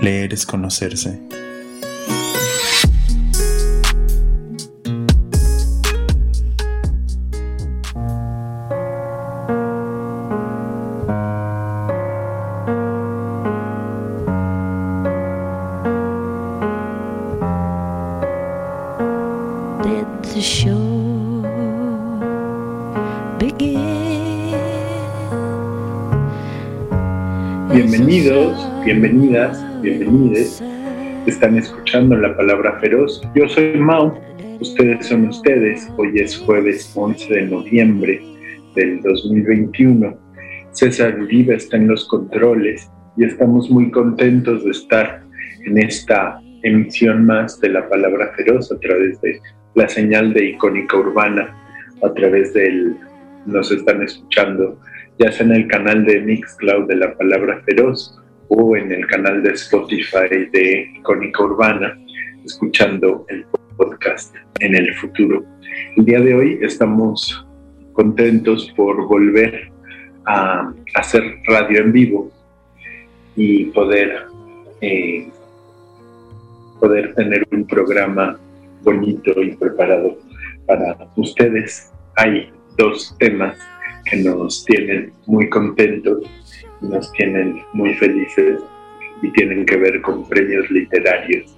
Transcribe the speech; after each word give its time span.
Leer 0.00 0.32
es 0.32 0.46
conocerse. 0.46 1.18
Bienvenidos, 27.70 28.84
bienvenidas 28.84 29.57
bienvenidos. 29.88 30.62
Están 31.26 31.56
escuchando 31.56 32.14
la 32.16 32.36
palabra 32.36 32.78
feroz. 32.80 33.22
Yo 33.34 33.48
soy 33.48 33.78
Mau, 33.78 34.18
ustedes 34.60 35.06
son 35.06 35.28
ustedes. 35.28 35.90
Hoy 35.96 36.18
es 36.18 36.36
jueves 36.36 36.92
11 36.94 37.34
de 37.34 37.42
noviembre 37.46 38.20
del 38.74 39.00
2021. 39.00 40.14
César 40.72 41.18
Uribe 41.18 41.54
está 41.54 41.78
en 41.78 41.88
los 41.88 42.06
controles 42.06 42.90
y 43.16 43.24
estamos 43.24 43.70
muy 43.70 43.90
contentos 43.90 44.62
de 44.64 44.72
estar 44.72 45.22
en 45.64 45.78
esta 45.78 46.38
emisión 46.62 47.24
más 47.24 47.58
de 47.60 47.70
la 47.70 47.88
palabra 47.88 48.32
feroz 48.36 48.70
a 48.70 48.78
través 48.80 49.18
de 49.22 49.40
la 49.74 49.88
señal 49.88 50.34
de 50.34 50.50
icónica 50.50 50.98
urbana, 50.98 51.56
a 52.02 52.12
través 52.12 52.52
del, 52.52 52.94
nos 53.46 53.70
están 53.72 54.02
escuchando 54.02 54.78
ya 55.18 55.32
sea 55.32 55.46
en 55.46 55.52
el 55.52 55.66
canal 55.66 56.04
de 56.04 56.20
Mixcloud 56.20 56.86
de 56.86 56.96
la 56.96 57.16
palabra 57.16 57.60
feroz 57.64 58.18
o 58.48 58.76
en 58.76 58.92
el 58.92 59.06
canal 59.06 59.42
de 59.42 59.50
Spotify 59.50 60.48
de 60.52 60.90
Icónica 60.96 61.42
Urbana, 61.42 61.98
escuchando 62.44 63.26
el 63.28 63.44
podcast 63.76 64.34
en 64.60 64.74
el 64.74 64.94
futuro. 64.94 65.44
El 65.96 66.04
día 66.04 66.20
de 66.20 66.34
hoy 66.34 66.58
estamos 66.62 67.46
contentos 67.92 68.72
por 68.76 69.06
volver 69.06 69.70
a 70.26 70.72
hacer 70.94 71.22
radio 71.46 71.80
en 71.80 71.92
vivo 71.92 72.30
y 73.36 73.66
poder, 73.66 74.26
eh, 74.80 75.28
poder 76.80 77.14
tener 77.14 77.46
un 77.52 77.66
programa 77.66 78.38
bonito 78.82 79.42
y 79.42 79.54
preparado 79.56 80.18
para 80.66 80.96
ustedes. 81.16 81.92
Hay 82.16 82.50
dos 82.76 83.14
temas 83.18 83.58
que 84.04 84.16
nos 84.18 84.64
tienen 84.64 85.12
muy 85.26 85.48
contentos 85.48 86.24
nos 86.80 87.12
tienen 87.12 87.62
muy 87.72 87.94
felices 87.94 88.60
y 89.22 89.30
tienen 89.32 89.66
que 89.66 89.76
ver 89.76 90.00
con 90.02 90.28
premios 90.28 90.70
literarios. 90.70 91.54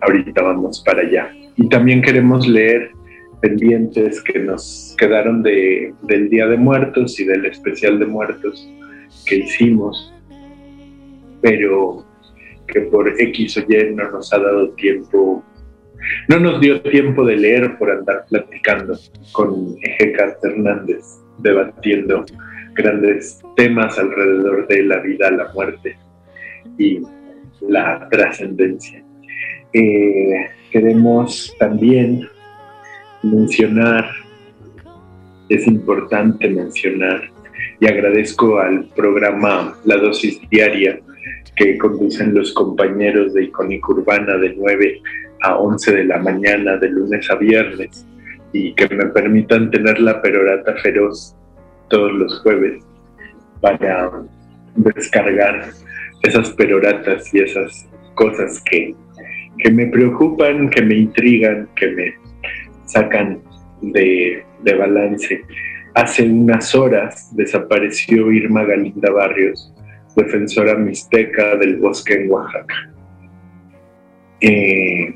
Ahorita 0.00 0.42
vamos 0.42 0.82
para 0.84 1.02
allá. 1.02 1.30
Y 1.56 1.68
también 1.68 2.02
queremos 2.02 2.46
leer 2.46 2.90
pendientes 3.40 4.22
que 4.22 4.38
nos 4.38 4.94
quedaron 4.98 5.42
de, 5.42 5.94
del 6.02 6.28
Día 6.30 6.46
de 6.46 6.56
Muertos 6.56 7.18
y 7.20 7.24
del 7.24 7.44
especial 7.46 7.98
de 7.98 8.06
muertos 8.06 8.68
que 9.26 9.36
hicimos, 9.36 10.12
pero 11.40 12.04
que 12.66 12.80
por 12.82 13.08
X 13.20 13.58
o 13.58 13.60
Y 13.60 13.94
no 13.94 14.10
nos 14.10 14.32
ha 14.32 14.38
dado 14.38 14.70
tiempo, 14.70 15.44
no 16.28 16.40
nos 16.40 16.60
dio 16.60 16.80
tiempo 16.82 17.24
de 17.24 17.36
leer 17.36 17.78
por 17.78 17.90
andar 17.90 18.24
platicando 18.28 18.98
con 19.32 19.76
Ejeca 19.82 20.36
Hernández, 20.42 21.04
debatiendo 21.38 22.24
grandes 22.74 23.40
temas 23.56 23.98
alrededor 23.98 24.66
de 24.68 24.82
la 24.82 24.98
vida, 25.00 25.30
la 25.30 25.52
muerte 25.52 25.96
y 26.78 27.00
la 27.60 28.08
trascendencia. 28.10 29.02
Eh, 29.72 30.46
queremos 30.70 31.54
también 31.58 32.28
mencionar, 33.22 34.08
es 35.48 35.66
importante 35.66 36.48
mencionar, 36.48 37.30
y 37.80 37.86
agradezco 37.86 38.58
al 38.58 38.84
programa 38.94 39.76
La 39.84 39.96
Dosis 39.96 40.40
Diaria 40.50 41.00
que 41.56 41.78
conducen 41.78 42.34
los 42.34 42.52
compañeros 42.52 43.34
de 43.34 43.44
Icónica 43.44 43.92
Urbana 43.92 44.36
de 44.36 44.54
9 44.56 45.00
a 45.42 45.56
11 45.56 45.94
de 45.94 46.04
la 46.04 46.18
mañana, 46.18 46.76
de 46.76 46.88
lunes 46.88 47.30
a 47.30 47.36
viernes, 47.36 48.06
y 48.52 48.74
que 48.74 48.88
me 48.88 49.06
permitan 49.06 49.70
tener 49.70 50.00
la 50.00 50.20
perorata 50.20 50.74
feroz 50.76 51.36
todos 51.88 52.12
los 52.12 52.40
jueves 52.40 52.82
para 53.60 54.10
descargar 54.76 55.70
esas 56.22 56.50
peroratas 56.50 57.32
y 57.34 57.40
esas 57.40 57.86
cosas 58.14 58.60
que, 58.62 58.94
que 59.58 59.70
me 59.70 59.86
preocupan, 59.86 60.70
que 60.70 60.82
me 60.82 60.94
intrigan, 60.96 61.68
que 61.76 61.88
me 61.88 62.14
sacan 62.86 63.40
de, 63.80 64.44
de 64.62 64.74
balance. 64.74 65.42
Hace 65.94 66.24
unas 66.24 66.74
horas 66.74 67.34
desapareció 67.36 68.32
Irma 68.32 68.64
Galinda 68.64 69.10
Barrios, 69.10 69.72
defensora 70.16 70.74
mixteca 70.74 71.56
del 71.56 71.76
bosque 71.76 72.14
en 72.14 72.30
Oaxaca. 72.30 72.90
Eh, 74.40 75.14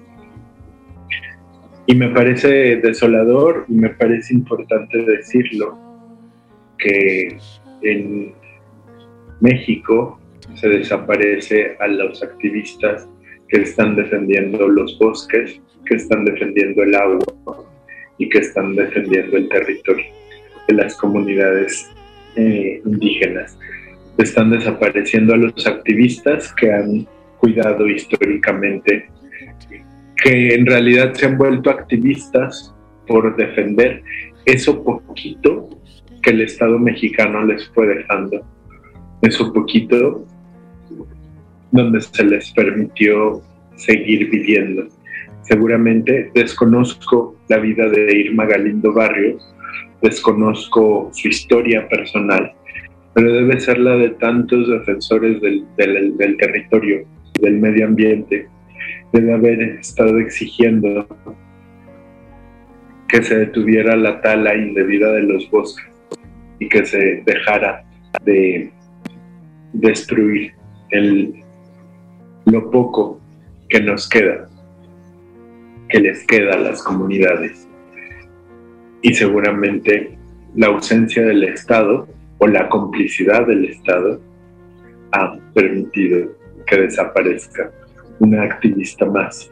y 1.87 1.95
me 1.95 2.09
parece 2.11 2.77
desolador 2.77 3.65
y 3.69 3.75
me 3.75 3.89
parece 3.91 4.35
importante 4.35 4.99
decirlo, 5.05 5.88
que 6.79 7.37
en 7.83 8.33
México 9.41 10.21
se 10.55 10.69
desaparece 10.69 11.77
a 11.79 11.87
los 11.89 12.23
activistas 12.23 13.09
que 13.49 13.63
están 13.63 13.97
defendiendo 13.97 14.69
los 14.69 14.99
bosques, 14.99 15.61
que 15.87 15.95
están 15.95 16.25
defendiendo 16.25 16.83
el 16.83 16.95
agua 16.95 17.65
y 18.19 18.29
que 18.29 18.39
están 18.39 18.75
defendiendo 18.75 19.37
el 19.37 19.49
territorio 19.49 20.07
de 20.67 20.75
las 20.75 20.97
comunidades 20.97 21.91
eh, 22.37 22.81
indígenas. 22.85 23.59
Están 24.19 24.51
desapareciendo 24.51 25.35
a 25.35 25.37
los 25.37 25.67
activistas 25.67 26.53
que 26.55 26.73
han 26.73 27.07
cuidado 27.39 27.87
históricamente, 27.87 29.09
que 30.23 30.55
en 30.55 30.67
realidad 30.67 31.15
se 31.15 31.27
han 31.27 31.39
vuelto 31.39 31.71
activistas 31.71 32.75
por 33.07 33.37
defender 33.37 34.03
eso 34.45 34.83
poquito 34.83 35.69
el 36.29 36.43
Estado 36.43 36.79
mexicano 36.79 37.45
les 37.47 37.67
fue 37.71 37.87
dejando. 37.87 38.45
Eso 39.23 39.53
poquito 39.53 40.27
donde 41.71 42.01
se 42.01 42.25
les 42.25 42.53
permitió 42.53 43.41
seguir 43.77 44.29
viviendo. 44.31 44.87
Seguramente 45.43 46.31
desconozco 46.35 47.35
la 47.49 47.57
vida 47.59 47.89
de 47.89 48.15
Irma 48.15 48.45
Galindo 48.45 48.93
Barrios, 48.93 49.43
desconozco 50.03 51.09
su 51.13 51.29
historia 51.29 51.89
personal, 51.89 52.53
pero 53.15 53.33
debe 53.33 53.59
ser 53.59 53.79
la 53.79 53.97
de 53.97 54.11
tantos 54.11 54.69
defensores 54.69 55.41
del 55.41 56.37
territorio, 56.37 57.07
del 57.41 57.59
medio 57.59 57.87
ambiente. 57.87 58.47
Debe 59.15 59.33
haber 59.33 59.63
estado 59.63 60.19
exigiendo 60.19 61.07
que 63.09 63.23
se 63.23 63.39
detuviera 63.39 63.97
la 63.97 64.21
tala 64.21 64.55
indebida 64.55 65.11
de 65.13 65.23
los 65.23 65.51
bosques 65.51 65.88
y 66.59 66.69
que 66.69 66.85
se 66.85 67.23
dejara 67.25 67.85
de 68.25 68.73
destruir 69.73 70.53
el, 70.91 71.43
lo 72.47 72.71
poco 72.71 73.21
que 73.69 73.81
nos 73.81 74.09
queda, 74.09 74.49
que 75.89 76.01
les 76.01 76.27
queda 76.27 76.55
a 76.55 76.59
las 76.59 76.83
comunidades. 76.83 77.69
Y 79.03 79.15
seguramente 79.15 80.19
la 80.55 80.69
ausencia 80.69 81.25
del 81.25 81.45
Estado 81.45 82.09
o 82.39 82.47
la 82.47 82.69
complicidad 82.69 83.47
del 83.47 83.67
Estado 83.67 84.21
ha 85.13 85.37
permitido 85.55 86.31
que 86.67 86.81
desaparezca 86.81 87.71
una 88.19 88.43
activista 88.43 89.07
más. 89.07 89.51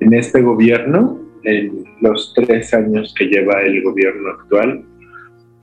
En 0.00 0.12
este 0.14 0.42
gobierno, 0.42 1.20
en 1.44 1.84
los 2.00 2.32
tres 2.34 2.74
años 2.74 3.14
que 3.16 3.26
lleva 3.26 3.62
el 3.62 3.82
gobierno 3.82 4.30
actual, 4.30 4.84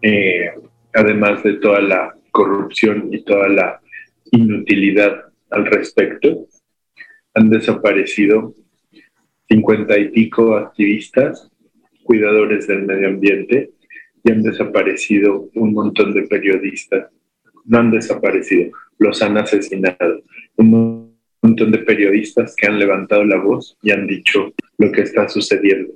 eh, 0.01 0.51
además 0.93 1.43
de 1.43 1.53
toda 1.53 1.81
la 1.81 2.15
corrupción 2.31 3.09
y 3.11 3.23
toda 3.23 3.49
la 3.49 3.81
inutilidad 4.31 5.25
al 5.49 5.65
respecto. 5.65 6.47
Han 7.33 7.49
desaparecido 7.49 8.55
cincuenta 9.49 9.97
y 9.97 10.09
pico 10.09 10.55
activistas, 10.55 11.49
cuidadores 12.03 12.67
del 12.67 12.83
medio 12.83 13.09
ambiente, 13.09 13.71
y 14.23 14.31
han 14.31 14.43
desaparecido 14.43 15.49
un 15.55 15.73
montón 15.73 16.13
de 16.13 16.23
periodistas. 16.23 17.09
No 17.65 17.79
han 17.79 17.91
desaparecido, 17.91 18.71
los 18.97 19.21
han 19.21 19.37
asesinado. 19.37 20.23
Un 20.57 21.15
montón 21.41 21.71
de 21.71 21.79
periodistas 21.79 22.55
que 22.55 22.67
han 22.67 22.79
levantado 22.79 23.23
la 23.23 23.37
voz 23.37 23.77
y 23.81 23.91
han 23.91 24.07
dicho 24.07 24.53
lo 24.77 24.91
que 24.91 25.01
está 25.01 25.27
sucediendo. 25.27 25.93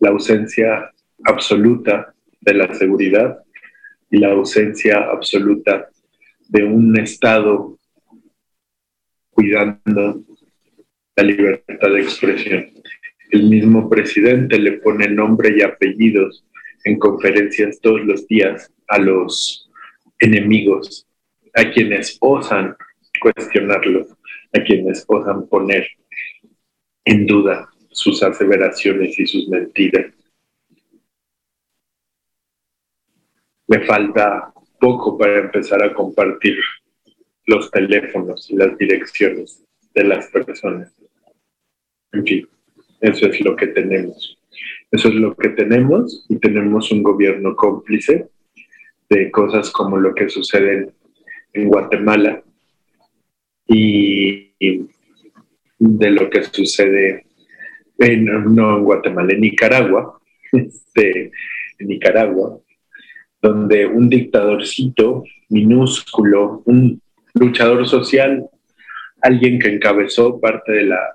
La 0.00 0.10
ausencia 0.10 0.90
absoluta 1.24 2.14
de 2.40 2.54
la 2.54 2.72
seguridad 2.74 3.38
y 4.10 4.18
la 4.18 4.32
ausencia 4.32 5.10
absoluta 5.10 5.88
de 6.48 6.64
un 6.64 6.98
Estado 6.98 7.78
cuidando 9.30 10.22
la 11.16 11.22
libertad 11.22 11.90
de 11.92 12.00
expresión. 12.00 12.66
El 13.30 13.44
mismo 13.44 13.88
presidente 13.88 14.58
le 14.58 14.72
pone 14.72 15.08
nombre 15.08 15.54
y 15.56 15.62
apellidos 15.62 16.44
en 16.84 16.98
conferencias 16.98 17.80
todos 17.80 18.00
los 18.04 18.26
días 18.26 18.72
a 18.88 18.98
los 18.98 19.70
enemigos, 20.20 21.06
a 21.54 21.70
quienes 21.70 22.16
osan 22.20 22.76
cuestionarlo, 23.20 24.06
a 24.54 24.62
quienes 24.62 25.04
osan 25.06 25.46
poner 25.48 25.86
en 27.04 27.26
duda 27.26 27.68
sus 27.90 28.22
aseveraciones 28.22 29.18
y 29.18 29.26
sus 29.26 29.48
mentiras. 29.48 30.06
Me 33.68 33.80
falta 33.80 34.52
poco 34.80 35.16
para 35.16 35.38
empezar 35.40 35.82
a 35.82 35.92
compartir 35.92 36.56
los 37.46 37.70
teléfonos 37.70 38.50
y 38.50 38.56
las 38.56 38.76
direcciones 38.78 39.64
de 39.94 40.04
las 40.04 40.26
personas. 40.28 40.94
En 42.12 42.24
fin, 42.24 42.48
eso 43.00 43.26
es 43.26 43.40
lo 43.40 43.56
que 43.56 43.68
tenemos. 43.68 44.38
Eso 44.90 45.08
es 45.08 45.14
lo 45.14 45.36
que 45.36 45.50
tenemos 45.50 46.24
y 46.28 46.36
tenemos 46.36 46.90
un 46.90 47.02
gobierno 47.02 47.54
cómplice 47.54 48.28
de 49.08 49.30
cosas 49.30 49.70
como 49.70 49.98
lo 49.98 50.14
que 50.14 50.28
sucede 50.28 50.90
en 51.52 51.68
Guatemala 51.68 52.42
y 53.66 54.52
de 55.78 56.10
lo 56.10 56.30
que 56.30 56.42
sucede 56.44 57.26
en, 57.98 58.24
no 58.54 58.78
en 58.78 58.84
Guatemala, 58.84 59.32
en 59.32 59.40
Nicaragua, 59.40 60.20
este, 60.52 61.32
en 61.78 61.88
Nicaragua, 61.88 62.60
donde 63.40 63.86
un 63.86 64.08
dictadorcito 64.08 65.24
minúsculo, 65.48 66.62
un 66.66 67.00
luchador 67.34 67.86
social, 67.86 68.48
alguien 69.20 69.58
que 69.58 69.68
encabezó 69.68 70.40
parte 70.40 70.72
de 70.72 70.84
la 70.84 71.14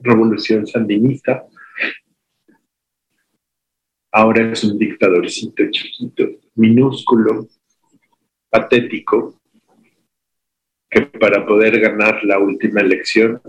revolución 0.00 0.66
sandinista, 0.66 1.46
ahora 4.12 4.52
es 4.52 4.64
un 4.64 4.78
dictadorcito 4.78 5.64
chiquito, 5.70 6.28
minúsculo, 6.54 7.48
patético, 8.50 9.40
que 10.90 11.02
para 11.02 11.44
poder 11.46 11.80
ganar 11.80 12.24
la 12.24 12.38
última 12.38 12.80
elección 12.80 13.40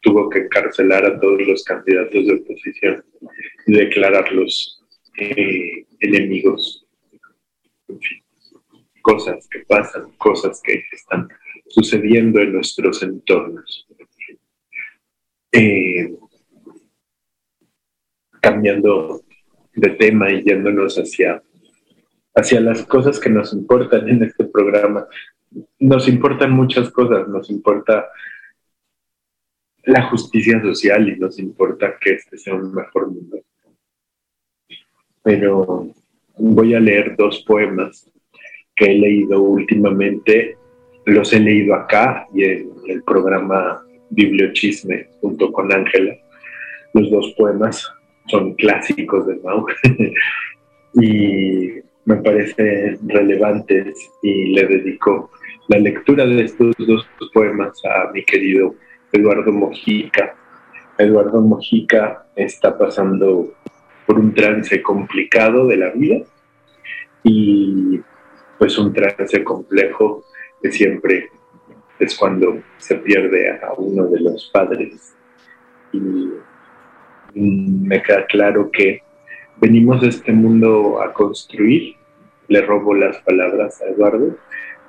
tuvo 0.00 0.28
que 0.28 0.40
encarcelar 0.40 1.04
a 1.04 1.18
todos 1.18 1.40
los 1.46 1.64
candidatos 1.64 2.26
de 2.26 2.34
oposición 2.34 3.04
y 3.66 3.72
declararlos 3.72 4.84
eh, 5.18 5.84
enemigos. 6.00 6.87
En 7.88 8.00
fin, 8.00 8.22
cosas 9.02 9.48
que 9.48 9.60
pasan, 9.60 10.12
cosas 10.18 10.60
que 10.62 10.82
están 10.92 11.28
sucediendo 11.68 12.40
en 12.40 12.52
nuestros 12.52 13.02
entornos. 13.02 13.86
Eh, 15.52 16.14
cambiando 18.40 19.22
de 19.74 19.90
tema 19.90 20.30
y 20.30 20.42
yéndonos 20.42 20.96
hacia, 20.96 21.42
hacia 22.34 22.60
las 22.60 22.84
cosas 22.84 23.18
que 23.18 23.30
nos 23.30 23.52
importan 23.52 24.08
en 24.08 24.22
este 24.24 24.44
programa. 24.44 25.06
Nos 25.78 26.08
importan 26.08 26.52
muchas 26.52 26.90
cosas, 26.90 27.28
nos 27.28 27.50
importa 27.50 28.08
la 29.84 30.02
justicia 30.10 30.60
social 30.60 31.08
y 31.08 31.18
nos 31.18 31.38
importa 31.38 31.96
que 31.98 32.10
este 32.14 32.36
sea 32.36 32.54
un 32.54 32.74
mejor 32.74 33.08
mundo. 33.10 33.38
Pero 35.22 35.92
voy 36.38 36.74
a 36.74 36.80
leer 36.80 37.16
dos 37.16 37.44
poemas 37.46 38.10
que 38.76 38.86
he 38.86 38.98
leído 38.98 39.40
últimamente. 39.40 40.56
Los 41.04 41.32
he 41.32 41.40
leído 41.40 41.74
acá 41.74 42.26
y 42.34 42.44
en 42.44 42.70
el 42.88 43.02
programa 43.02 43.82
Bibliochisme 44.10 45.08
junto 45.20 45.52
con 45.52 45.72
Ángela. 45.72 46.16
Los 46.94 47.10
dos 47.10 47.34
poemas 47.36 47.86
son 48.26 48.54
clásicos 48.54 49.26
de 49.26 49.36
Mau 49.36 49.66
y 50.94 51.72
me 52.04 52.16
parecen 52.16 52.98
relevantes 53.06 53.94
y 54.22 54.52
le 54.54 54.66
dedico 54.66 55.30
la 55.68 55.78
lectura 55.78 56.24
de 56.26 56.44
estos 56.44 56.74
dos 56.78 57.06
poemas 57.34 57.78
a 57.84 58.10
mi 58.12 58.24
querido 58.24 58.74
Eduardo 59.12 59.52
Mojica. 59.52 60.34
Eduardo 60.96 61.40
Mojica 61.40 62.26
está 62.34 62.76
pasando 62.76 63.52
por 64.08 64.18
un 64.18 64.32
trance 64.32 64.82
complicado 64.82 65.66
de 65.66 65.76
la 65.76 65.90
vida 65.90 66.22
y 67.22 68.00
pues 68.58 68.78
un 68.78 68.90
trance 68.94 69.44
complejo 69.44 70.24
que 70.62 70.72
siempre 70.72 71.28
es 71.98 72.16
cuando 72.16 72.62
se 72.78 72.94
pierde 72.94 73.50
a 73.50 73.74
uno 73.76 74.06
de 74.06 74.20
los 74.20 74.48
padres. 74.50 75.14
Y 75.92 76.00
me 77.34 78.02
queda 78.02 78.24
claro 78.24 78.70
que 78.70 79.02
venimos 79.60 80.02
a 80.02 80.06
este 80.06 80.32
mundo 80.32 81.02
a 81.02 81.12
construir, 81.12 81.94
le 82.48 82.62
robo 82.62 82.94
las 82.94 83.18
palabras 83.18 83.82
a 83.82 83.90
Eduardo, 83.90 84.38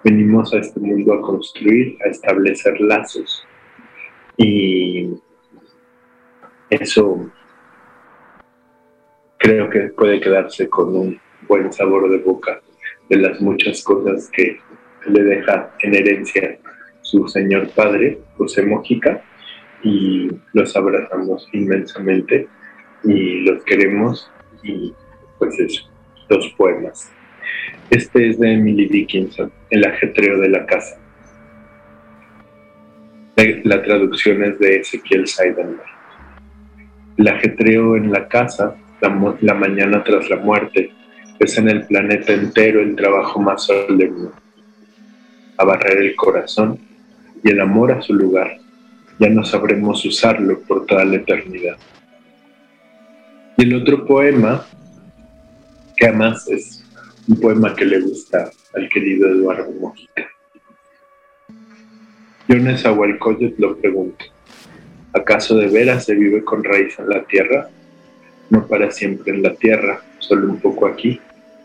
venimos 0.01 0.53
a 0.53 0.59
este 0.59 0.79
mundo 0.79 1.13
a 1.13 1.21
construir, 1.21 1.97
a 2.05 2.07
establecer 2.07 2.79
lazos. 2.79 3.45
Y 4.37 5.09
eso 6.69 7.29
creo 9.39 9.69
que 9.69 9.79
puede 9.97 10.19
quedarse 10.19 10.69
con 10.69 10.95
un 10.95 11.19
buen 11.47 11.73
sabor 11.73 12.09
de 12.11 12.19
boca 12.19 12.61
de 13.09 13.17
las 13.17 13.41
muchas 13.41 13.81
cosas 13.83 14.29
que 14.31 14.59
le 15.07 15.23
deja 15.23 15.73
en 15.79 15.95
herencia 15.95 16.59
su 17.01 17.27
señor 17.27 17.69
padre, 17.69 18.19
José 18.37 18.61
Mojica, 18.63 19.23
y 19.81 20.29
los 20.53 20.75
abrazamos 20.75 21.47
inmensamente 21.53 22.47
y 23.03 23.41
los 23.41 23.63
queremos 23.63 24.29
y 24.61 24.93
pues 25.39 25.57
eso, 25.59 25.89
dos 26.27 26.53
poemas. 26.57 27.11
Este 27.89 28.29
es 28.29 28.39
de 28.39 28.53
Emily 28.53 28.87
Dickinson, 28.87 29.51
El 29.69 29.85
ajetreo 29.85 30.39
de 30.39 30.49
la 30.49 30.65
casa. 30.65 30.99
La 33.63 33.81
traducción 33.81 34.43
es 34.43 34.59
de 34.59 34.75
Ezequiel 34.81 35.25
Seidenberg. 35.25 35.81
El 37.17 37.27
ajetreo 37.29 37.95
en 37.95 38.11
la 38.11 38.27
casa, 38.27 38.75
la, 39.01 39.53
mañana 39.53 40.03
tras 40.03 40.29
la 40.29 40.37
muerte, 40.37 40.91
es 41.39 41.57
en 41.57 41.69
el 41.69 41.85
planeta 41.85 42.33
entero 42.33 42.81
el 42.81 42.95
trabajo 42.95 43.39
más 43.39 43.63
solemne. 43.63 44.29
A 45.57 45.65
barrer 45.65 45.97
el 45.97 46.15
corazón 46.15 46.79
y 47.43 47.49
el 47.49 47.61
amor 47.61 47.91
a 47.91 48.01
su 48.01 48.13
lugar, 48.13 48.57
ya 49.19 49.29
no 49.29 49.43
sabremos 49.43 50.03
usarlo 50.05 50.59
por 50.61 50.85
toda 50.85 51.05
la 51.05 51.17
eternidad. 51.17 51.77
Y 53.57 53.63
el 53.63 53.75
otro 53.75 54.05
poema, 54.05 54.65
que 55.95 56.07
además 56.07 56.47
es 56.47 56.85
un 57.27 57.39
poema 57.39 57.75
que 57.75 57.85
le 57.85 57.99
gusta 57.99 58.49
al 58.73 58.89
querido 58.89 59.29
Eduardo 59.29 59.71
Mojica. 59.79 60.27
Yo 62.47 62.55
Nezahualcóyotl 62.55 63.61
lo 63.61 63.77
pregunto, 63.77 64.25
¿acaso 65.13 65.55
de 65.57 65.67
veras 65.67 66.05
se 66.05 66.15
vive 66.15 66.43
con 66.43 66.63
raíz 66.63 66.97
en 66.97 67.09
la 67.09 67.23
tierra? 67.25 67.69
No 68.49 68.67
para 68.67 68.89
siempre 68.91 69.33
en 69.33 69.43
la 69.43 69.53
tierra, 69.55 70.01
solo 70.19 70.49
un 70.49 70.59
poco 70.59 70.87
aquí, 70.87 71.19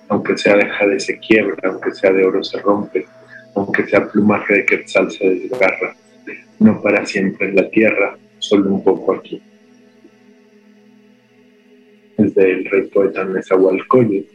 aunque 0.08 0.36
sea 0.36 0.56
de 0.56 0.66
jade 0.66 1.00
se 1.00 1.18
quiebra, 1.18 1.56
aunque 1.70 1.92
sea 1.92 2.12
de 2.12 2.24
oro 2.24 2.44
se 2.44 2.60
rompe, 2.60 3.06
aunque 3.54 3.86
sea 3.86 4.06
plumaje 4.06 4.54
de 4.54 4.66
quetzal 4.66 5.10
se 5.10 5.28
desgarra, 5.28 5.96
no 6.58 6.80
para 6.82 7.06
siempre 7.06 7.48
en 7.48 7.56
la 7.56 7.68
tierra, 7.70 8.18
solo 8.38 8.70
un 8.70 8.84
poco 8.84 9.14
aquí. 9.14 9.40
Es 12.18 12.34
del 12.34 12.64
rey 12.66 12.82
poeta 12.82 13.24
Nezahualcóyotl. 13.24 14.34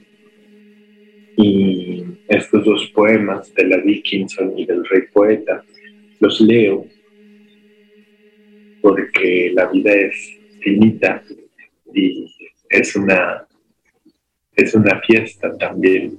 Y 1.37 2.03
estos 2.27 2.65
dos 2.65 2.91
poemas 2.93 3.53
de 3.53 3.63
la 3.65 3.77
Dickinson 3.77 4.57
y 4.57 4.65
del 4.65 4.83
rey 4.85 5.03
poeta 5.13 5.63
los 6.19 6.41
leo 6.41 6.85
porque 8.81 9.51
la 9.53 9.67
vida 9.67 9.91
es 9.93 10.37
finita 10.61 11.23
y 11.93 12.27
es 12.69 12.95
una, 12.95 13.45
es 14.55 14.73
una 14.75 14.99
fiesta 15.01 15.57
también, 15.57 16.17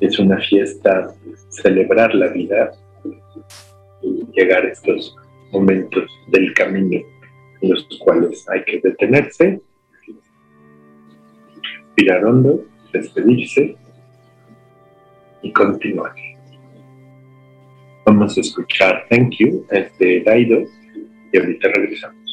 es 0.00 0.18
una 0.18 0.38
fiesta 0.38 1.14
celebrar 1.50 2.14
la 2.14 2.28
vida 2.28 2.72
y 4.02 4.26
llegar 4.32 4.64
a 4.64 4.68
estos 4.70 5.16
momentos 5.52 6.10
del 6.28 6.52
camino 6.54 7.00
en 7.60 7.70
los 7.70 7.86
cuales 8.04 8.44
hay 8.50 8.64
que 8.64 8.80
detenerse, 8.80 9.60
respirar 11.80 12.24
hondo, 12.24 12.64
despedirse 12.92 13.76
y 15.42 15.52
continuar. 15.52 16.12
Vamos 18.04 18.36
a 18.36 18.40
escuchar 18.40 19.06
Thank 19.08 19.36
You, 19.38 19.64
este 19.70 20.22
Daido, 20.22 20.64
y 21.32 21.38
ahorita 21.38 21.68
regresamos. 21.68 22.23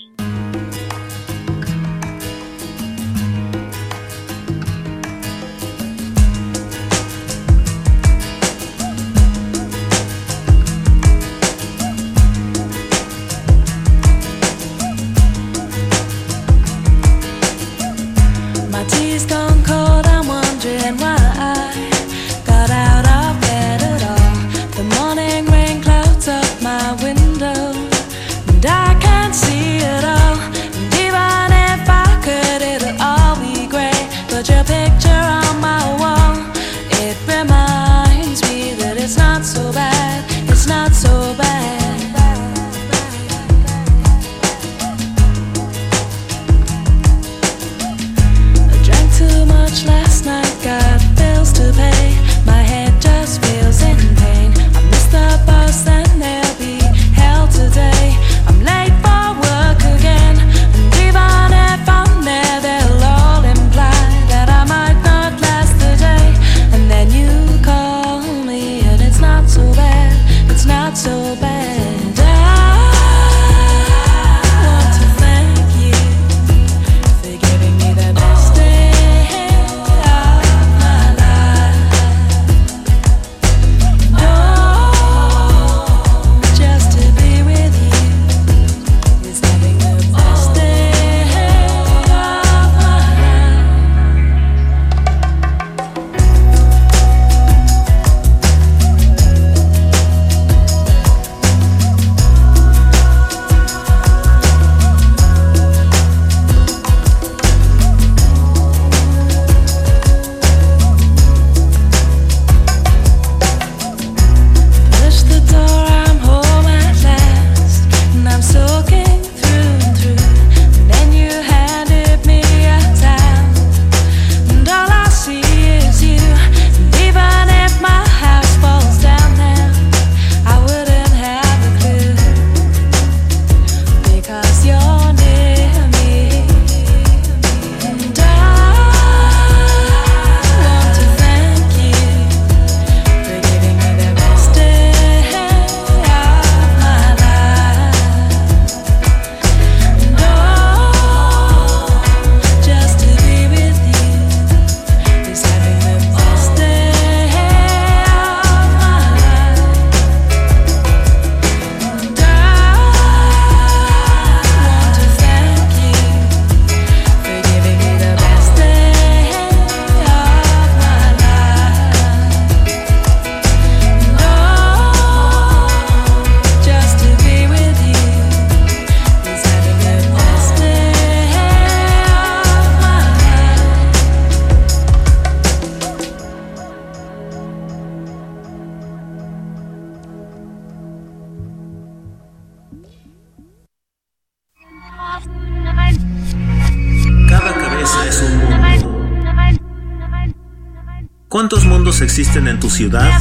Ciudad? 202.82 203.12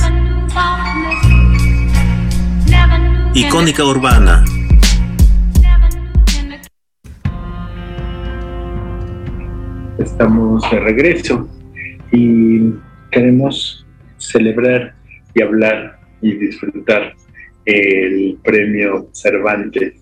Icónica 3.34 3.84
Urbana. 3.84 4.42
Estamos 9.98 10.62
de 10.70 10.80
regreso 10.80 11.46
y 12.10 12.72
queremos 13.10 13.86
celebrar 14.16 14.94
y 15.34 15.42
hablar 15.42 16.00
y 16.22 16.36
disfrutar 16.36 17.14
el 17.66 18.38
premio 18.42 19.10
Cervantes, 19.12 19.92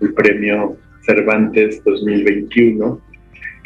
el 0.00 0.14
premio 0.14 0.76
Cervantes 1.02 1.80
2021 1.84 3.00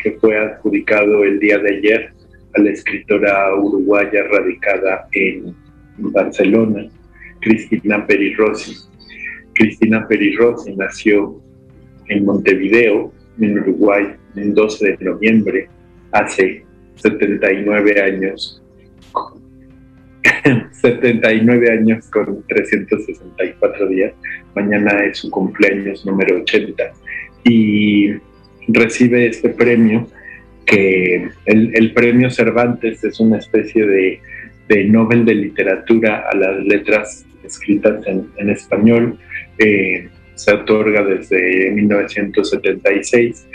que 0.03 0.13
fue 0.21 0.37
adjudicado 0.37 1.25
el 1.25 1.41
día 1.41 1.57
de 1.57 1.77
ayer 1.79 2.14
a 2.55 2.61
la 2.61 2.71
escritora 2.71 3.55
uruguaya 3.55 4.25
radicada 4.31 5.09
en 5.13 5.55
Barcelona, 5.99 6.89
Cristina 7.41 8.07
Perirossi. 8.07 8.77
Cristina 9.55 10.07
Perirossi 10.07 10.75
nació 10.75 11.41
en 12.09 12.25
Montevideo, 12.25 13.13
en 13.41 13.59
Uruguay, 13.59 14.15
el 14.37 14.55
12 14.55 14.97
de 14.97 15.05
noviembre, 15.05 15.69
hace 16.13 16.65
79 16.97 18.01
años. 18.01 18.61
79 20.73 21.71
años 21.71 22.07
con 22.11 22.43
364 22.49 23.89
días. 23.89 24.13
Mañana 24.55 25.05
es 25.05 25.19
su 25.19 25.31
cumpleaños 25.31 26.05
número 26.05 26.41
80. 26.43 26.93
Y 27.45 28.15
recibe 28.69 29.27
este 29.27 29.51
premio 29.51 30.07
que 30.67 31.29
el, 31.47 31.93
premio 31.93 32.31
Cervantes 32.31 33.05
es 33.05 33.21
una 33.21 33.39
especie 33.39 33.87
de, 33.87 34.21
de, 34.69 34.85
Nobel 34.85 35.25
de 35.25 35.35
literatura 35.35 36.25
a 36.31 36.37
las 36.37 36.65
letras 36.65 37.27
escritas 37.43 38.05
en, 38.07 38.51
español. 38.51 39.19
Eh, 39.59 40.09
se 40.35 40.53
otorga 40.53 41.05
desde 41.05 41.71
1976 41.71 43.47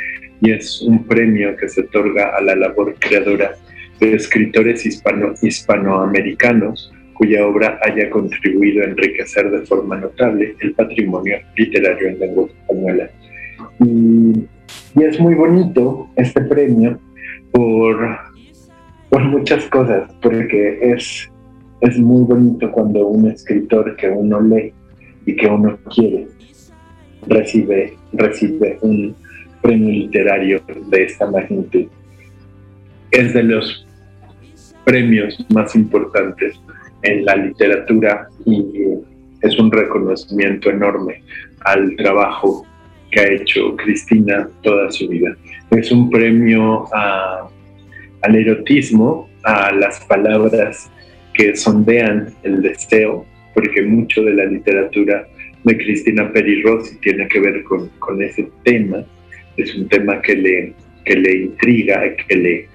y 0.41 0.51
es 0.51 0.81
un 0.81 1.03
premio 1.05 1.55
que 1.57 1.67
se 1.67 1.81
otorga 1.81 2.35
a 2.37 2.41
la 2.41 2.55
labor 2.55 2.95
creadora 2.99 3.55
de 3.99 4.13
escritores 4.13 4.85
hispano, 4.85 5.33
hispanoamericanos 5.41 6.93
cuya 7.13 7.45
obra 7.45 7.77
haya 7.81 8.09
contribuido 8.09 8.81
a 8.81 8.85
enriquecer 8.85 9.51
de 9.51 9.65
forma 9.65 9.97
notable 9.97 10.55
el 10.61 10.71
patrimonio 10.73 11.37
literario 11.57 12.07
en 12.07 12.19
lengua 12.19 12.47
española. 12.47 13.09
Y, 13.83 14.47
es 14.95 15.19
muy 15.19 15.35
bonito 15.35 16.07
este 16.15 16.41
premio 16.41 16.99
por, 17.51 18.17
por 19.09 19.23
muchas 19.25 19.65
cosas, 19.65 20.11
porque 20.21 20.79
es, 20.81 21.29
es 21.81 21.97
muy 21.97 22.23
bonito 22.23 22.71
cuando 22.71 23.07
un 23.07 23.27
escritor 23.27 23.95
que 23.95 24.09
uno 24.09 24.41
lee 24.41 24.73
y 25.25 25.35
que 25.35 25.47
uno 25.47 25.77
quiere 25.93 26.27
recibe, 27.27 27.97
recibe 28.13 28.77
un 28.81 29.15
premio 29.61 29.89
literario 29.89 30.61
de 30.87 31.03
esta 31.03 31.29
magnitud. 31.29 31.85
Es 33.11 33.33
de 33.33 33.43
los 33.43 33.85
premios 34.85 35.45
más 35.53 35.75
importantes 35.75 36.59
en 37.03 37.25
la 37.25 37.35
literatura 37.35 38.27
y 38.45 38.83
es 39.41 39.57
un 39.59 39.71
reconocimiento 39.71 40.69
enorme 40.69 41.23
al 41.61 41.95
trabajo 41.95 42.65
que 43.11 43.19
ha 43.19 43.31
hecho 43.31 43.75
Cristina 43.75 44.49
toda 44.61 44.91
su 44.91 45.07
vida. 45.07 45.35
Es 45.71 45.91
un 45.91 46.09
premio 46.09 46.85
al 46.93 48.35
erotismo, 48.35 49.29
a 49.43 49.71
las 49.71 49.99
palabras 50.05 50.91
que 51.33 51.55
sondean 51.55 52.33
el 52.43 52.61
deseo, 52.61 53.25
porque 53.53 53.81
mucho 53.81 54.23
de 54.23 54.33
la 54.33 54.45
literatura 54.45 55.27
de 55.63 55.77
Cristina 55.77 56.31
Peri 56.31 56.61
Rossi 56.61 56.97
tiene 56.97 57.27
que 57.27 57.39
ver 57.39 57.63
con, 57.63 57.89
con, 57.99 58.21
ese 58.21 58.49
tema. 58.63 59.03
Es 59.57 59.75
un 59.75 59.87
tema 59.87 60.21
que 60.21 60.35
le, 60.35 60.73
que 61.05 61.15
le 61.15 61.37
intriga, 61.43 62.15
que 62.15 62.35
le, 62.35 62.67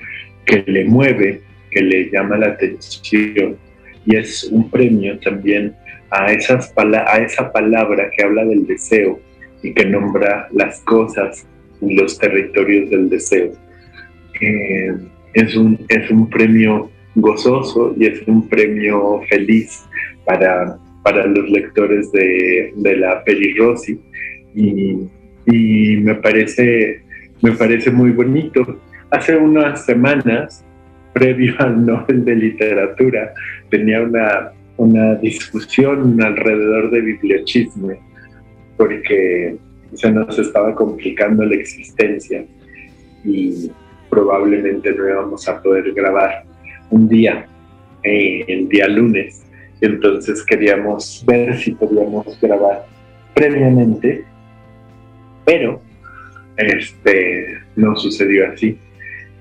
que 0.46 0.64
le 0.66 0.84
mueve, 0.84 1.40
que 1.70 1.82
le 1.82 2.10
llama 2.10 2.38
la 2.38 2.48
atención 2.48 3.56
y 4.06 4.16
es 4.16 4.44
un 4.44 4.70
premio 4.70 5.18
también 5.20 5.74
a, 6.10 6.32
esas 6.32 6.72
a 6.76 7.18
esa 7.18 7.52
palabra 7.52 8.10
que 8.10 8.22
habla 8.22 8.44
del 8.44 8.66
deseo 8.66 9.20
y 9.64 9.72
que 9.72 9.86
nombra 9.86 10.48
las 10.52 10.80
cosas 10.82 11.46
y 11.80 11.94
los 11.94 12.18
territorios 12.18 12.90
del 12.90 13.08
deseo. 13.08 13.52
Eh, 14.40 14.94
es, 15.32 15.56
un, 15.56 15.78
es 15.88 16.10
un 16.10 16.28
premio 16.28 16.90
gozoso 17.14 17.94
y 17.98 18.06
es 18.06 18.22
un 18.28 18.46
premio 18.48 19.22
feliz 19.28 19.84
para, 20.26 20.76
para 21.02 21.26
los 21.26 21.48
lectores 21.50 22.12
de, 22.12 22.72
de 22.76 22.96
la 22.96 23.24
Peri 23.24 23.54
Rossi 23.54 23.98
y, 24.54 25.96
me, 26.02 26.14
parece, 26.16 27.02
me 27.42 27.52
parece 27.52 27.90
muy 27.90 28.10
bonito. 28.10 28.80
Hace 29.10 29.36
unas 29.36 29.84
semanas 29.84 30.64
previo 31.12 31.54
al 31.58 31.86
Nobel 31.86 32.24
de 32.24 32.34
Literatura, 32.34 33.32
tenía 33.70 34.02
una, 34.02 34.52
una 34.76 35.14
discusión 35.14 36.22
alrededor 36.22 36.90
de 36.90 37.00
bibliochisme, 37.00 37.98
porque 38.76 39.56
se 39.94 40.10
nos 40.10 40.38
estaba 40.38 40.74
complicando 40.74 41.44
la 41.44 41.54
existencia 41.54 42.44
y 43.24 43.70
probablemente 44.10 44.92
no 44.92 45.08
íbamos 45.08 45.48
a 45.48 45.60
poder 45.62 45.92
grabar 45.92 46.44
un 46.90 47.08
día, 47.08 47.46
eh, 48.02 48.44
el 48.46 48.68
día 48.68 48.88
lunes. 48.88 49.44
Entonces 49.80 50.44
queríamos 50.44 51.24
ver 51.26 51.56
si 51.58 51.72
podíamos 51.72 52.38
grabar 52.40 52.86
previamente, 53.34 54.24
pero 55.44 55.80
este, 56.56 57.58
no 57.76 57.96
sucedió 57.96 58.48
así. 58.52 58.78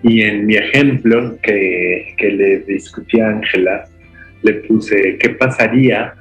Y 0.02 0.22
en 0.22 0.46
mi 0.46 0.56
ejemplo 0.56 1.38
que, 1.42 2.13
que 2.18 2.30
le 2.30 2.60
discutí 2.60 3.20
a 3.22 3.30
Ángela, 3.30 3.86
le 4.42 4.54
puse, 4.56 5.18
¿qué 5.18 5.30
pasaría 5.30 6.13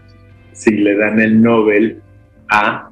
si 0.52 0.71
le 0.76 0.95
dan 0.97 1.21
el 1.21 1.42
Nobel 1.42 2.00
a... 2.49 2.91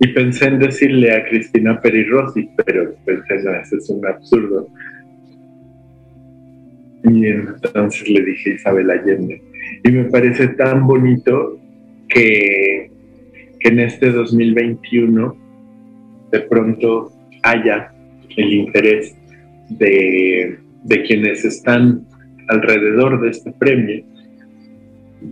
Y 0.00 0.08
pensé 0.08 0.46
en 0.46 0.58
decirle 0.58 1.12
a 1.12 1.24
Cristina 1.24 1.80
Peri 1.80 2.04
Rossi, 2.04 2.48
pero 2.64 2.94
pensé, 3.04 3.42
no, 3.44 3.54
eso 3.54 3.76
es 3.76 3.88
un 3.90 4.06
absurdo. 4.06 4.68
Y 7.04 7.26
entonces 7.26 8.08
le 8.08 8.24
dije 8.24 8.54
Isabel 8.54 8.90
Allende. 8.90 9.40
Y 9.84 9.90
me 9.90 10.04
parece 10.04 10.48
tan 10.48 10.86
bonito 10.86 11.58
que, 12.08 12.90
que 13.60 13.68
en 13.68 13.80
este 13.80 14.10
2021 14.10 15.36
de 16.32 16.40
pronto 16.40 17.12
haya 17.42 17.92
el 18.36 18.52
interés 18.52 19.14
de, 19.68 20.58
quienes 21.06 21.44
están 21.44 22.06
alrededor 22.48 23.20
de 23.20 23.30
este 23.30 23.52
premio 23.52 24.04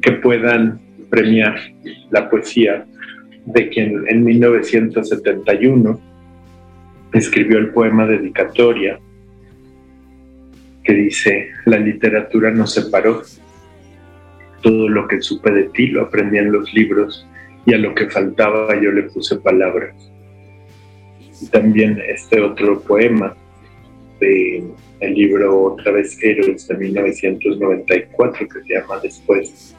que 0.01 0.13
puedan 0.13 0.81
premiar 1.11 1.57
la 2.11 2.31
poesía 2.31 2.85
de 3.47 3.69
quien 3.69 4.05
en 4.09 4.25
1971 4.25 6.01
escribió 7.13 7.59
el 7.59 7.71
poema 7.71 8.07
Dedicatoria 8.07 8.99
que 10.85 10.95
dice, 10.95 11.51
la 11.67 11.79
literatura 11.79 12.51
nos 12.51 12.73
separó, 12.75 13.23
todo 14.63 14.89
lo 14.89 15.07
que 15.07 15.21
supe 15.21 15.51
de 15.53 15.65
ti 15.65 15.89
lo 15.89 16.03
aprendí 16.03 16.39
en 16.39 16.53
los 16.53 16.73
libros 16.75 17.27
y 17.67 17.75
a 17.75 17.79
lo 17.79 17.95
que 17.95 18.11
faltaba 18.11 18.81
yo 18.81 18.91
le 18.91 19.05
puse 19.05 19.37
palabras. 19.37 19.95
Y 21.41 21.47
también 21.47 22.01
este 22.09 22.41
otro 22.41 22.81
poema 22.81 23.37
el 25.01 25.15
libro 25.15 25.73
Otra 25.73 25.93
vez 25.93 26.17
Héroes 26.23 26.67
de 26.69 26.77
1994 26.77 28.49
que 28.49 28.63
se 28.63 28.75
llama 28.75 29.01
Después. 29.03 29.77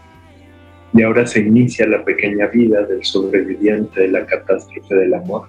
Y 0.93 1.01
ahora 1.01 1.25
se 1.25 1.39
inicia 1.39 1.87
la 1.87 2.03
pequeña 2.03 2.47
vida 2.47 2.83
del 2.83 3.03
sobreviviente 3.03 4.01
de 4.01 4.07
la 4.09 4.25
catástrofe 4.25 4.95
del 4.95 5.13
amor. 5.13 5.47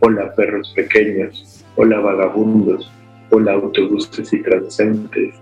Hola 0.00 0.34
perros 0.34 0.72
pequeños, 0.74 1.64
hola 1.76 2.00
vagabundos, 2.00 2.90
hola 3.30 3.52
autobuses 3.52 4.32
y 4.32 4.42
transeúntes. 4.42 5.34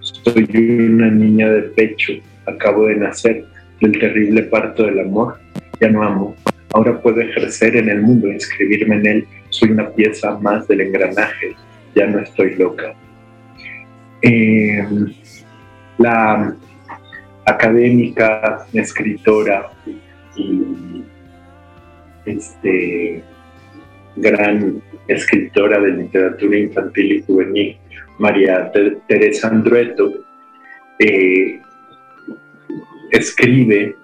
Soy 0.00 0.46
una 0.88 1.10
niña 1.10 1.50
de 1.50 1.62
pecho, 1.62 2.12
acabo 2.46 2.86
de 2.86 2.96
nacer 2.96 3.44
del 3.80 3.98
terrible 3.98 4.44
parto 4.44 4.84
del 4.84 5.00
amor. 5.00 5.38
Ya 5.80 5.90
no 5.90 6.02
amo, 6.02 6.36
ahora 6.72 7.00
puedo 7.00 7.20
ejercer 7.20 7.76
en 7.76 7.88
el 7.88 8.02
mundo, 8.02 8.28
inscribirme 8.28 8.96
en 8.96 9.06
él 9.06 9.26
soy 9.50 9.70
una 9.70 9.90
pieza 9.90 10.38
más 10.38 10.68
del 10.68 10.82
engranaje, 10.82 11.54
ya 11.94 12.06
no 12.06 12.20
estoy 12.20 12.54
loca. 12.56 12.94
Eh, 14.22 14.86
la 15.98 16.54
académica, 17.48 18.66
escritora 18.72 19.70
y 20.36 21.02
este, 22.26 23.22
gran 24.16 24.82
escritora 25.06 25.80
de 25.80 25.90
literatura 25.92 26.58
infantil 26.58 27.12
y 27.12 27.22
juvenil, 27.22 27.76
María 28.18 28.70
Teresa 29.06 29.48
Andrueto, 29.48 30.12
eh, 30.98 31.60
escribe 33.10 33.94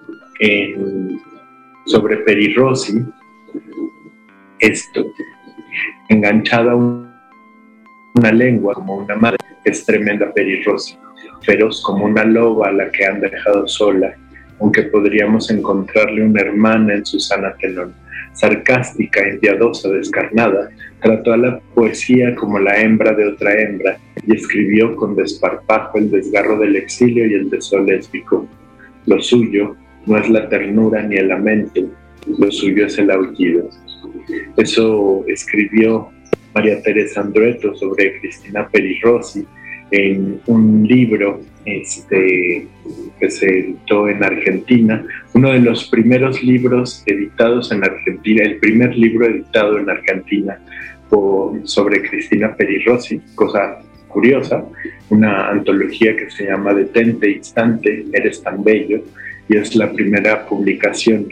sobre 1.85 2.17
Peri 2.17 2.53
Rossi 2.53 3.05
esto, 4.59 5.13
enganchada 6.09 6.75
una 6.75 8.31
lengua 8.31 8.73
como 8.73 8.95
una 8.95 9.15
madre, 9.15 9.37
es 9.63 9.85
tremenda 9.85 10.31
perirrosa, 10.33 10.97
feroz 11.45 11.81
como 11.81 12.05
una 12.05 12.23
loba 12.23 12.67
a 12.67 12.73
la 12.73 12.91
que 12.91 13.05
han 13.05 13.21
dejado 13.21 13.67
sola, 13.67 14.15
aunque 14.59 14.83
podríamos 14.83 15.49
encontrarle 15.49 16.23
una 16.23 16.41
hermana 16.41 16.95
en 16.95 17.05
Susana 17.05 17.53
Telón. 17.59 17.93
Sarcástica, 18.33 19.21
enviadosa, 19.21 19.89
descarnada, 19.89 20.69
trató 21.01 21.33
a 21.33 21.37
la 21.37 21.59
poesía 21.73 22.35
como 22.35 22.59
la 22.59 22.81
hembra 22.81 23.13
de 23.13 23.27
otra 23.27 23.53
hembra 23.61 23.97
y 24.25 24.35
escribió 24.35 24.95
con 24.95 25.15
desparpajo 25.15 25.97
el 25.99 26.11
desgarro 26.11 26.57
del 26.59 26.75
exilio 26.75 27.25
y 27.27 27.33
el 27.35 27.49
deseo 27.49 27.81
lésbico. 27.81 28.47
Lo 29.05 29.21
suyo 29.21 29.75
no 30.05 30.17
es 30.17 30.29
la 30.29 30.49
ternura 30.49 31.01
ni 31.03 31.15
el 31.15 31.29
lamento, 31.29 31.81
lo 32.39 32.51
suyo 32.51 32.87
es 32.87 32.97
el 32.97 33.11
aullido. 33.11 33.69
Eso 34.57 35.23
escribió 35.27 36.09
María 36.53 36.81
Teresa 36.81 37.21
Andrueto 37.21 37.75
sobre 37.75 38.19
Cristina 38.19 38.67
Peri 38.67 38.99
En 39.91 40.39
un 40.47 40.87
libro 40.87 41.41
este, 41.65 42.67
que 43.19 43.29
se 43.29 43.59
editó 43.59 44.09
en 44.09 44.23
Argentina, 44.23 45.05
uno 45.33 45.51
de 45.51 45.59
los 45.59 45.85
primeros 45.87 46.43
libros 46.43 47.03
editados 47.05 47.71
en 47.71 47.83
Argentina, 47.83 48.43
el 48.43 48.57
primer 48.57 48.95
libro 48.97 49.25
editado 49.27 49.77
en 49.79 49.89
Argentina 49.89 50.59
sobre 51.63 52.01
Cristina 52.01 52.55
Peri 52.55 52.83
Rossi, 52.83 53.21
cosa 53.35 53.79
curiosa, 54.07 54.65
una 55.09 55.49
antología 55.49 56.15
que 56.15 56.29
se 56.29 56.45
llama 56.45 56.73
Detente 56.73 57.31
Instante, 57.31 58.05
Eres 58.13 58.41
tan 58.41 58.63
bello, 58.63 59.01
y 59.47 59.57
es 59.57 59.75
la 59.75 59.91
primera 59.91 60.45
publicación 60.45 61.27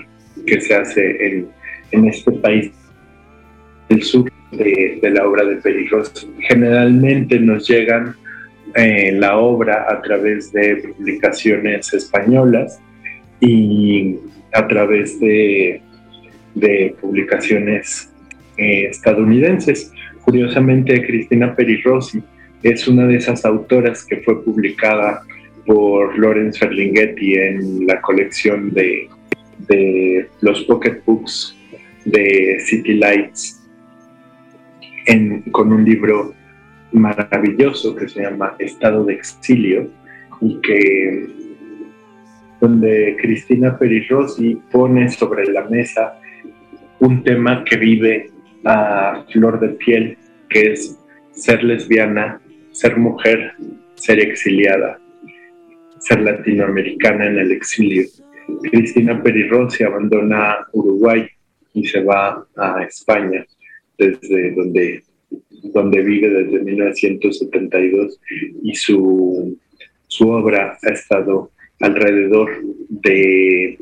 que 0.45 0.61
se 0.61 0.75
hace 0.75 1.27
en, 1.27 1.47
en 1.91 2.07
este 2.07 2.31
país 2.31 2.71
del 3.89 4.03
sur 4.03 4.31
de, 4.51 4.99
la 5.11 5.27
obra 5.27 5.43
de 5.45 5.87
Rossi. 5.89 6.27
Generalmente 6.39 7.39
nos 7.39 7.67
llegan 7.67 8.15
eh, 8.75 9.11
la 9.13 9.37
obra 9.37 9.85
a 9.89 10.01
través 10.01 10.51
de 10.51 10.77
publicaciones 10.97 11.93
españolas 11.93 12.79
y 13.39 14.17
a 14.51 14.67
través 14.67 15.19
de, 15.19 15.81
publicaciones 17.01 18.11
eh, 18.57 18.85
estadounidenses. 18.85 19.91
Curiosamente, 20.23 21.05
Cristina 21.05 21.55
Rossi 21.83 22.23
es 22.61 22.87
una 22.87 23.05
de 23.05 23.17
esas 23.17 23.45
autoras 23.45 24.05
que 24.05 24.17
fue 24.17 24.43
publicada 24.43 25.21
por 25.65 26.17
Lawrence 26.17 26.59
Ferlinghetti 26.59 27.35
en 27.35 27.87
la 27.87 28.01
colección 28.01 28.73
de 28.73 29.09
los 30.41 30.63
pocketbooks 30.63 31.55
de 32.05 32.57
City 32.59 32.93
Lights 32.93 33.63
con 35.51 35.71
un 35.71 35.85
libro 35.85 36.33
maravilloso 36.93 37.95
que 37.95 38.07
se 38.07 38.21
llama 38.21 38.55
Estado 38.59 39.03
de 39.03 39.13
Exilio 39.13 39.89
y 40.41 40.59
que 40.61 41.27
donde 42.59 43.17
Cristina 43.21 43.77
Perirossi 43.77 44.61
pone 44.71 45.09
sobre 45.09 45.45
la 45.51 45.65
mesa 45.65 46.17
un 46.99 47.23
tema 47.23 47.63
que 47.65 47.75
vive 47.75 48.31
a 48.63 49.25
flor 49.31 49.59
de 49.59 49.69
piel, 49.69 50.17
que 50.49 50.71
es 50.71 50.97
ser 51.31 51.63
lesbiana, 51.63 52.39
ser 52.71 52.97
mujer, 52.97 53.51
ser 53.95 54.19
exiliada, 54.19 54.97
ser 55.99 56.21
latinoamericana 56.21 57.27
en 57.27 57.39
el 57.39 57.51
exilio. 57.51 58.03
Cristina 58.61 59.21
Perirossi 59.21 59.83
abandona 59.83 60.65
Uruguay 60.71 61.27
y 61.73 61.85
se 61.85 62.01
va 62.01 62.45
a 62.55 62.83
España, 62.83 63.45
desde 63.97 64.51
donde 64.51 65.03
donde 65.63 66.01
vive 66.01 66.29
desde 66.29 66.63
1972 66.63 68.19
y 68.63 68.75
su, 68.75 69.57
su 70.07 70.29
obra 70.29 70.77
ha 70.81 70.89
estado 70.89 71.51
alrededor 71.79 72.49
de, 72.89 73.77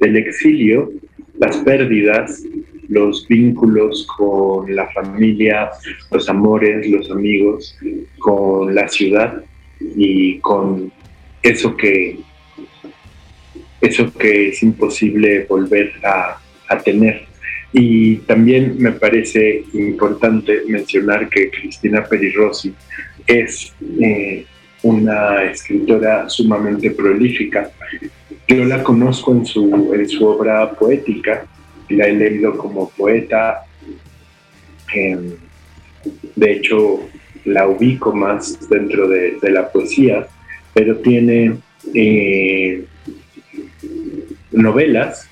del 0.00 0.16
exilio, 0.16 0.92
las 1.38 1.56
pérdidas, 1.58 2.42
los 2.88 3.26
vínculos 3.28 4.06
con 4.16 4.74
la 4.74 4.88
familia, 4.90 5.70
los 6.10 6.28
amores, 6.28 6.88
los 6.88 7.10
amigos, 7.10 7.76
con 8.18 8.74
la 8.74 8.88
ciudad 8.88 9.44
y 9.80 10.38
con 10.38 10.90
eso 11.42 11.76
que, 11.76 12.18
eso 13.80 14.12
que 14.14 14.48
es 14.48 14.62
imposible 14.62 15.44
volver 15.48 15.92
a, 16.04 16.40
a 16.68 16.78
tener 16.78 17.28
y 17.72 18.16
también 18.18 18.76
me 18.78 18.92
parece 18.92 19.64
importante 19.74 20.62
mencionar 20.66 21.28
que 21.28 21.50
Cristina 21.50 22.04
Perirossi 22.04 22.74
es 23.26 23.74
eh, 24.00 24.46
una 24.82 25.44
escritora 25.44 26.28
sumamente 26.28 26.90
prolífica. 26.90 27.70
Yo 28.46 28.64
la 28.64 28.82
conozco 28.82 29.32
en 29.32 29.44
su, 29.44 29.92
en 29.92 30.08
su 30.08 30.26
obra 30.26 30.70
poética, 30.72 31.46
la 31.90 32.06
he 32.06 32.14
leído 32.14 32.56
como 32.56 32.88
poeta. 32.90 33.64
Em, 34.94 35.32
de 36.36 36.52
hecho, 36.52 37.08
la 37.44 37.66
ubico 37.68 38.14
más 38.14 38.68
dentro 38.70 39.08
de, 39.08 39.38
la 39.42 39.70
poesía, 39.70 40.26
pero 40.72 40.96
tiene 40.98 41.58
eh, 41.94 42.84
novelas 44.52 45.28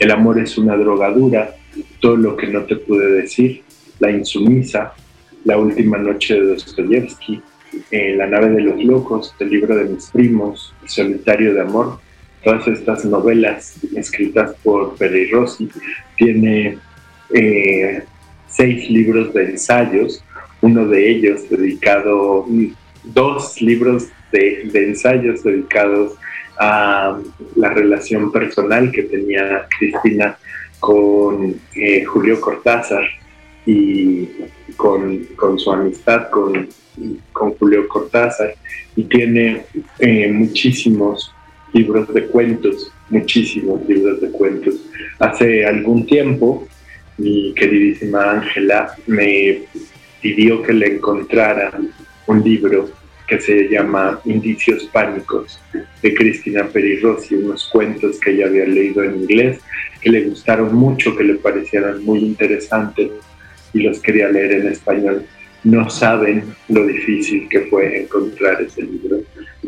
el 0.00 0.10
amor 0.10 0.40
es 0.40 0.56
una 0.58 0.76
drogadura, 0.76 1.54
todo 2.00 2.16
lo 2.16 2.36
que 2.36 2.48
no 2.48 2.64
te 2.64 2.76
pude 2.76 3.22
decir, 3.22 3.62
La 4.00 4.10
insumisa, 4.10 4.94
La 5.44 5.58
última 5.58 5.98
noche 5.98 6.34
de 6.34 6.40
Dostoyevsky, 6.40 7.40
eh, 7.90 8.14
La 8.16 8.26
nave 8.26 8.48
de 8.48 8.62
los 8.62 8.82
locos, 8.82 9.34
El 9.38 9.50
libro 9.50 9.76
de 9.76 9.84
mis 9.84 10.10
primos, 10.10 10.74
El 10.82 10.88
solitario 10.88 11.54
de 11.54 11.60
amor, 11.60 12.00
todas 12.42 12.66
estas 12.66 13.04
novelas 13.04 13.78
escritas 13.94 14.56
por 14.64 14.96
Peri 14.96 15.30
Rossi, 15.30 15.68
tiene 16.16 16.78
eh, 17.34 18.02
seis 18.48 18.90
libros 18.90 19.34
de 19.34 19.50
ensayos, 19.50 20.24
uno 20.62 20.88
de 20.88 21.10
ellos 21.10 21.48
dedicado, 21.50 22.46
dos 23.04 23.60
libros 23.60 24.08
de, 24.32 24.70
de 24.72 24.88
ensayos 24.88 25.42
dedicados 25.42 26.14
a 26.60 27.18
la 27.56 27.70
relación 27.70 28.30
personal 28.30 28.92
que 28.92 29.04
tenía 29.04 29.66
Cristina 29.78 30.36
con 30.78 31.58
eh, 31.74 32.04
Julio 32.04 32.38
Cortázar 32.38 33.02
y 33.64 34.28
con, 34.76 35.26
su 35.56 35.72
amistad 35.72 36.28
con, 36.28 36.68
Julio 37.58 37.88
Cortázar 37.88 38.54
y 38.94 39.04
tiene 39.04 39.62
eh, 40.00 40.30
muchísimos 40.30 41.34
libros 41.72 42.12
de 42.12 42.26
cuentos, 42.26 42.92
muchísimos 43.08 43.88
libros 43.88 44.20
de 44.20 44.30
cuentos. 44.30 44.74
Hace 45.18 45.64
algún 45.64 46.04
tiempo 46.04 46.68
mi 47.16 47.54
queridísima 47.54 48.32
Ángela 48.32 48.94
me 49.06 49.62
pidió 50.20 50.62
que 50.62 50.74
le 50.74 50.96
encontrara 50.96 51.72
un 52.26 52.44
libro 52.44 52.90
que 53.30 53.40
se 53.40 53.68
llama 53.68 54.20
Indicios 54.24 54.86
Pánicos 54.92 55.60
de 56.02 56.14
Cristina 56.14 56.66
Perirossi, 56.66 57.36
unos 57.36 57.68
cuentos 57.68 58.18
que 58.18 58.32
ella 58.32 58.46
había 58.46 58.66
leído 58.66 59.04
en 59.04 59.22
inglés, 59.22 59.60
que 60.00 60.10
le 60.10 60.22
gustaron 60.22 60.74
mucho, 60.74 61.16
que 61.16 61.22
le 61.22 61.34
parecieran 61.36 62.04
muy 62.04 62.18
interesantes 62.18 63.08
y 63.72 63.82
los 63.84 64.00
quería 64.00 64.28
leer 64.28 64.52
en 64.54 64.66
español. 64.66 65.24
No 65.62 65.88
saben 65.88 66.42
lo 66.70 66.84
difícil 66.84 67.48
que 67.48 67.60
fue 67.66 68.02
encontrar 68.02 68.62
ese 68.62 68.82
libro. 68.82 69.18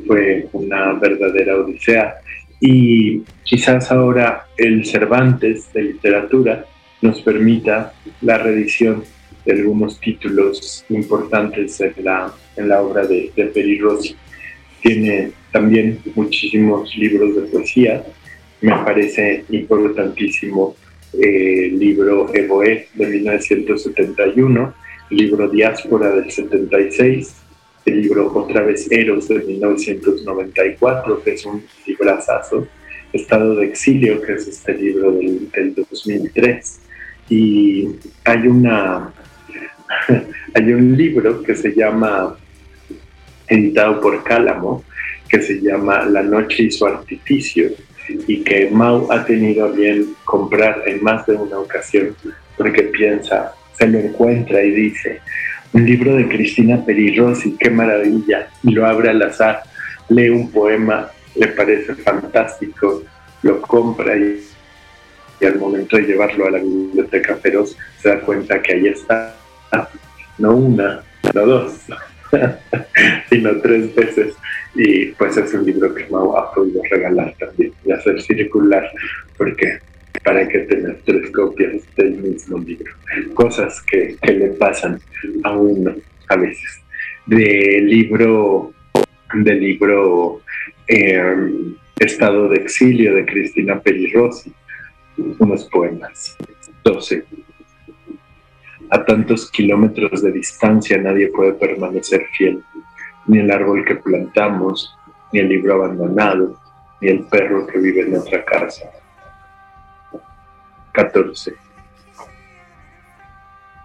Fue 0.09 0.48
una 0.53 0.94
verdadera 0.94 1.57
odisea. 1.57 2.16
Y 2.59 3.22
quizás 3.44 3.92
ahora 3.92 4.46
el 4.57 4.85
Cervantes 4.85 5.72
de 5.72 5.83
literatura 5.83 6.64
nos 7.01 7.22
permita 7.22 7.92
la 8.22 8.38
reedición 8.38 9.05
de 9.45 9.53
algunos 9.53 10.01
títulos 10.01 10.85
importantes 10.89 11.81
en 11.81 11.95
la, 12.03 12.33
en 12.57 12.69
la 12.69 12.83
obra 12.83 13.07
de, 13.07 13.33
de 13.35 13.47
Peri 13.47 13.79
Rossi. 13.79 14.17
Tiene 14.81 15.33
también 15.53 16.01
muchísimos 16.15 16.95
libros 16.97 17.37
de 17.37 17.43
poesía. 17.43 18.05
Me 18.61 18.73
parece 18.73 19.45
importantísimo 19.51 20.77
eh, 21.13 21.67
el 21.67 21.79
libro 21.79 22.33
Evoé 22.35 22.89
de 22.95 23.07
1971, 23.07 24.75
el 25.11 25.17
libro 25.17 25.49
Diáspora 25.49 26.11
del 26.11 26.31
76, 26.31 27.35
el 27.85 28.01
libro 28.01 28.33
Otra 28.35 28.63
vez 28.63 28.91
Eros 28.91 29.29
de 29.29 29.41
1994, 29.41 31.23
que 31.23 31.35
es 31.35 31.45
un 31.45 31.63
librazazo, 31.87 32.67
Estado 33.13 33.57
de 33.57 33.67
Exilio, 33.67 34.23
que 34.23 34.33
es 34.33 34.49
este 34.49 34.75
libro 34.75 35.13
del, 35.13 35.51
del 35.51 35.75
2003. 35.75 36.81
Y 37.29 37.89
hay 38.25 38.47
una 38.47 39.13
hay 40.55 40.73
un 40.73 40.97
libro 40.97 41.43
que 41.43 41.55
se 41.55 41.75
llama, 41.75 42.37
editado 43.47 44.01
por 44.01 44.23
Cálamo, 44.25 44.85
que 45.29 45.41
se 45.41 45.61
llama 45.61 46.05
La 46.05 46.23
noche 46.23 46.65
y 46.65 46.71
su 46.71 46.87
artificio, 46.87 47.71
y 48.27 48.43
que 48.43 48.69
Mau 48.71 49.11
ha 49.11 49.25
tenido 49.25 49.73
bien 49.73 50.15
comprar 50.25 50.83
en 50.87 51.03
más 51.03 51.27
de 51.27 51.35
una 51.35 51.59
ocasión, 51.59 52.15
porque 52.57 52.83
piensa, 52.85 53.53
se 53.79 53.87
lo 53.87 53.99
encuentra 53.99 54.63
y 54.63 54.71
dice, 54.71 55.21
un 55.73 55.87
libro 55.87 56.15
de 56.17 56.29
Cristina 56.29 56.85
Perirossi, 56.85 57.57
qué 57.59 57.71
maravilla, 57.71 58.49
y 58.63 58.73
lo 58.73 58.87
abre 58.87 59.11
al 59.11 59.23
azar, 59.23 59.63
lee 60.09 60.29
un 60.29 60.51
poema, 60.51 61.11
le 61.35 61.49
parece 61.49 61.95
fantástico, 61.95 63.03
lo 63.43 63.61
compra 63.63 64.17
y, 64.17 64.43
y 65.41 65.47
al 65.47 65.59
momento 65.59 65.97
de 65.97 66.03
llevarlo 66.03 66.47
a 66.47 66.51
la 66.51 66.59
biblioteca 66.59 67.37
feroz 67.37 67.77
se 68.01 68.11
da 68.11 68.21
cuenta 68.21 68.61
que 68.61 68.75
ahí 68.75 68.87
está 68.89 69.35
no 70.39 70.57
una, 70.57 71.03
no 71.35 71.47
dos, 71.47 71.81
sino 73.31 73.61
tres 73.61 73.95
veces. 73.95 74.35
Y 74.75 75.07
pues 75.07 75.37
es 75.37 75.53
un 75.53 75.67
libro 75.67 75.95
que 75.95 76.07
Mau 76.09 76.37
ha 76.37 76.53
podido 76.53 76.83
regalar 76.91 77.35
también 77.39 77.73
y 77.85 77.93
hacer 77.93 78.21
circular, 78.23 78.91
porque 79.37 79.79
para 80.25 80.47
que 80.49 80.61
tener 80.61 80.99
tres 81.05 81.31
copias 81.31 81.83
del 81.97 82.13
mismo 82.19 82.59
libro. 82.59 82.93
Cosas 83.35 83.83
que, 83.83 84.17
le 84.23 84.49
pasan 84.51 85.01
a 85.45 85.57
uno 85.57 85.95
a 86.29 86.37
veces. 86.37 86.81
Del 87.27 87.87
libro, 87.87 88.73
del 89.35 89.61
libro 89.61 90.41
em, 90.87 91.75
Estado 91.99 92.49
de 92.49 92.57
Exilio 92.57 93.15
de 93.15 93.27
Cristina 93.27 93.81
Perirossi, 93.81 94.53
unos 95.39 95.65
poemas, 95.67 96.37
12 96.85 97.25
a 98.93 99.03
tantos 99.07 99.51
kilómetros 99.51 100.21
de 100.21 100.31
distancia 100.33 100.99
nadie 100.99 101.29
puede 101.29 101.55
permanecer 101.55 102.27
fiel, 102.37 102.63
ni 103.27 103.39
el 103.39 103.51
árbol 103.51 103.87
que 103.87 103.95
plantamos, 103.95 104.95
ni 105.33 105.41
el 105.41 105.49
libro 105.49 105.77
abandonado, 105.77 106.61
ni 107.01 107.09
el 107.09 107.25
perro 107.25 107.67
que 107.67 107.79
vive 107.79 108.03
en 108.03 108.19
otra 108.19 108.45
casa. 108.45 108.91
14. 110.93 111.55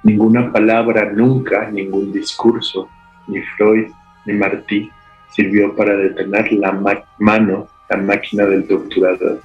Ninguna 0.04 0.52
palabra, 0.52 1.10
nunca, 1.10 1.72
ningún 1.72 2.12
discurso, 2.12 2.89
ni 3.30 3.41
Freud, 3.56 3.88
ni 4.26 4.34
Martí 4.34 4.91
sirvió 5.32 5.74
para 5.74 5.96
detener 5.96 6.52
la 6.52 6.74
mano, 7.17 7.70
la 7.89 7.96
máquina 7.96 8.46
del 8.46 8.67
torturador. 8.67 9.39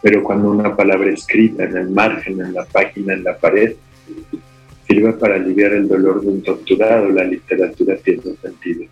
Pero 0.00 0.22
cuando 0.22 0.50
una 0.50 0.74
palabra 0.74 1.10
escrita 1.10 1.64
en 1.64 1.76
el 1.76 1.90
margen, 1.90 2.40
en 2.40 2.54
la 2.54 2.64
página, 2.64 3.12
en 3.12 3.24
la 3.24 3.36
pared, 3.36 3.76
sirve 4.98 5.12
para 5.14 5.36
aliviar 5.36 5.72
el 5.72 5.88
dolor 5.88 6.20
de 6.20 6.28
un 6.28 6.42
torturado, 6.42 7.08
la 7.10 7.24
literatura 7.24 7.96
tiene 7.98 8.22
sentido. 8.42 8.84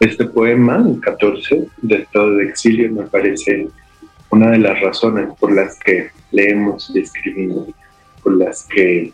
Este 0.00 0.26
poema, 0.26 0.84
el 0.86 1.00
14, 1.00 1.68
de 1.80 1.96
estado 1.96 2.36
de 2.36 2.44
exilio, 2.44 2.92
me 2.92 3.04
parece 3.04 3.68
una 4.30 4.50
de 4.50 4.58
las 4.58 4.80
razones 4.80 5.28
por 5.38 5.52
las 5.52 5.78
que 5.78 6.10
leemos 6.30 6.90
y 6.94 7.00
escribimos, 7.00 7.68
por 8.22 8.36
las 8.36 8.64
que, 8.64 9.12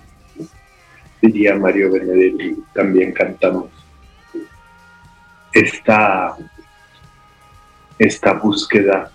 diría 1.23 1.55
Mario 1.55 1.93
Benedetti, 1.93 2.57
también 2.73 3.13
cantamos. 3.13 3.71
Esta, 5.53 6.37
esta 7.99 8.33
búsqueda 8.33 9.13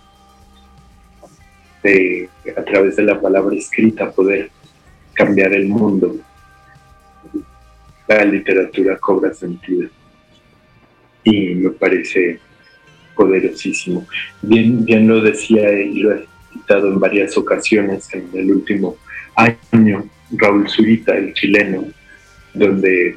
de, 1.82 2.28
a 2.56 2.62
través 2.62 2.96
de 2.96 3.02
la 3.02 3.20
palabra 3.20 3.56
escrita, 3.56 4.10
poder 4.10 4.50
cambiar 5.16 5.52
el 5.54 5.66
mundo. 5.66 6.16
La 8.06 8.24
literatura 8.24 8.96
cobra 8.98 9.34
sentido 9.34 9.88
y 11.24 11.54
me 11.56 11.70
parece 11.70 12.38
poderosísimo. 13.16 14.06
Bien, 14.42 14.84
bien 14.84 15.08
lo 15.08 15.20
decía 15.20 15.72
y 15.72 16.00
lo 16.00 16.14
he 16.14 16.26
citado 16.52 16.88
en 16.88 17.00
varias 17.00 17.36
ocasiones 17.36 18.08
en 18.14 18.28
el 18.32 18.52
último 18.52 18.96
año, 19.34 20.08
Raúl 20.30 20.68
Zurita, 20.68 21.16
el 21.16 21.34
chileno, 21.34 21.84
donde, 22.54 23.16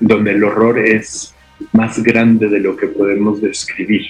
donde 0.00 0.30
el 0.32 0.42
horror 0.42 0.78
es 0.78 1.34
más 1.72 2.02
grande 2.02 2.48
de 2.48 2.60
lo 2.60 2.76
que 2.76 2.88
podemos 2.88 3.40
describir. 3.40 4.06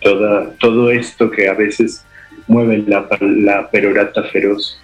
Toda, 0.00 0.54
todo 0.60 0.90
esto 0.90 1.30
que 1.30 1.48
a 1.48 1.54
veces 1.54 2.04
mueve 2.46 2.84
la, 2.86 3.08
la 3.20 3.70
perorata 3.70 4.22
feroz. 4.24 4.80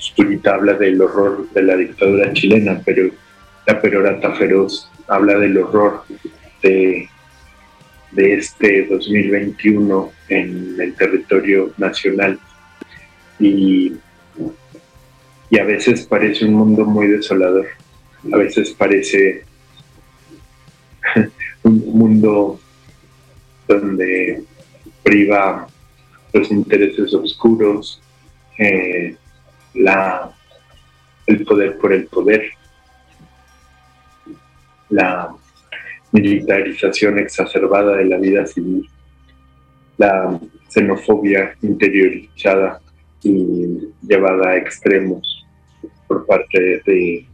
Zurita 0.00 0.54
habla 0.54 0.74
del 0.74 1.00
horror 1.00 1.48
de 1.52 1.62
la 1.62 1.76
dictadura 1.76 2.32
chilena, 2.32 2.80
pero 2.84 3.10
la 3.66 3.80
perorata 3.80 4.32
feroz 4.34 4.90
habla 5.06 5.38
del 5.38 5.58
horror 5.58 6.04
de 6.62 7.08
de 8.12 8.34
este 8.34 8.86
2021 8.86 10.12
en 10.28 10.76
el 10.80 10.94
territorio 10.94 11.72
nacional. 11.78 12.38
Y, 13.38 13.94
y 15.48 15.58
a 15.58 15.64
veces 15.64 16.06
parece 16.06 16.44
un 16.44 16.54
mundo 16.54 16.84
muy 16.84 17.06
desolador, 17.06 17.66
a 18.32 18.36
veces 18.36 18.70
parece 18.70 19.44
un 21.62 21.78
mundo 21.98 22.60
donde 23.66 24.42
priva 25.02 25.66
los 26.32 26.50
intereses 26.50 27.14
oscuros, 27.14 28.02
eh, 28.58 29.16
la, 29.74 30.30
el 31.26 31.44
poder 31.44 31.78
por 31.78 31.92
el 31.92 32.06
poder, 32.06 32.50
la 34.88 35.34
militarización 36.12 37.18
exacerbada 37.18 37.96
de 37.96 38.04
la 38.04 38.18
vida 38.18 38.46
civil, 38.46 38.88
la 39.96 40.38
xenofobia 40.68 41.54
interiorizada 41.62 42.80
y 43.22 43.88
llevada 44.02 44.50
a 44.50 44.56
extremos 44.56 45.46
por 46.08 46.26
parte 46.26 46.82
de 46.84 47.26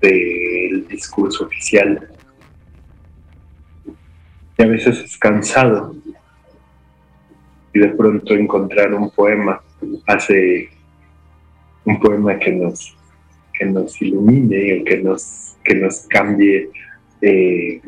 del 0.00 0.86
discurso 0.88 1.44
oficial. 1.44 2.08
Y 4.56 4.62
a 4.62 4.66
veces 4.66 4.98
es 4.98 5.18
cansado. 5.18 5.94
Y 7.72 7.78
de 7.78 7.88
pronto 7.88 8.34
encontrar 8.34 8.94
un 8.94 9.10
poema 9.10 9.60
hace 10.06 10.70
un 11.88 11.98
poema 12.00 12.38
que 12.38 12.52
nos 12.52 12.94
que 13.54 13.64
nos 13.64 14.00
ilumine, 14.02 14.84
que 14.84 14.98
nos 14.98 15.56
que 15.64 15.74
nos 15.74 16.06
cambie 16.08 16.68
eh, 17.22 17.80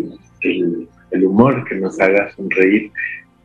el, 0.42 1.24
humor 1.24 1.64
que 1.68 1.74
nos 1.76 2.00
haga 2.00 2.30
sonreír 2.34 2.90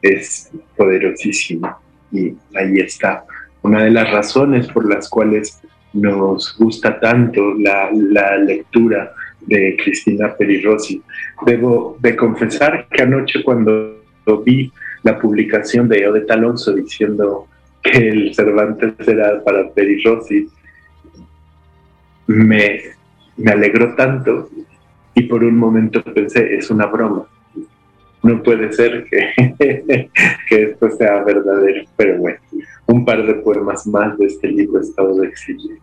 es 0.02 0.52
poderosísimo. 0.78 1.68
Y 2.12 2.34
ahí 2.56 2.80
está 2.80 3.26
una 3.64 3.84
de 3.84 3.92
las 3.92 4.12
razones 4.12 4.68
por 4.68 4.88
las 4.88 5.10
cuales 5.10 5.62
nos 5.94 6.56
gusta 6.58 7.00
tanto 7.00 7.54
la, 7.56 8.38
lectura 8.38 9.12
de 9.42 9.76
Cristina 9.82 10.36
Perirossi. 10.38 11.02
Debo 11.46 11.98
de 12.00 12.16
confesar 12.16 12.88
que 12.90 13.02
anoche 13.02 13.44
cuando 13.44 13.98
vi 14.46 14.72
la 15.04 15.20
publicación 15.20 15.88
de 15.90 16.08
Odette 16.08 16.32
Alonso 16.32 16.74
diciendo 16.74 17.48
que 17.86 18.10
el 18.10 18.36
Cervantes 18.36 18.94
era 19.08 19.44
para 19.44 19.70
Perirossi, 19.70 20.48
me, 22.28 22.82
me 23.38 23.52
alegró 23.52 23.96
tanto 23.96 24.50
y 25.14 25.24
por 25.24 25.44
un 25.44 25.58
momento 25.58 26.04
pensé, 26.04 26.56
es 26.56 26.70
una 26.70 26.88
broma. 26.88 27.26
No 28.24 28.42
puede 28.42 28.74
ser 28.74 29.06
que, 29.06 29.34
que 30.50 30.64
esto 30.64 30.90
sea 30.92 31.24
verdadero, 31.24 31.84
pero 31.96 32.18
bueno, 32.18 32.40
un 32.88 33.06
par 33.06 33.26
de 33.26 33.36
poemas 33.36 33.86
más 33.86 34.18
de 34.18 34.26
este 34.26 34.48
libro 34.48 34.82
Estado 34.82 35.16
de 35.16 35.28
Exilio. 35.28 35.78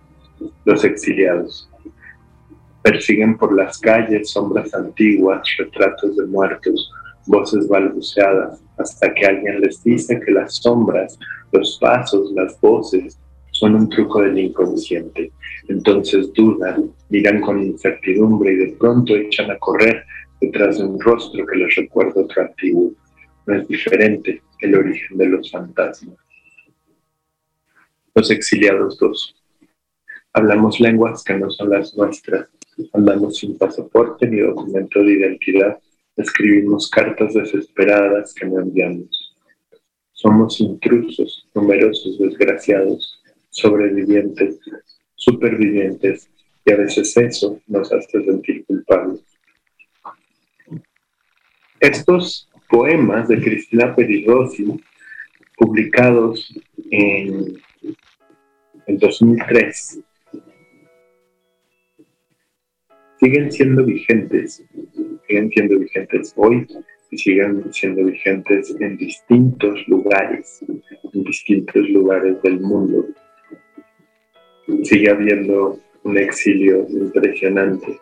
Los 0.65 0.85
exiliados. 0.85 1.71
Persiguen 2.83 3.39
por 3.39 3.55
las 3.55 3.79
calles 3.79 4.31
sombras 4.31 4.75
antiguas, 4.75 5.49
retratos 5.57 6.17
de 6.17 6.27
muertos, 6.27 6.91
voces 7.27 7.69
balbuceadas, 7.69 8.63
hasta 8.79 9.13
que 9.15 9.27
alguien 9.27 9.61
les 9.61 9.83
dice 9.83 10.21
que 10.21 10.33
las 10.33 10.57
sombras, 10.57 11.19
los 11.53 11.79
pasos, 11.81 12.33
las 12.33 12.61
voces 12.61 13.19
son 13.53 13.75
un 13.75 13.89
truco 13.89 14.23
del 14.23 14.39
inconsciente. 14.39 15.31
Entonces 15.69 16.33
dudan, 16.33 16.93
miran 17.09 17.41
con 17.41 17.63
incertidumbre 17.63 18.53
y 18.53 18.57
de 18.57 18.77
pronto 18.79 19.15
echan 19.15 19.51
a 19.51 19.59
correr 19.59 20.05
detrás 20.41 20.79
de 20.79 20.85
un 20.85 20.99
rostro 21.01 21.47
que 21.47 21.57
les 21.57 21.75
recuerda 21.77 22.23
otro 22.23 22.43
antiguo. 22.43 22.93
No 23.47 23.55
es 23.55 23.69
diferente 23.69 24.43
el 24.61 24.75
origen 24.75 25.19
de 25.19 25.27
los 25.27 25.51
fantasmas. 25.51 26.17
Los 28.15 28.31
exiliados 28.31 28.99
dos. 28.99 29.35
Hablamos 30.33 30.81
lenguas 30.81 31.23
que 31.23 31.35
no 31.35 31.51
son 31.51 31.71
las 31.71 31.95
nuestras. 31.97 32.49
Andamos 32.93 33.39
sin 33.39 33.57
pasaporte 33.59 34.27
ni 34.27 34.41
documento 34.41 35.01
de 35.01 35.13
identidad. 35.13 35.79
Escribimos 36.17 36.91
cartas 36.91 37.35
desesperadas 37.35 38.35
que 38.35 38.47
no 38.47 38.61
enviamos. 38.61 39.35
Somos 40.13 40.61
intrusos, 40.61 41.49
numerosos 41.55 42.19
desgraciados, 42.19 43.23
sobrevivientes, 43.51 44.59
supervivientes, 45.15 46.29
y 46.65 46.73
a 46.73 46.77
veces 46.77 47.17
eso 47.17 47.61
nos 47.67 47.93
hace 47.93 48.25
sentir 48.25 48.65
culpables. 48.67 49.23
Estos 51.81 52.49
poemas 52.69 53.29
de 53.29 53.43
Cristina 53.43 53.95
Perirossi, 53.95 54.81
publicados 55.57 56.55
en, 56.91 57.59
en 58.87 58.99
2003, 58.99 60.01
siguen 63.19 63.53
siendo 63.53 63.85
vigentes, 63.85 64.65
siguen 65.27 65.51
siendo 65.51 65.79
vigentes 65.79 66.33
hoy 66.37 66.67
y 67.11 67.19
siguen 67.19 67.73
siendo 67.73 68.05
vigentes 68.05 68.75
en 68.81 68.97
distintos 68.97 69.87
lugares, 69.89 70.65
en 70.69 71.25
distintos 71.25 71.89
lugares 71.91 72.41
del 72.43 72.61
mundo 72.61 73.07
sigue 74.83 75.11
habiendo 75.11 75.79
un 76.05 76.19
exilio 76.19 76.87
impresionante 76.89 78.01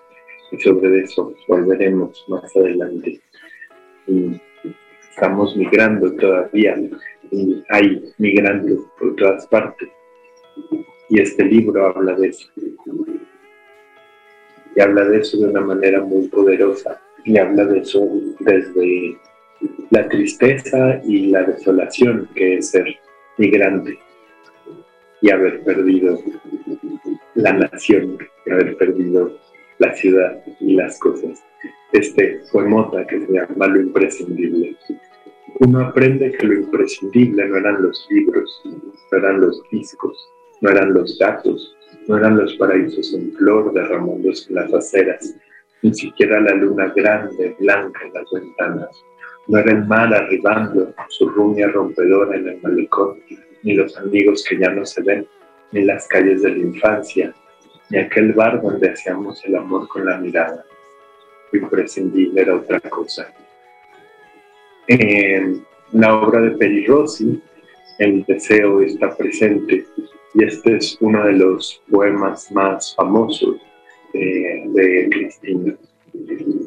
y 0.53 0.61
sobre 0.61 1.01
eso 1.01 1.35
volveremos 1.49 2.25
más 2.29 2.55
adelante. 2.57 3.21
Y 4.07 4.41
estamos 5.11 5.57
migrando 5.57 6.13
todavía 6.17 6.77
y 7.31 7.63
hay 7.69 8.03
migrantes 8.19 8.79
por 8.99 9.15
todas 9.17 9.47
partes. 9.47 9.89
Y 11.09 11.21
este 11.21 11.45
libro 11.45 11.87
habla 11.87 12.15
de 12.15 12.29
eso. 12.29 12.49
Y 14.75 14.81
habla 14.81 15.05
de 15.05 15.19
eso 15.19 15.39
de 15.39 15.49
una 15.49 15.61
manera 15.61 16.01
muy 16.01 16.29
poderosa. 16.29 17.01
Y 17.25 17.39
habla 17.39 17.65
de 17.65 17.81
eso 17.81 18.07
desde 18.41 19.19
la 19.91 20.09
tristeza 20.09 21.01
y 21.05 21.27
la 21.27 21.43
desolación 21.45 22.29
que 22.35 22.57
es 22.57 22.71
ser 22.71 22.87
migrante 23.39 23.99
y 25.21 25.31
haber 25.31 25.63
perdido 25.63 26.19
la 27.35 27.53
nación, 27.53 28.19
y 28.47 28.51
haber 28.51 28.77
perdido 28.77 29.37
la 29.79 29.95
ciudad 29.95 30.43
y 30.61 30.75
las 30.75 30.99
cosas. 30.99 31.43
Este 31.93 32.41
fue 32.51 32.67
Mota 32.67 33.07
que 33.07 33.21
se 33.21 33.33
llama 33.33 33.67
Lo 33.67 33.81
Imprescindible. 33.81 34.77
Uno 35.59 35.81
aprende 35.81 36.33
que 36.33 36.47
lo 36.47 36.55
imprescindible 36.55 37.47
no 37.49 37.57
eran 37.57 37.83
los 37.83 38.07
libros, 38.11 38.63
no 38.65 39.19
eran 39.19 39.41
los 39.41 39.63
discos, 39.71 40.31
no 40.61 40.71
eran 40.71 40.95
los 40.95 41.19
gatos, 41.19 41.77
no 42.09 42.17
eran 42.17 42.39
los 42.39 42.55
paraísos 42.55 43.13
en 43.13 43.33
flor 43.33 43.73
derramándose 43.75 44.49
en 44.49 44.55
las 44.55 44.73
aceras, 44.73 45.35
ni 45.83 45.95
siquiera 45.95 46.41
la 46.41 46.55
luna 46.55 46.93
grande, 46.95 47.57
blanca 47.59 48.01
en 48.05 48.13
las 48.15 48.31
ventanas. 48.31 49.05
No 49.47 49.59
era 49.59 49.73
el 49.73 49.85
mar 49.87 50.13
arribando, 50.15 50.95
su 51.09 51.29
rumia 51.29 51.69
rompedora 51.69 52.37
en 52.37 52.49
el 52.49 52.63
malecón, 52.63 53.19
ni 53.63 53.75
los 53.75 53.97
amigos 53.99 54.45
que 54.49 54.59
ya 54.59 54.71
no 54.71 54.85
se 54.85 55.03
ven, 55.03 55.27
ni 55.73 55.83
las 55.83 56.07
calles 56.09 56.43
de 56.43 56.51
la 56.51 56.59
infancia, 56.59 57.35
ni 57.91 57.99
aquel 57.99 58.33
bar 58.33 58.61
donde 58.61 58.91
hacíamos 58.91 59.45
el 59.45 59.57
amor 59.57 59.89
con 59.89 60.05
la 60.05 60.19
mirada. 60.19 60.65
Imprescindible 61.53 62.43
era 62.43 62.57
otra 62.57 62.81
cosa. 62.81 63.33
En 64.87 65.65
la 65.93 66.15
obra 66.15 66.41
de 66.41 66.51
Peri 66.53 66.87
Rossi, 66.87 67.43
el 67.99 68.25
deseo 68.25 68.81
está 68.81 69.17
presente 69.17 69.85
y 70.35 70.45
este 70.45 70.77
es 70.77 70.97
uno 71.01 71.27
de 71.27 71.33
los 71.33 71.83
poemas 71.91 72.51
más 72.53 72.95
famosos 72.95 73.57
de, 74.13 74.50
de 74.75 75.09
Cristina, 75.11 75.75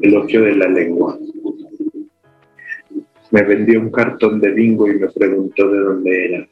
Elogio 0.02 0.42
de 0.42 0.56
la 0.56 0.68
lengua. 0.68 1.18
Me 3.32 3.42
vendió 3.44 3.80
un 3.80 3.90
cartón 3.90 4.40
de 4.40 4.52
bingo 4.52 4.88
y 4.88 5.00
me 5.00 5.08
preguntó 5.08 5.70
de 5.70 5.80
dónde 5.80 6.26
era. 6.26 6.48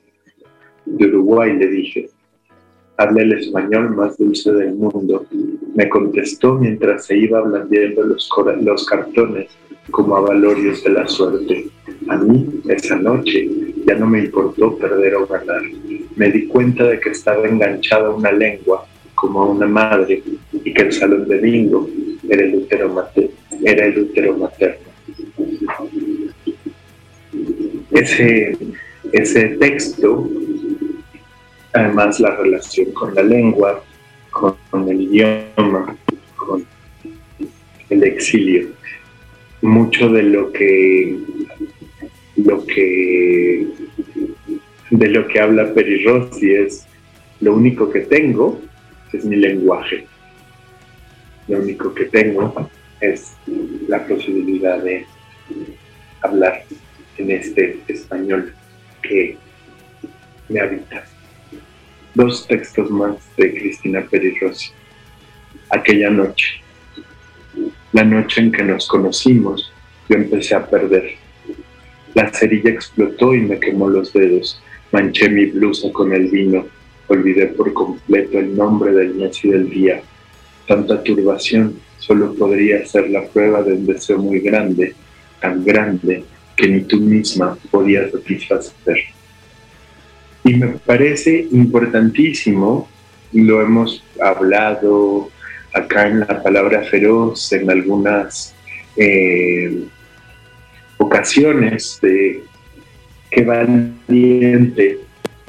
De 0.85 1.05
Uruguay, 1.05 1.55
le 1.57 1.67
dije. 1.67 2.09
Habla 2.97 3.21
el 3.21 3.33
español 3.33 3.95
más 3.95 4.17
dulce 4.17 4.51
del 4.51 4.73
mundo. 4.73 5.25
Me 5.75 5.87
contestó 5.89 6.55
mientras 6.55 7.05
se 7.05 7.17
iba 7.17 7.41
blandiendo 7.41 8.03
los, 8.03 8.29
los 8.61 8.85
cartones 8.85 9.49
como 9.91 10.15
a 10.15 10.21
valorios 10.21 10.83
de 10.83 10.89
la 10.91 11.07
suerte. 11.07 11.67
A 12.07 12.17
mí, 12.17 12.61
esa 12.67 12.95
noche, 12.95 13.49
ya 13.85 13.95
no 13.95 14.07
me 14.07 14.25
importó 14.25 14.77
perder 14.77 15.15
o 15.15 15.27
ganar. 15.27 15.61
Me 16.15 16.31
di 16.31 16.47
cuenta 16.47 16.83
de 16.85 16.99
que 16.99 17.09
estaba 17.09 17.47
enganchada 17.47 18.07
a 18.07 18.15
una 18.15 18.31
lengua, 18.31 18.85
como 19.15 19.41
a 19.41 19.49
una 19.49 19.67
madre, 19.67 20.23
y 20.63 20.73
que 20.73 20.81
el 20.83 20.93
salón 20.93 21.27
de 21.27 21.37
bingo 21.37 21.89
era 22.27 22.43
el 22.43 22.55
útero 22.55 22.89
materno. 22.89 23.31
Era 23.63 23.85
el 23.85 23.99
útero 23.99 24.37
materno. 24.37 24.91
Ese, 27.91 28.57
ese 29.11 29.47
texto, 29.57 30.29
además 31.73 32.19
la 32.19 32.35
relación 32.35 32.91
con 32.93 33.13
la 33.13 33.23
lengua, 33.23 33.83
con, 34.29 34.55
con 34.69 34.87
el 34.89 35.01
idioma, 35.01 35.95
con 36.35 36.65
el 37.89 38.03
exilio, 38.03 38.69
mucho 39.61 40.09
de 40.09 40.23
lo 40.23 40.51
que 40.51 41.17
lo 42.37 42.65
que 42.65 43.67
de 44.89 45.07
lo 45.09 45.27
que 45.27 45.39
habla 45.39 45.73
Peri 45.73 46.03
Rossi 46.03 46.51
es 46.51 46.87
lo 47.39 47.53
único 47.55 47.89
que 47.89 48.01
tengo 48.01 48.59
es 49.13 49.25
mi 49.25 49.35
lenguaje. 49.35 50.07
Lo 51.47 51.59
único 51.59 51.93
que 51.93 52.05
tengo 52.05 52.69
es 52.99 53.33
la 53.87 54.05
posibilidad 54.05 54.81
de 54.81 55.05
hablar 56.21 56.63
en 57.17 57.31
este 57.31 57.79
español 57.87 58.53
que 59.01 59.37
me 60.49 60.59
habita. 60.59 61.03
Dos 62.13 62.47
textos 62.47 62.89
más 62.89 63.15
de 63.37 63.53
Cristina 63.53 64.05
Peri 64.09 64.37
Rossi. 64.39 64.71
Aquella 65.69 66.09
noche. 66.09 66.61
La 67.93 68.03
noche 68.03 68.41
en 68.41 68.51
que 68.51 68.63
nos 68.63 68.87
conocimos, 68.87 69.71
yo 70.09 70.17
empecé 70.17 70.55
a 70.55 70.65
perder. 70.65 71.15
La 72.13 72.31
cerilla 72.31 72.69
explotó 72.69 73.33
y 73.33 73.41
me 73.41 73.59
quemó 73.59 73.89
los 73.89 74.13
dedos. 74.13 74.61
Manché 74.91 75.29
mi 75.29 75.45
blusa 75.45 75.91
con 75.91 76.13
el 76.13 76.27
vino. 76.27 76.65
Olvidé 77.07 77.47
por 77.47 77.73
completo 77.73 78.39
el 78.39 78.55
nombre 78.55 78.91
del 78.91 79.15
mes 79.15 79.43
y 79.43 79.49
del 79.49 79.69
día. 79.69 80.01
Tanta 80.71 81.03
turbación 81.03 81.81
solo 81.97 82.33
podría 82.33 82.85
ser 82.85 83.09
la 83.09 83.25
prueba 83.25 83.61
de 83.61 83.73
un 83.73 83.87
deseo 83.87 84.17
muy 84.19 84.39
grande, 84.39 84.95
tan 85.41 85.65
grande 85.65 86.23
que 86.55 86.65
ni 86.69 86.79
tú 86.83 86.95
misma 87.01 87.57
podías 87.69 88.09
satisfacer. 88.09 88.99
Y 90.45 90.53
me 90.53 90.67
parece 90.67 91.45
importantísimo, 91.51 92.87
lo 93.33 93.61
hemos 93.61 94.01
hablado 94.21 95.29
acá 95.73 96.07
en 96.07 96.21
la 96.21 96.41
palabra 96.41 96.83
feroz, 96.83 97.51
en 97.51 97.69
algunas 97.69 98.55
eh, 98.95 99.83
ocasiones, 100.99 101.99
de 102.01 102.45
qué 103.29 103.43
valiente, 103.43 104.99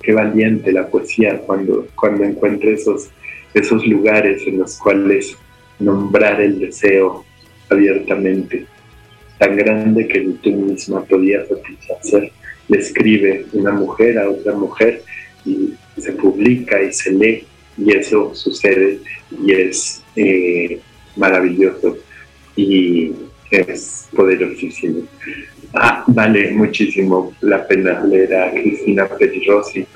qué 0.03 0.13
valiente 0.13 0.73
la 0.73 0.89
poesía 0.89 1.39
cuando, 1.47 1.87
cuando 1.95 2.25
encuentra 2.25 2.71
esos, 2.71 3.11
esos 3.55 3.87
lugares 3.87 4.43
en 4.47 4.59
los 4.59 4.77
cuales 4.79 5.37
nombrar 5.79 6.41
el 6.41 6.61
deseo 6.61 7.25
abiertamente, 7.69 8.67
tan 9.39 9.57
grande 9.57 10.07
que 10.07 10.21
tú 10.43 10.53
misma 10.53 11.05
podías 11.05 11.49
satisfacer. 11.49 12.31
Le 12.69 12.79
escribe 12.79 13.47
una 13.53 13.73
mujer 13.73 14.19
a 14.19 14.31
otra 14.31 14.55
mujer 14.55 15.03
y 15.45 15.75
se 15.99 16.13
publica 16.13 16.81
y 16.81 16.93
se 16.93 17.13
lee 17.13 17.45
y 17.77 17.97
eso 17.97 18.35
sucede 18.35 19.01
y 19.45 19.53
es 19.53 20.03
eh, 20.17 20.79
maravilloso 21.17 21.99
y 22.57 23.13
es 23.51 24.09
poderosísimo. 24.15 25.03
Ah, 25.75 26.05
vale 26.07 26.53
muchísimo 26.53 27.35
la 27.41 27.67
pena 27.67 28.05
leer 28.05 28.35
a 28.35 28.51
Cristina 28.51 29.09
Rossi 29.47 29.87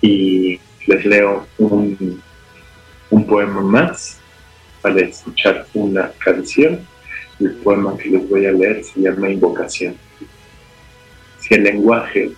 y 0.00 0.58
les 0.86 1.04
leo 1.04 1.46
un, 1.58 2.22
un 3.14 3.24
poema 3.26 3.60
más 3.60 4.18
para 4.82 5.00
escuchar 5.00 5.66
una 5.72 6.10
canción. 6.18 6.80
El 7.38 7.52
poema 7.62 7.96
que 7.96 8.08
les 8.08 8.28
voy 8.28 8.44
a 8.46 8.52
leer 8.52 8.82
se 8.82 9.00
llama 9.00 9.30
Invocación. 9.30 9.94
Si 11.38 11.54
el 11.54 11.62
lenguaje, 11.62 12.32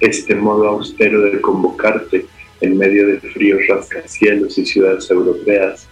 este 0.00 0.34
modo 0.34 0.68
austero 0.68 1.20
de 1.20 1.40
convocarte 1.42 2.24
en 2.62 2.78
medio 2.78 3.06
de 3.06 3.20
fríos 3.20 3.60
rascacielos 3.68 4.56
y 4.56 4.64
ciudades 4.64 5.10
europeas, 5.10 5.86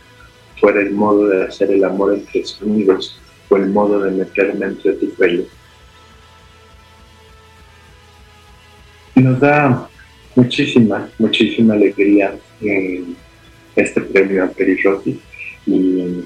fuera 0.59 0.81
el 0.81 0.93
modo 0.93 1.29
de 1.29 1.45
hacer 1.45 1.71
el 1.71 1.85
amor 1.85 2.15
entre 2.15 2.47
sonidos 2.47 3.21
o 3.51 3.57
el 3.57 3.69
modo 3.69 4.01
de 4.01 4.13
meterme 4.13 4.65
entre 4.65 4.93
tu 4.95 5.11
pelo. 5.11 5.45
Nos 9.15 9.39
da 9.41 9.89
muchísima, 10.35 11.11
muchísima 11.19 11.75
alegría 11.75 12.35
en 12.63 13.15
este 13.77 14.01
premio 14.01 14.45
a 14.45 14.49
Perirrotti 14.49 15.21
y 15.67 16.25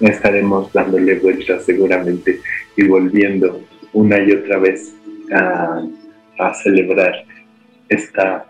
estaremos 0.00 0.72
dándole 0.72 1.18
vueltas 1.18 1.64
seguramente 1.64 2.40
y 2.76 2.86
volviendo 2.86 3.60
una 3.92 4.18
y 4.20 4.32
otra 4.32 4.58
vez 4.58 4.94
a, 5.32 5.82
a 6.38 6.54
celebrar 6.54 7.24
esta 7.88 8.46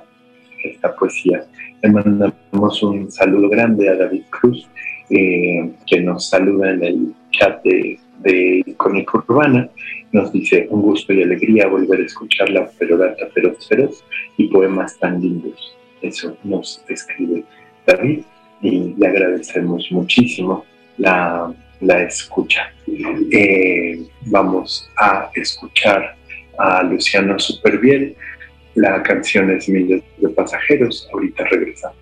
esta 0.65 0.95
poesía. 0.95 1.45
Le 1.83 1.91
mandamos 1.91 2.83
un 2.83 3.11
saludo 3.11 3.49
grande 3.49 3.89
a 3.89 3.97
David 3.97 4.23
Cruz, 4.31 4.69
eh, 5.11 5.71
que 5.87 6.01
nos 6.01 6.29
saluda 6.29 6.73
en 6.73 6.85
el 6.85 7.15
chat 7.33 7.63
de, 7.65 7.99
de 8.21 8.63
Icónica 8.67 9.19
Urbana. 9.19 9.69
Nos 10.13 10.33
dice 10.33 10.67
un 10.71 10.83
gusto 10.83 11.13
y 11.13 11.23
alegría 11.23 11.67
volver 11.67 12.01
a 12.01 12.05
escuchar 12.05 12.51
la 12.51 12.69
perorata 12.69 13.27
feroz 13.35 13.67
feroz 13.69 14.05
y 14.37 14.49
poemas 14.49 14.99
tan 14.99 15.21
lindos. 15.21 15.77
Eso 16.01 16.37
nos 16.45 16.85
escribe 16.89 17.45
David 17.87 18.21
y 18.61 18.95
le 18.97 19.09
agradecemos 19.09 19.91
muchísimo 19.91 20.65
la, 20.99 21.53
la 21.81 22.03
escucha. 22.03 22.73
Eh, 22.87 24.01
vamos 24.27 24.89
a 24.97 25.31
escuchar 25.35 26.17
a 26.59 26.83
Luciano 26.83 27.39
Superbiel 27.39 28.17
la 28.75 29.03
canción 29.03 29.51
es 29.51 29.69
Miles 29.69 30.03
de 30.17 30.29
Pasajeros. 30.31 31.09
Ahorita 31.13 31.45
regresamos. 31.45 32.02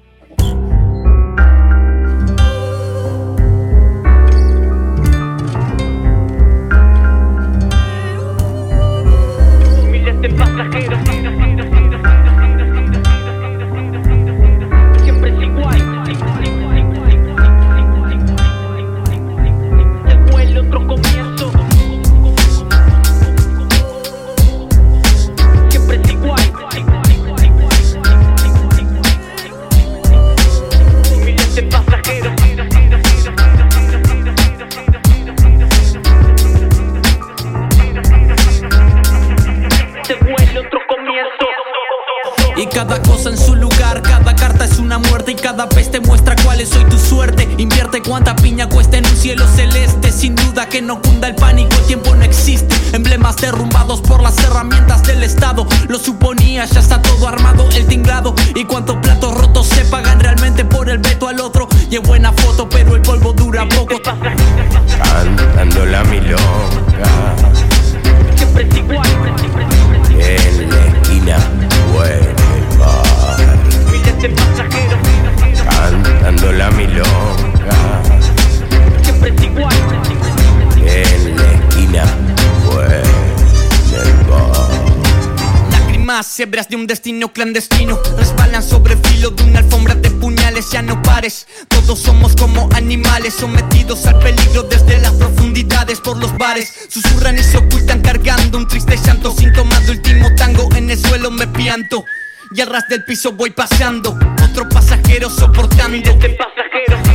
De 86.70 86.76
un 86.76 86.86
destino 86.86 87.32
clandestino. 87.32 88.00
Resbalan 88.16 88.62
sobre 88.62 88.96
filo 88.96 89.30
de 89.30 89.42
una 89.42 89.58
alfombra 89.58 89.94
de 89.96 90.10
puñales 90.10 90.70
Ya 90.70 90.80
no 90.80 91.02
pares, 91.02 91.46
todos 91.68 91.98
somos 91.98 92.34
como 92.36 92.68
animales 92.74 93.34
Sometidos 93.34 94.06
al 94.06 94.18
peligro 94.20 94.62
desde 94.62 94.98
las 95.00 95.12
profundidades 95.12 96.00
por 96.00 96.16
los 96.16 96.36
bares. 96.38 96.72
Susurran 96.88 97.36
y 97.38 97.42
se 97.42 97.58
ocultan 97.58 98.00
cargando 98.00 98.58
un 98.58 98.68
triste 98.68 98.96
llanto. 98.96 99.32
Síntoma 99.32 99.78
de 99.80 99.90
último 99.90 100.32
tango, 100.36 100.68
en 100.76 100.90
el 100.90 100.98
suelo 100.98 101.30
me 101.30 101.46
pianto. 101.48 102.04
Y 102.52 102.60
al 102.60 102.68
ras 102.68 102.88
del 102.88 103.04
piso 103.04 103.32
voy 103.32 103.50
pasando 103.50 104.18
Otro 104.42 104.68
pasajero 104.68 105.28
soportando. 105.28 106.10
Este 106.10 106.36
Siempre 106.36 107.09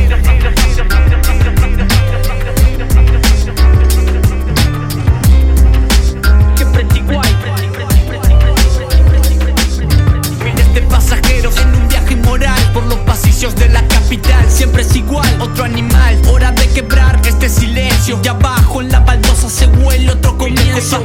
de 13.36 13.68
la 13.68 13.86
capital. 13.86 14.48
Siempre 14.48 14.80
es 14.80 14.96
igual, 14.96 15.28
otro 15.42 15.64
animal. 15.64 16.18
Hora 16.30 16.52
de 16.52 16.66
quebrar 16.70 17.20
este 17.26 17.50
silencio. 17.50 18.18
Y 18.24 18.28
abajo 18.28 18.80
en 18.80 18.90
la 18.90 19.00
baldosa 19.00 19.50
se 19.50 19.66
huele 19.66 20.10
otro 20.10 20.38
comienzo. 20.38 21.04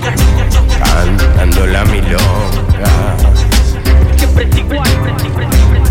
Cantando 0.80 1.68
la 1.68 1.84
milonga. 1.84 3.18
Siempre 4.16 4.48
es 4.50 4.58
igual. 4.58 4.90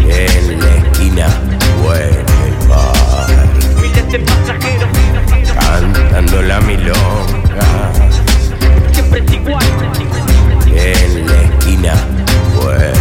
En 0.08 0.60
la 0.60 0.76
esquina 0.76 1.26
en 1.94 2.24
el 2.46 2.68
bar. 2.68 3.28
Miles 3.82 4.10
de 4.10 4.18
pasajeros. 4.20 4.88
Cantando 5.54 6.40
la 6.40 6.60
milonga. 6.62 7.92
Siempre 8.94 9.22
es 9.26 9.32
igual. 9.34 9.64
En 10.74 11.26
la 11.26 11.42
esquina 11.42 11.92
o 12.64 12.99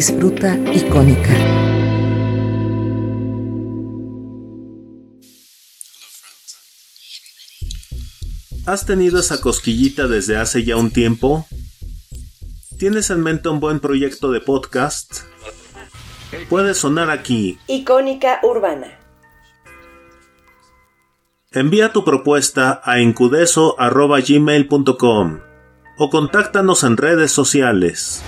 disfruta 0.00 0.56
icónica. 0.72 1.36
¿Has 8.64 8.86
tenido 8.86 9.20
esa 9.20 9.42
cosquillita 9.42 10.08
desde 10.08 10.38
hace 10.38 10.64
ya 10.64 10.78
un 10.78 10.90
tiempo? 10.90 11.46
¿Tienes 12.78 13.10
en 13.10 13.22
mente 13.22 13.50
un 13.50 13.60
buen 13.60 13.78
proyecto 13.78 14.32
de 14.32 14.40
podcast? 14.40 15.24
Puede 16.48 16.72
sonar 16.72 17.10
aquí. 17.10 17.58
Icónica 17.66 18.40
urbana. 18.42 18.98
Envía 21.52 21.92
tu 21.92 22.06
propuesta 22.06 22.80
a 22.84 23.00
encudeso.gmail.com 23.00 25.40
o 25.98 26.08
contáctanos 26.08 26.84
en 26.84 26.96
redes 26.96 27.32
sociales. 27.32 28.22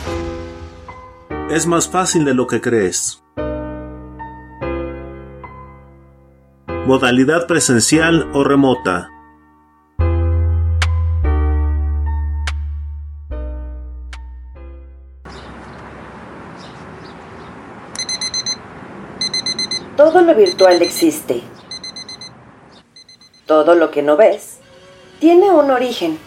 Es 1.51 1.67
más 1.67 1.89
fácil 1.89 2.25
de 2.25 2.35
lo 2.35 2.47
que 2.47 2.61
crees. 2.61 3.23
Modalidad 6.87 7.47
presencial 7.47 8.31
o 8.33 8.43
remota. 8.43 9.09
Todo 19.97 20.23
lo 20.23 20.35
virtual 20.35 20.83
existe. 20.83 21.43
Todo 23.47 23.75
lo 23.75 23.91
que 23.91 24.03
no 24.03 24.17
ves 24.17 24.59
tiene 25.21 25.51
un 25.51 25.71
origen. 25.71 26.19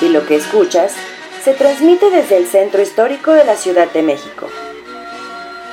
Y 0.00 0.08
lo 0.08 0.26
que 0.26 0.36
escuchas 0.36 0.96
se 1.42 1.54
transmite 1.54 2.10
desde 2.10 2.36
el 2.36 2.46
centro 2.46 2.82
histórico 2.82 3.32
de 3.32 3.44
la 3.44 3.56
Ciudad 3.56 3.90
de 3.92 4.02
México. 4.02 4.48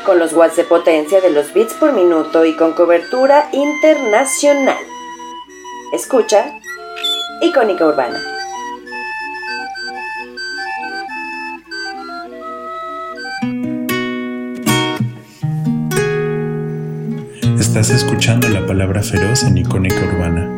Con 0.05 0.19
los 0.19 0.31
watts 0.33 0.55
de 0.55 0.63
potencia 0.63 1.19
de 1.19 1.29
los 1.29 1.53
bits 1.53 1.73
por 1.73 1.91
minuto 1.91 2.45
y 2.45 2.55
con 2.55 2.73
cobertura 2.73 3.49
internacional. 3.51 4.77
Escucha 5.93 6.59
Icónica 7.41 7.85
Urbana. 7.85 8.21
Estás 17.59 17.89
escuchando 17.89 18.47
la 18.47 18.65
palabra 18.65 19.03
feroz 19.03 19.43
en 19.43 19.57
Icónica 19.57 19.99
Urbana. 19.99 20.56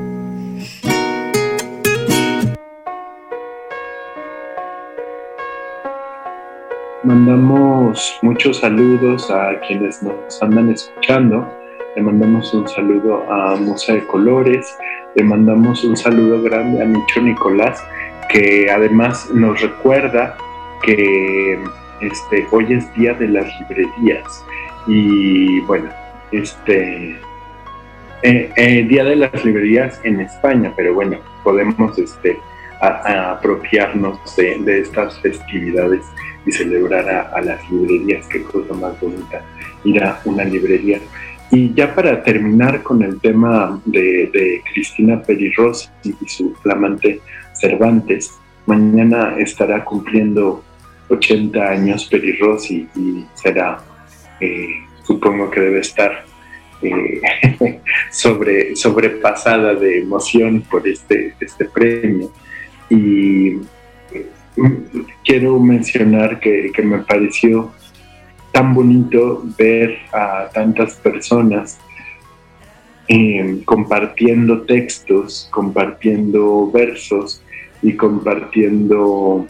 Mandamos 7.10 8.20
muchos 8.22 8.58
saludos 8.58 9.32
a 9.32 9.60
quienes 9.62 10.04
nos 10.04 10.44
andan 10.44 10.70
escuchando. 10.70 11.44
Le 11.96 12.04
mandamos 12.04 12.54
un 12.54 12.68
saludo 12.68 13.24
a 13.34 13.56
Musa 13.56 13.94
de 13.94 14.06
Colores. 14.06 14.78
Le 15.16 15.24
mandamos 15.24 15.84
un 15.84 15.98
saludo 15.98 16.40
grande 16.44 16.84
a 16.84 16.86
Micho 16.86 17.20
Nicolás, 17.20 17.84
que 18.32 18.70
además 18.70 19.28
nos 19.34 19.60
recuerda 19.60 20.38
que 20.84 21.60
este, 22.02 22.46
hoy 22.52 22.74
es 22.74 22.94
día 22.94 23.16
de 23.16 23.28
las 23.30 23.48
librerías. 23.60 24.46
Y 24.86 25.62
bueno, 25.62 25.90
este 26.32 27.18
eh, 28.22 28.52
eh, 28.56 28.86
Día 28.88 29.04
de 29.04 29.16
las 29.16 29.44
Librerías 29.44 30.00
en 30.04 30.20
España, 30.20 30.72
pero 30.76 30.94
bueno, 30.94 31.18
podemos 31.44 31.98
este, 31.98 32.38
apropiarnos 32.82 34.20
de, 34.36 34.80
estas 34.80 35.20
festividades 35.22 36.06
y 36.50 36.52
celebrar 36.52 37.08
a, 37.10 37.42
las 37.42 37.70
librerías, 37.70 38.26
qué 38.28 38.42
cosa 38.44 38.74
más 38.74 39.00
bonita, 39.00 39.46
ir 39.84 40.04
a 40.04 40.20
una 40.26 40.44
librería. 40.44 41.00
Y 41.52 41.74
ya 41.74 41.94
para 41.96 42.24
terminar 42.24 42.84
con 42.84 43.02
el 43.04 43.20
tema 43.20 43.80
de, 43.86 44.62
Cristina 44.74 45.22
Perirros 45.22 45.92
y, 46.04 46.14
su 46.28 46.54
flamante 46.56 47.22
Cervantes, 47.54 48.32
mañana 48.66 49.36
estará 49.38 49.86
cumpliendo 49.86 50.64
80 51.10 51.70
años 51.70 52.06
Perirros 52.06 52.70
y, 52.72 52.88
será 53.36 53.80
eh, 54.40 54.70
supongo 55.04 55.50
que 55.50 55.60
debe 55.60 55.80
estar 55.80 56.24
eh, 56.82 57.22
sobre, 58.12 58.76
sobrepasada 58.76 59.76
de 59.76 60.00
emoción 60.00 60.62
por 60.62 60.88
este, 60.88 61.36
este 61.40 61.66
premio. 61.66 62.32
Y 62.90 63.58
quiero 65.24 65.60
mencionar 65.60 66.40
que, 66.40 66.72
me 66.84 67.00
pareció 67.00 67.72
tan 68.52 68.74
bonito 68.74 69.44
ver 69.58 69.98
a 70.12 70.50
tantas 70.54 70.96
personas 70.96 71.80
eh, 73.08 73.62
compartiendo 73.66 74.62
textos, 74.64 75.48
compartiendo 75.52 76.70
versos 76.72 77.42
y 77.82 77.96
compartiendo 77.96 79.48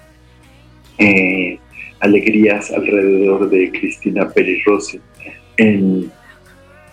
eh, 0.98 1.60
alegrías 2.00 2.72
alrededor 2.72 3.50
de 3.50 3.72
Cristina 3.72 4.30
Pérez 4.30 4.64
Rossi 4.66 5.00
en 5.58 6.12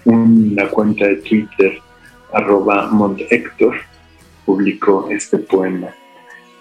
una 0.05 0.69
cuenta 0.69 1.07
de 1.07 1.17
Twitter, 1.17 1.79
arroba 2.33 2.89
Montector, 2.91 3.77
publicó 4.45 5.09
este 5.11 5.39
poema 5.39 5.89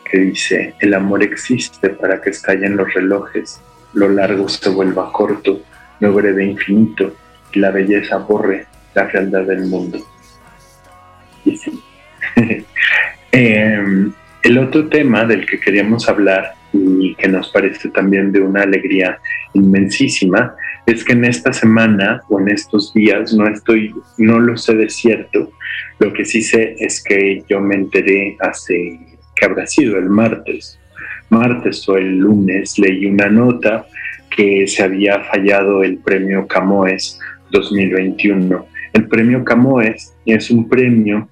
que 0.10 0.20
dice, 0.20 0.76
el 0.80 0.94
amor 0.94 1.24
existe 1.24 1.90
para 1.90 2.22
que 2.22 2.30
estallen 2.30 2.78
los 2.78 2.94
relojes, 2.94 3.62
lo 3.94 4.10
largo 4.10 4.48
se 4.48 4.70
vuelva 4.70 5.12
corto, 5.12 5.62
lo 6.00 6.14
breve 6.14 6.46
infinito, 6.46 7.16
y 7.52 7.60
la 7.60 7.72
belleza 7.72 8.18
borre 8.18 8.68
la 8.94 9.08
realidad 9.08 9.44
del 9.44 9.66
mundo. 9.66 10.00
Y 11.44 11.58
sí. 11.58 11.84
Em, 13.32 14.14
el 14.44 14.58
otro 14.60 14.88
tema 14.88 15.26
del 15.26 15.46
que 15.46 15.60
queríamos 15.60 16.08
hablar 16.08 16.54
y 16.72 17.16
que 17.16 17.28
nos 17.28 17.50
parece 17.50 17.90
también 17.90 18.32
de 18.32 18.40
una 18.40 18.62
alegría 18.62 19.20
inmensísima 19.54 20.56
es 20.86 21.04
que 21.04 21.12
en 21.12 21.26
esta 21.26 21.52
semana 21.52 22.22
o 22.30 22.40
en 22.40 22.50
estos 22.50 22.94
días 22.94 23.34
no 23.34 23.48
estoy, 23.48 23.94
no 24.18 24.40
lo 24.40 24.56
sé 24.56 24.76
de 24.76 24.90
cierto. 24.90 25.52
Lo 26.00 26.14
que 26.14 26.24
sí 26.24 26.42
sé 26.42 26.78
es 26.80 27.04
que 27.04 27.44
yo 27.50 27.60
me 27.60 27.76
enteré 27.76 28.38
hace 28.40 29.00
que 29.36 29.46
habrá 29.46 29.68
sido 29.68 29.98
el 29.98 30.10
martes, 30.10 30.80
martes 31.30 31.88
o 31.90 31.98
el 31.98 32.18
lunes, 32.18 32.78
leí 32.80 33.06
una 33.06 33.30
nota 33.30 33.88
que 34.30 34.68
se 34.68 34.84
había 34.84 35.20
fallado 35.22 35.84
el 35.84 35.98
premio 35.98 36.48
Camoes 36.48 37.20
2021. 37.52 38.66
El 38.94 39.08
premio 39.08 39.44
Camoes 39.44 40.14
es 40.26 40.50
un 40.52 40.68
premio 40.68 41.30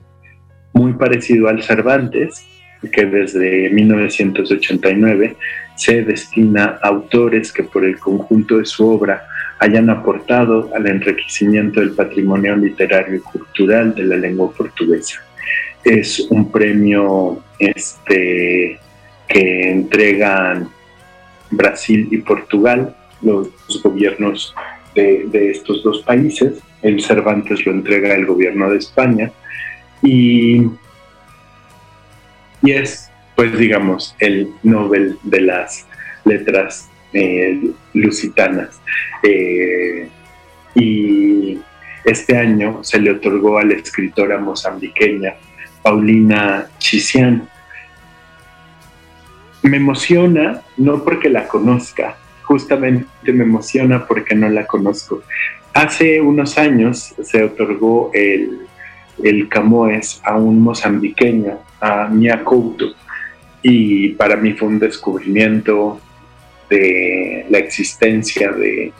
muy 0.73 0.93
parecido 0.93 1.47
al 1.47 1.61
Cervantes, 1.63 2.45
que 2.91 3.05
desde 3.05 3.69
1989 3.69 5.35
se 5.75 6.03
destina 6.03 6.79
a 6.81 6.89
autores 6.89 7.51
que 7.51 7.63
por 7.63 7.85
el 7.85 7.97
conjunto 7.97 8.57
de 8.57 8.65
su 8.65 8.87
obra 8.87 9.25
hayan 9.59 9.89
aportado 9.89 10.69
al 10.75 10.87
enriquecimiento 10.87 11.79
del 11.79 11.91
patrimonio 11.91 12.55
literario 12.55 13.15
y 13.15 13.19
cultural 13.19 13.95
de 13.95 14.03
la 14.03 14.17
lengua 14.17 14.51
portuguesa. 14.51 15.21
Es 15.83 16.19
un 16.29 16.51
premio 16.51 17.43
este, 17.59 18.79
que 19.27 19.71
entregan 19.71 20.69
Brasil 21.51 22.07
y 22.11 22.17
Portugal, 22.17 22.95
los 23.21 23.49
gobiernos 23.83 24.55
de, 24.95 25.25
de 25.27 25.51
estos 25.51 25.83
dos 25.83 26.01
países. 26.03 26.59
El 26.81 27.01
Cervantes 27.01 27.65
lo 27.65 27.71
entrega 27.71 28.15
el 28.15 28.25
gobierno 28.25 28.69
de 28.69 28.77
España 28.77 29.31
y 30.01 30.67
y 32.63 32.71
es, 32.71 33.11
pues 33.35 33.57
digamos, 33.57 34.15
el 34.19 34.49
Nobel 34.63 35.17
de 35.23 35.41
las 35.41 35.85
letras 36.23 36.89
eh, 37.11 37.59
lusitanas. 37.93 38.81
Eh, 39.21 40.07
y 40.73 41.59
este 42.05 42.37
año 42.37 42.83
se 42.83 42.99
le 42.99 43.11
otorgó 43.11 43.57
a 43.57 43.65
la 43.65 43.73
escritora 43.73 44.39
mozambiqueña 44.39 45.35
Paulina 45.83 46.67
Chisian. 46.79 47.47
Me 49.61 49.77
emociona, 49.77 50.61
no 50.77 51.03
porque 51.03 51.29
la 51.29 51.47
conozca, 51.47 52.17
justamente 52.41 53.31
me 53.31 53.43
emociona 53.43 54.05
porque 54.07 54.35
no 54.35 54.49
la 54.49 54.65
conozco. 54.65 55.21
Hace 55.73 56.19
unos 56.19 56.57
años 56.57 57.13
se 57.21 57.43
otorgó 57.43 58.09
el, 58.13 58.67
el 59.23 59.47
Camoes 59.47 60.21
a 60.23 60.37
un 60.37 60.61
mozambiqueño 60.61 61.59
a 61.79 62.07
Mia 62.07 62.43
Couto 62.43 62.93
y 63.61 64.09
para 64.09 64.35
mí 64.35 64.53
fue 64.53 64.67
un 64.67 64.79
descubrimiento 64.79 65.99
de 66.69 67.45
la 67.49 67.59
existencia 67.59 68.51
de, 68.51 68.91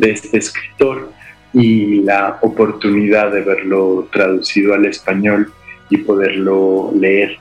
este 0.00 0.38
escritor 0.38 1.12
y 1.52 2.02
la 2.02 2.38
oportunidad 2.42 3.32
de 3.32 3.40
verlo 3.40 4.08
traducido 4.12 4.74
al 4.74 4.86
español 4.86 5.52
y 5.90 5.98
poderlo 5.98 6.92
leer. 6.94 7.36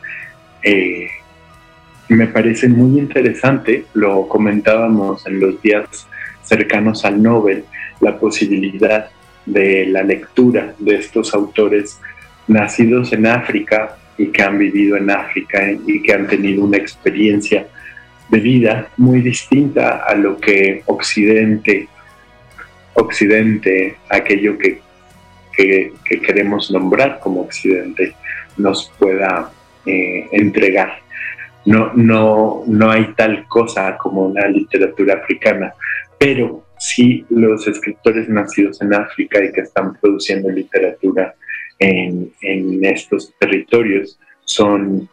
Eh, 0.63 1.07
me 2.09 2.27
parece 2.27 2.69
muy 2.69 2.99
interesante, 2.99 3.85
lo 3.93 4.27
comentábamos 4.27 5.25
en 5.27 5.39
los 5.39 5.61
días 5.61 6.07
cercanos 6.43 7.03
al 7.03 7.21
Nobel, 7.21 7.65
la 7.99 8.17
posibilidad 8.17 9.09
de 9.45 9.85
la 9.87 10.03
lectura 10.03 10.73
de 10.79 10.95
estos 10.95 11.33
autores 11.33 11.99
nacidos 12.47 13.11
en 13.13 13.27
África 13.27 13.97
y 14.17 14.27
que 14.27 14.41
han 14.41 14.57
vivido 14.57 14.97
en 14.97 15.09
África 15.11 15.69
y 15.85 16.01
que 16.01 16.13
han 16.13 16.27
tenido 16.27 16.63
una 16.63 16.77
experiencia 16.77 17.67
de 18.29 18.39
vida 18.39 18.89
muy 18.97 19.21
distinta 19.21 20.03
a 20.07 20.15
lo 20.15 20.37
que 20.37 20.83
Occidente, 20.85 21.87
Occidente, 22.93 23.97
aquello 24.09 24.57
que, 24.57 24.81
que, 25.57 25.93
queremos 26.21 26.71
nombrar 26.71 27.19
como 27.19 27.41
Occidente, 27.41 28.13
nos 28.57 28.91
pueda 28.97 29.51
eh, 29.85 30.27
entregar. 30.31 30.99
No, 31.65 31.91
no, 31.95 32.63
no 32.65 32.91
hay 32.91 33.13
tal 33.15 33.45
cosa 33.47 33.97
como 33.97 34.27
una 34.27 34.47
literatura 34.47 35.15
africana, 35.15 35.73
pero 36.17 36.63
sí 36.77 37.25
los 37.29 37.67
escritores 37.67 38.29
nacidos 38.29 38.81
en 38.81 38.93
África 38.93 39.43
y 39.43 39.51
que 39.51 39.61
están 39.61 39.95
produciendo 39.95 40.49
literatura 40.49 41.35
en, 41.79 42.31
estos 42.85 43.33
territorios 43.39 44.19
son 44.45 45.09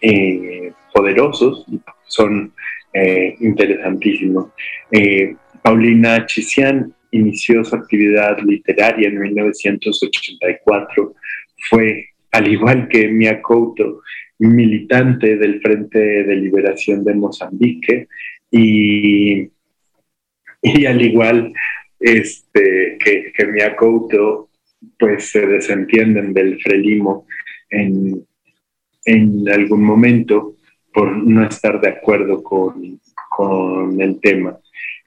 eh, 0.00 0.72
poderosos, 0.92 1.66
son 2.06 2.52
eh, 2.92 3.36
interesantísimos. 3.40 4.48
Eh, 4.90 5.36
Paulina 5.62 6.26
Chisian 6.26 6.92
inició 7.10 7.64
su 7.64 7.76
actividad 7.76 8.38
literaria 8.40 9.08
en 9.08 9.20
1984. 9.20 11.14
Fue, 11.68 12.06
al 12.32 12.48
igual 12.48 12.88
que 12.88 13.08
Mia 13.08 13.40
Couto, 13.42 14.02
militante 14.38 15.36
del 15.36 15.60
Frente 15.60 15.98
de 15.98 16.36
Liberación 16.36 17.04
de 17.04 17.14
Mozambique 17.14 18.08
y, 18.50 19.50
y 20.62 20.86
al 20.86 21.02
igual 21.02 21.52
este, 21.98 22.98
que, 22.98 23.46
Mia 23.46 23.76
Couto, 23.76 24.48
pues 24.98 25.30
se 25.30 25.46
desentienden 25.46 26.32
del 26.32 26.58
frelimo 26.60 27.26
en, 27.68 28.26
en 29.04 29.48
algún 29.50 29.82
momento 29.82 30.56
por 30.92 31.16
no 31.16 31.46
estar 31.46 31.80
de 31.80 31.90
acuerdo 31.90 32.42
con, 32.42 32.98
con 33.28 34.00
el 34.00 34.18
tema. 34.20 34.58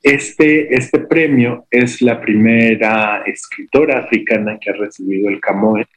Este, 0.04 0.76
este 0.76 1.00
premio 1.00 1.66
es 1.72 2.02
la 2.02 2.20
primera 2.20 3.24
escritora 3.26 4.00
africana 4.00 4.60
que 4.60 4.70
ha 4.70 4.74
recibido 4.74 5.30
el 5.30 5.40
Camoes 5.40 5.88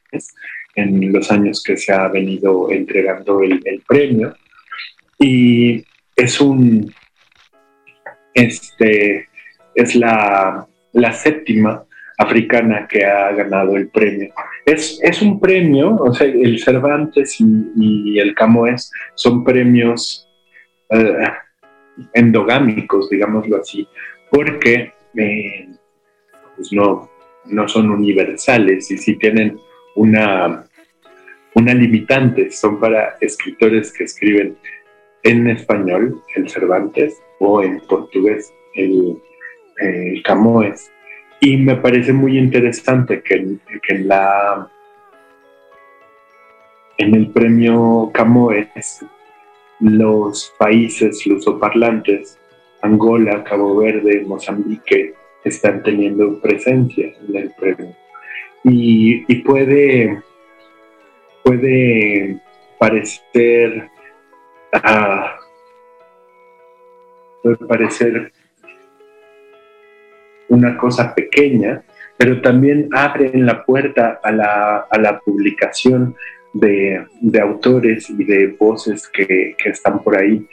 en 0.75 1.11
los 1.11 1.29
años 1.29 1.61
que 1.61 1.75
se 1.75 1.91
ha 1.91 2.07
venido 2.07 2.71
entregando 2.71 3.41
el, 3.43 3.83
premio. 3.85 4.33
Y 5.19 5.83
es 6.15 6.39
un, 6.39 6.93
este, 8.33 9.27
es 9.75 9.95
la, 9.95 10.65
la 10.93 11.11
séptima 11.11 11.83
africana 12.17 12.87
que 12.87 13.03
ha 13.03 13.33
ganado 13.33 13.75
el 13.75 13.89
premio. 13.89 14.33
Es, 14.65 14.99
es 15.03 15.21
un 15.21 15.37
premio, 15.37 15.95
o 15.95 16.13
sea, 16.13 16.27
el 16.27 16.59
Cervantes 16.59 17.37
y, 17.39 18.19
el 18.19 18.33
Camoes 18.35 18.89
son 19.15 19.43
premios 19.43 20.29
eh, 20.91 21.27
endogámicos, 22.13 23.09
digámoslo 23.09 23.57
así, 23.57 23.87
porque 24.31 24.93
eh, 25.15 25.69
pues 26.55 26.71
no, 26.71 27.09
no 27.45 27.67
son 27.67 27.89
universales 27.89 28.89
y 28.91 28.97
si 28.97 29.15
tienen 29.17 29.57
una, 29.95 30.65
una 31.55 31.73
limitante, 31.73 32.51
son 32.51 32.79
para 32.79 33.17
escritores 33.21 33.91
que 33.93 34.03
escriben 34.03 34.57
en 35.23 35.47
español, 35.49 36.21
el 36.35 36.49
Cervantes, 36.49 37.21
o 37.39 37.61
en 37.61 37.79
portugués, 37.81 38.53
el, 38.75 39.17
el 39.77 40.23
Camoes 40.23 40.91
y 41.39 41.57
me 41.57 41.75
parece 41.75 42.13
muy 42.13 42.37
interesante 42.37 43.21
que, 43.21 43.35
en 43.35 44.07
la 44.07 44.69
en 46.97 47.13
el 47.13 47.29
premio 47.29 48.09
Camoes 48.13 49.05
los 49.79 50.53
países 50.57 51.25
lusoparlantes, 51.25 52.37
Angola, 52.81 53.43
Cabo 53.43 53.77
Verde, 53.77 54.23
Mozambique, 54.25 55.13
están 55.43 55.83
teniendo 55.83 56.39
presencia 56.39 57.13
en 57.27 57.35
el 57.35 57.51
premio. 57.51 57.95
Y, 58.63 59.35
puede, 59.43 60.21
puede 61.43 62.39
parecer, 62.77 63.89
ah, 64.73 65.37
puede 67.41 67.55
parecer 67.57 68.31
una 70.49 70.77
cosa 70.77 71.13
pequeña, 71.13 71.83
pero 72.17 72.41
también 72.41 72.89
abren 72.93 73.45
la 73.45 73.63
puerta 73.63 74.19
a 74.23 74.31
la, 74.31 75.21
publicación 75.23 76.15
de, 76.53 77.05
autores 77.41 78.09
y 78.09 78.23
de 78.23 78.47
voces 78.59 79.07
que, 79.07 79.55
están 79.65 80.03
por 80.03 80.17
ahí 80.17 80.45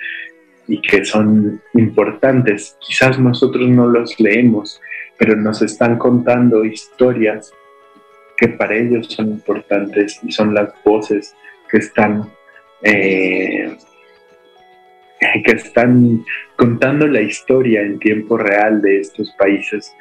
y 0.67 0.81
que 0.81 1.05
son 1.05 1.61
importantes. 1.75 2.77
Quizás 2.81 3.19
nosotros 3.19 3.69
no 3.69 3.87
los 3.87 4.19
leemos, 4.19 4.81
pero 5.19 5.37
nos 5.37 5.63
están 5.63 5.99
contando 5.99 6.65
historias 6.65 7.53
que 8.37 8.49
para 8.49 8.75
ellos 8.75 9.07
son 9.09 9.31
importantes 9.31 10.21
y 10.23 10.33
son 10.33 10.55
las 10.55 10.75
voces 10.85 11.35
que 11.71 11.79
están 11.79 12.31
eh, 12.83 13.77
que 15.45 15.53
están 15.53 16.25
contando 16.57 17.07
la 17.07 17.23
historia 17.23 17.81
en 17.81 17.99
tiempo 17.99 18.37
real 18.37 18.83
de 18.83 19.01
estos 19.01 19.33
países 19.39 19.95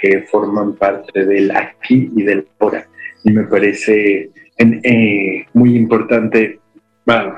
que 0.00 0.22
forman 0.22 0.74
parte 0.74 1.24
del 1.26 1.50
aquí 1.50 2.10
y 2.16 2.22
del 2.22 2.46
ahora. 2.58 2.86
Y 3.24 3.32
me 3.32 3.44
parece 3.44 4.30
eh, 4.60 5.46
muy 5.54 5.76
importante, 5.76 6.60
bueno, 7.04 7.34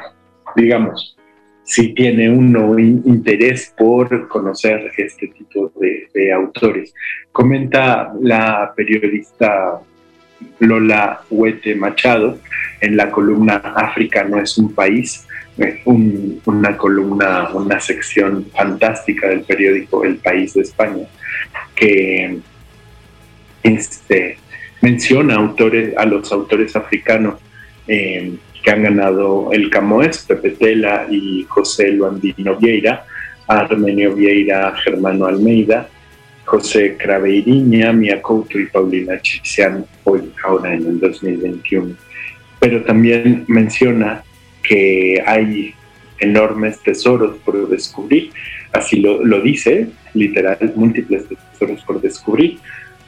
digamos, 0.57 1.17
si 1.65 1.95
tiene 1.95 2.29
uno 2.29 2.79
interés 2.79 3.73
por 3.77 4.29
conocer 4.29 4.91
este 4.97 5.29
tipo 5.29 5.73
de, 5.81 6.09
de 6.13 6.33
autores. 6.33 6.93
Comenta 7.31 8.13
la 8.21 8.73
periodista 8.77 9.81
Lola 10.59 11.21
Huete 11.31 11.75
Machado 11.75 12.39
en 12.83 12.97
la 12.97 13.11
columna 13.11 13.57
África 13.77 14.25
no 14.25 14.41
es 14.41 14.59
un 14.59 14.75
país, 14.75 15.27
una 16.35 16.77
columna, 16.77 17.51
una 17.55 17.79
sección 17.79 18.47
fantástica 18.53 19.29
del 19.29 19.43
periódico 19.43 20.05
El 20.05 20.17
País 20.17 20.55
de 20.55 20.63
España, 20.63 21.07
que 21.77 22.39
este, 23.63 24.39
menciona 24.83 25.37
autores, 25.37 25.97
a 25.97 26.05
los 26.05 26.31
autores 26.31 26.77
africanos 26.77 27.37
eh, 27.89 28.35
que 28.63 28.71
han 28.71 28.83
ganado 28.83 29.51
el 29.53 29.71
Camoes, 29.71 30.19
Pepe 30.29 30.51
Tela 30.51 31.07
y 31.11 31.45
José 31.49 31.93
Luandino 31.93 32.57
Vieira, 32.57 33.07
Armenio 33.47 34.15
Vieira, 34.15 34.75
Germano 34.77 35.27
Almeida, 35.27 35.89
José 36.45 36.97
Craveiriña, 36.99 37.93
Mia 37.93 38.21
Couto 38.21 38.59
y 38.59 38.67
Paulina 38.67 39.21
Chizian, 39.21 39.85
hoy, 40.05 40.33
ahora 40.45 40.75
en 40.75 40.87
el 40.87 41.01
2021. 41.01 41.95
Pero 42.61 42.83
también 42.83 43.45
menciona 43.49 44.23
que 44.63 45.23
hay 45.27 45.75
enormes 46.19 46.81
tesoros 46.83 47.37
por 47.39 47.69
descubrir, 47.69 48.31
así 48.73 49.01
lo, 49.01 49.41
dice, 49.41 49.89
literal, 50.15 50.73
múltiples 50.77 51.25
tesoros 51.29 51.83
por 51.83 52.01
descubrir, 52.01 52.59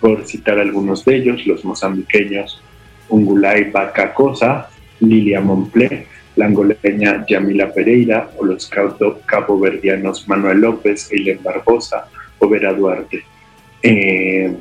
por 0.05 0.27
citar 0.27 0.59
algunos 0.59 1.03
de 1.07 1.17
ellos, 1.17 1.47
los 1.47 1.65
mozambiqueños 1.65 2.63
Ungulay 3.09 3.71
Bacacosa, 3.71 4.69
Lilia 5.01 5.41
Monplé, 5.41 6.09
la 6.37 6.45
angoleña 6.45 7.25
Yamila 7.27 7.73
Pereira 7.73 8.29
o 8.37 8.45
los 8.45 8.71
caboverdianos 9.25 10.29
Manuel 10.29 10.61
López, 10.61 11.11
Eileen 11.11 11.43
Barbosa 11.43 12.07
o 12.39 12.47
Vera 12.47 12.75
Duarte. 12.75 13.25
Eh, 13.83 14.55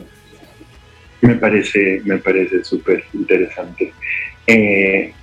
me 1.20 1.36
parece 1.36 2.02
me 2.06 2.20
parece 2.20 2.64
súper 2.64 3.04
interesante. 3.14 3.92
Eh, 4.48 5.14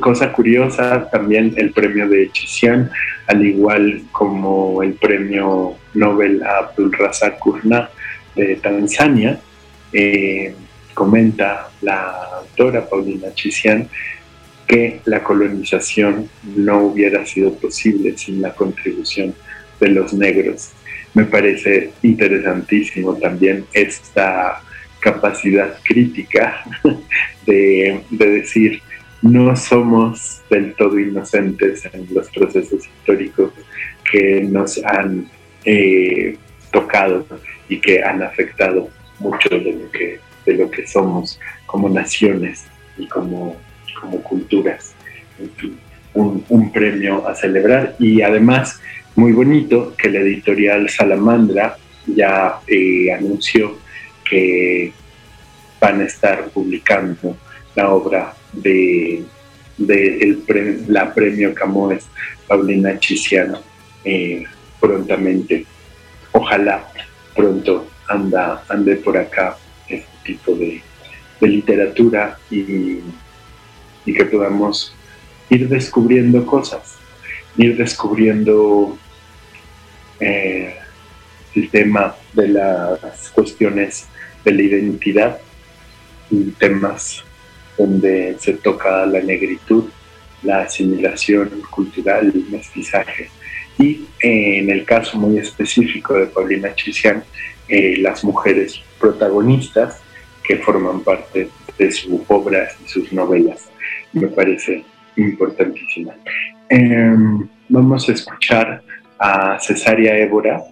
cosa 0.00 0.32
curiosa, 0.32 1.10
también 1.10 1.52
el 1.58 1.72
premio 1.72 2.08
de 2.08 2.30
Chizian, 2.32 2.90
al 3.26 3.44
igual 3.44 4.04
como 4.10 4.82
el 4.82 4.94
premio 4.94 5.74
Nobel 5.92 6.42
a 6.44 6.60
Abdul 6.60 6.94
Razak 6.94 7.38
Kurna 7.38 7.90
de 8.34 8.56
Tanzania, 8.56 9.38
eh, 9.92 10.54
comenta 10.94 11.70
la 11.82 12.38
autora 12.38 12.88
Paulina 12.88 13.32
Chizian 13.34 13.88
que 14.66 15.00
la 15.04 15.22
colonización 15.22 16.28
no 16.56 16.78
hubiera 16.86 17.24
sido 17.24 17.54
posible 17.54 18.16
sin 18.18 18.42
la 18.42 18.52
contribución 18.54 19.34
de 19.78 19.88
los 19.88 20.12
negros. 20.12 20.72
Me 21.14 21.24
parece 21.24 21.92
interesantísimo 22.02 23.14
también 23.14 23.64
esta 23.72 24.60
capacidad 25.00 25.78
crítica 25.84 26.64
de, 27.46 28.00
de 28.10 28.26
decir, 28.26 28.82
no 29.22 29.54
somos 29.56 30.42
del 30.50 30.74
todo 30.74 30.98
inocentes 30.98 31.84
en 31.92 32.06
los 32.12 32.28
procesos 32.30 32.84
históricos 32.86 33.52
que 34.10 34.42
nos 34.42 34.82
han 34.84 35.28
eh, 35.64 36.36
tocado 36.70 37.26
y 37.68 37.80
que 37.80 38.02
han 38.02 38.22
afectado 38.22 38.88
mucho 39.18 39.48
de 39.48 39.72
lo 39.72 39.90
que, 39.90 40.20
de 40.44 40.54
lo 40.54 40.70
que 40.70 40.86
somos 40.86 41.38
como 41.66 41.88
naciones 41.88 42.64
y 42.96 43.06
como, 43.08 43.56
como 44.00 44.22
culturas. 44.22 44.94
un, 46.14 46.72
premio 46.72 47.26
a 47.28 47.34
celebrar 47.34 47.94
y 47.98 48.22
además 48.22 48.80
muy 49.14 49.32
bonito 49.32 49.94
que 49.96 50.10
la 50.10 50.20
editorial 50.20 50.88
Salamandra 50.88 51.76
ya 52.06 52.60
eh, 52.66 53.12
anunció 53.12 53.78
que 54.28 54.92
van 55.80 56.00
a 56.00 56.04
estar 56.04 56.48
publicando 56.48 57.36
la 57.74 57.90
obra 57.90 58.34
de, 58.52 59.24
la 60.88 61.12
premio 61.14 61.54
Camoes 61.54 62.06
Paulina 62.46 62.98
Chisiano 62.98 63.58
eh, 64.04 64.44
prontamente. 64.80 65.66
Ojalá 66.32 66.86
pronto 67.34 67.86
anda, 68.08 68.64
ande 68.68 68.96
por 68.96 69.16
acá 69.16 69.56
este 69.88 70.06
tipo 70.24 70.54
de, 70.54 70.82
literatura 71.40 72.38
y, 72.50 73.00
que 74.04 74.24
podamos 74.24 74.94
ir 75.50 75.68
descubriendo 75.68 76.44
cosas, 76.46 76.96
ir 77.56 77.76
descubriendo 77.76 78.96
eh, 80.18 80.76
el 81.54 81.68
tema 81.70 82.16
de 82.32 82.48
las 82.48 83.30
cuestiones 83.34 84.06
de 84.44 84.52
la 84.52 84.62
identidad 84.62 85.38
y 86.30 86.50
temas 86.52 87.22
donde 87.76 88.36
se 88.38 88.54
toca 88.54 89.04
la 89.06 89.20
negritud, 89.20 89.84
la 90.42 90.62
asimilación 90.62 91.50
cultural, 91.70 92.32
el 92.34 92.46
mestizaje. 92.50 93.28
Y 93.78 94.06
eh, 94.20 94.58
en 94.58 94.70
el 94.70 94.84
caso 94.84 95.18
muy 95.18 95.38
específico 95.38 96.14
de 96.14 96.26
Paulina 96.26 96.74
Chisian, 96.74 97.22
eh, 97.68 97.96
las 97.98 98.24
mujeres 98.24 98.80
protagonistas 99.00 100.00
que 100.42 100.56
forman 100.58 101.00
parte 101.00 101.48
de 101.78 101.92
sus 101.92 102.20
obras 102.28 102.76
y 102.84 102.88
sus 102.88 103.12
novelas. 103.12 103.70
Me 104.12 104.28
parece 104.28 104.84
importantísima. 105.16 106.14
Em, 106.68 107.48
vamos 107.68 108.08
a 108.08 108.12
escuchar 108.12 108.82
a 109.18 109.58
Cesaria 109.60 110.16
Évora, 110.16 110.62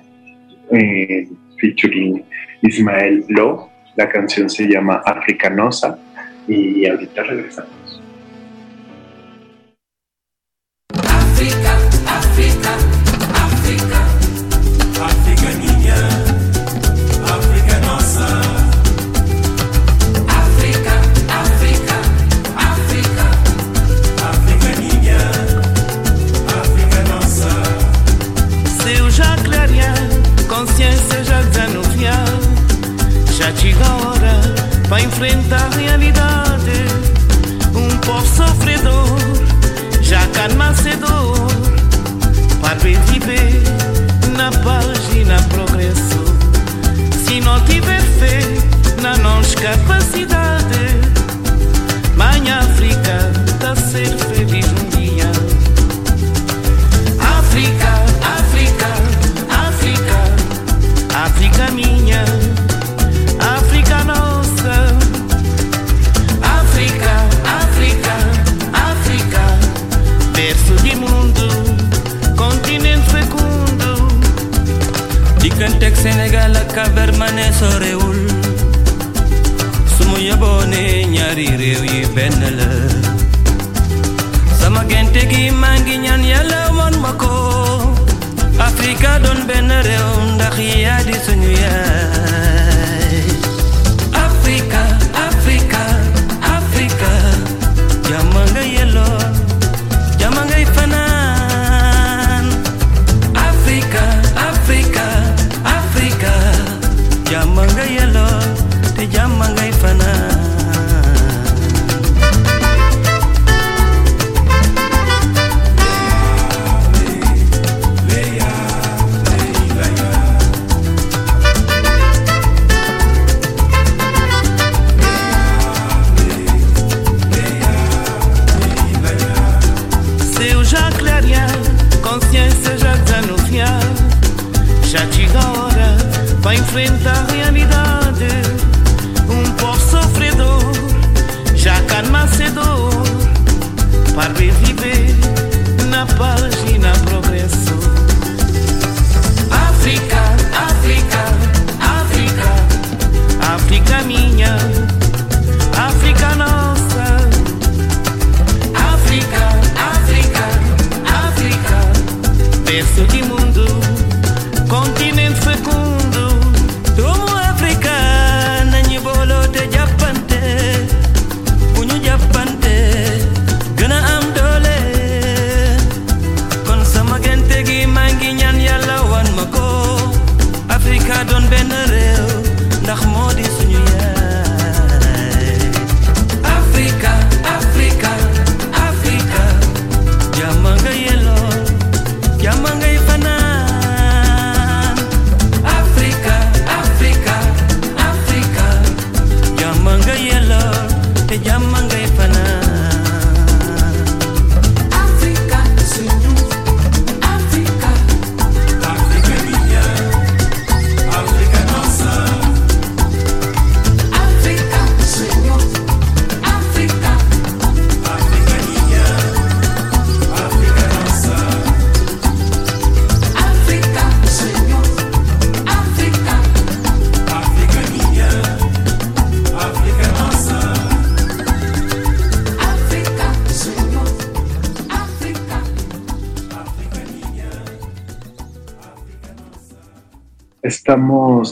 eh, 0.70 1.28
featuring 1.58 2.24
Ismael 2.62 3.24
Lo. 3.28 3.68
La 3.96 4.08
canción 4.08 4.48
se 4.48 4.66
llama 4.66 5.02
Africanosa 5.04 5.98
y 6.48 6.86
ahorita 6.86 7.22
regresamos. 7.22 7.83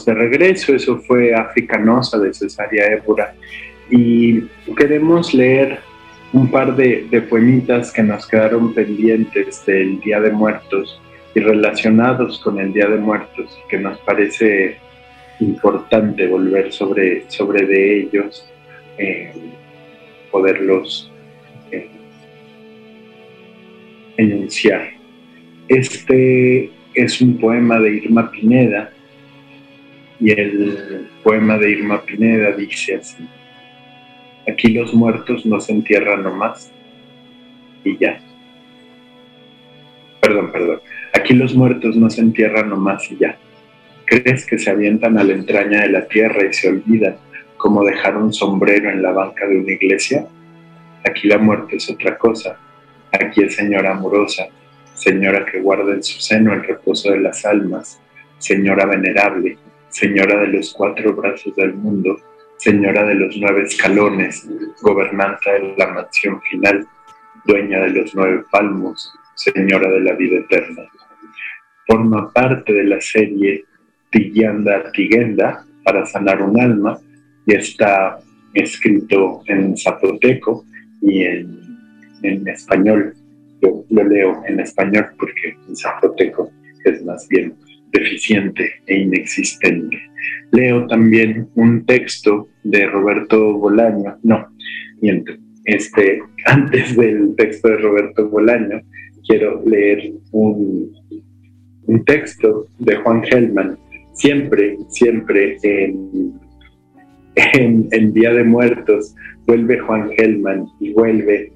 De 0.05 0.13
regreso, 0.13 0.75
eso 0.75 0.97
fue 0.99 1.33
Africanosa 1.33 2.17
de 2.19 2.33
Cesaria 2.33 2.85
Évora 2.87 3.33
y 3.89 4.41
queremos 4.75 5.33
leer 5.33 5.79
un 6.33 6.49
par 6.49 6.75
de, 6.75 7.07
de 7.09 7.21
poemitas 7.21 7.91
que 7.91 8.03
nos 8.03 8.27
quedaron 8.27 8.73
pendientes 8.73 9.65
del 9.65 9.99
Día 10.01 10.19
de 10.19 10.31
Muertos 10.31 10.99
y 11.35 11.39
relacionados 11.39 12.39
con 12.39 12.59
el 12.59 12.73
Día 12.73 12.87
de 12.87 12.97
Muertos, 12.97 13.57
que 13.69 13.77
nos 13.77 13.97
parece 13.99 14.77
importante 15.39 16.27
volver 16.27 16.71
sobre, 16.71 17.23
sobre 17.29 17.65
de 17.65 18.01
ellos, 18.01 18.47
eh, 18.97 19.33
poderlos 20.31 21.11
eh, 21.71 21.89
enunciar. 24.17 24.89
Este 25.67 26.69
es 26.93 27.21
un 27.21 27.37
poema 27.37 27.79
de 27.79 27.95
Irma 27.95 28.29
Pineda 28.29 28.92
y 30.23 30.31
el 30.31 31.09
poema 31.21 31.57
de 31.57 31.71
Irma 31.71 32.01
Pineda 32.01 32.51
dice 32.51 32.95
así, 32.95 33.27
aquí 34.47 34.69
los 34.69 34.93
muertos 34.93 35.45
no 35.45 35.59
se 35.59 35.73
entierran 35.73 36.23
nomás 36.23 36.71
y 37.83 37.97
ya. 37.97 38.19
Perdón, 40.21 40.51
perdón. 40.51 40.79
Aquí 41.13 41.33
los 41.33 41.53
muertos 41.53 41.97
no 41.97 42.09
se 42.09 42.21
entierran 42.21 42.69
nomás 42.69 43.11
y 43.11 43.17
ya. 43.17 43.37
¿Crees 44.05 44.45
que 44.45 44.57
se 44.57 44.69
avientan 44.69 45.17
a 45.17 45.23
la 45.23 45.33
entraña 45.33 45.81
de 45.81 45.89
la 45.89 46.07
tierra 46.07 46.47
y 46.49 46.53
se 46.53 46.69
olvidan 46.69 47.17
como 47.57 47.83
dejar 47.83 48.15
un 48.15 48.31
sombrero 48.31 48.89
en 48.89 49.01
la 49.01 49.11
banca 49.11 49.45
de 49.45 49.57
una 49.59 49.73
iglesia? 49.73 50.25
Aquí 51.03 51.27
la 51.27 51.37
muerte 51.37 51.75
es 51.75 51.89
otra 51.89 52.17
cosa 52.17 52.57
Aquí 53.13 53.43
es 53.43 53.55
señora 53.55 53.91
amorosa, 53.91 54.47
señora 54.95 55.45
que 55.45 55.59
guarda 55.59 55.93
en 55.93 56.01
su 56.01 56.19
seno 56.19 56.51
el 56.51 56.63
reposo 56.63 57.11
de 57.11 57.19
las 57.19 57.45
almas, 57.45 58.01
señora 58.39 58.87
venerable, 58.87 59.55
señora 59.93 60.41
de 60.41 60.47
los 60.47 60.73
cuatro 60.73 61.13
brazos 61.15 61.55
del 61.55 61.75
mundo, 61.75 62.17
señora 62.57 63.05
de 63.05 63.13
los 63.13 63.37
nueve 63.37 63.63
escalones, 63.63 64.49
gobernanta 64.81 65.53
de 65.53 65.75
la 65.77 65.87
mansión 65.93 66.41
final, 66.41 66.85
dueña 67.45 67.79
de 67.81 67.89
los 67.91 68.15
nueve 68.15 68.43
palmos, 68.51 69.13
señora 69.35 69.89
de 69.91 69.99
la 69.99 70.13
vida 70.13 70.39
eterna. 70.39 70.83
Forma 71.85 72.31
parte 72.33 72.73
de 72.73 72.85
la 72.85 72.99
serie 73.01 73.65
Tiyanda 74.09 74.91
Tigenda 74.91 75.63
para 75.83 76.05
sanar 76.05 76.41
un 76.41 76.59
alma 76.59 76.97
y 77.45 77.53
está 77.53 78.19
escrito 78.53 79.41
en 79.45 79.77
zapoteco 79.77 80.65
y 81.01 81.23
en, 81.23 81.59
en 82.23 82.47
español. 82.47 83.13
Yo 83.61 83.85
lo 83.91 84.03
leo 84.05 84.41
en 84.47 84.59
español 84.59 85.09
porque 85.19 85.55
en 85.67 85.75
zapoteco 85.75 86.49
es 86.83 87.03
más 87.05 87.27
bien 87.27 87.53
deficiente 87.93 88.69
e 88.87 88.97
inexistente. 88.97 89.97
Leo 90.51 90.87
también 90.87 91.47
un 91.55 91.85
texto 91.85 92.49
de 92.63 92.85
Roberto 92.87 93.53
Bolaño, 93.53 94.17
no, 94.23 94.47
miento, 95.01 95.33
este, 95.65 96.21
antes 96.45 96.95
del 96.97 97.35
texto 97.35 97.69
de 97.69 97.77
Roberto 97.77 98.29
Bolaño, 98.29 98.81
quiero 99.27 99.63
leer 99.65 100.11
un, 100.31 100.91
un 101.85 102.05
texto 102.05 102.67
de 102.79 102.95
Juan 102.97 103.23
Gelman, 103.23 103.77
siempre, 104.13 104.77
siempre 104.89 105.57
en, 105.63 106.33
en, 107.35 107.87
en 107.91 108.13
Día 108.13 108.33
de 108.33 108.43
Muertos, 108.43 109.15
vuelve 109.47 109.79
Juan 109.79 110.09
Gelman 110.17 110.65
y 110.79 110.93
vuelve 110.93 111.51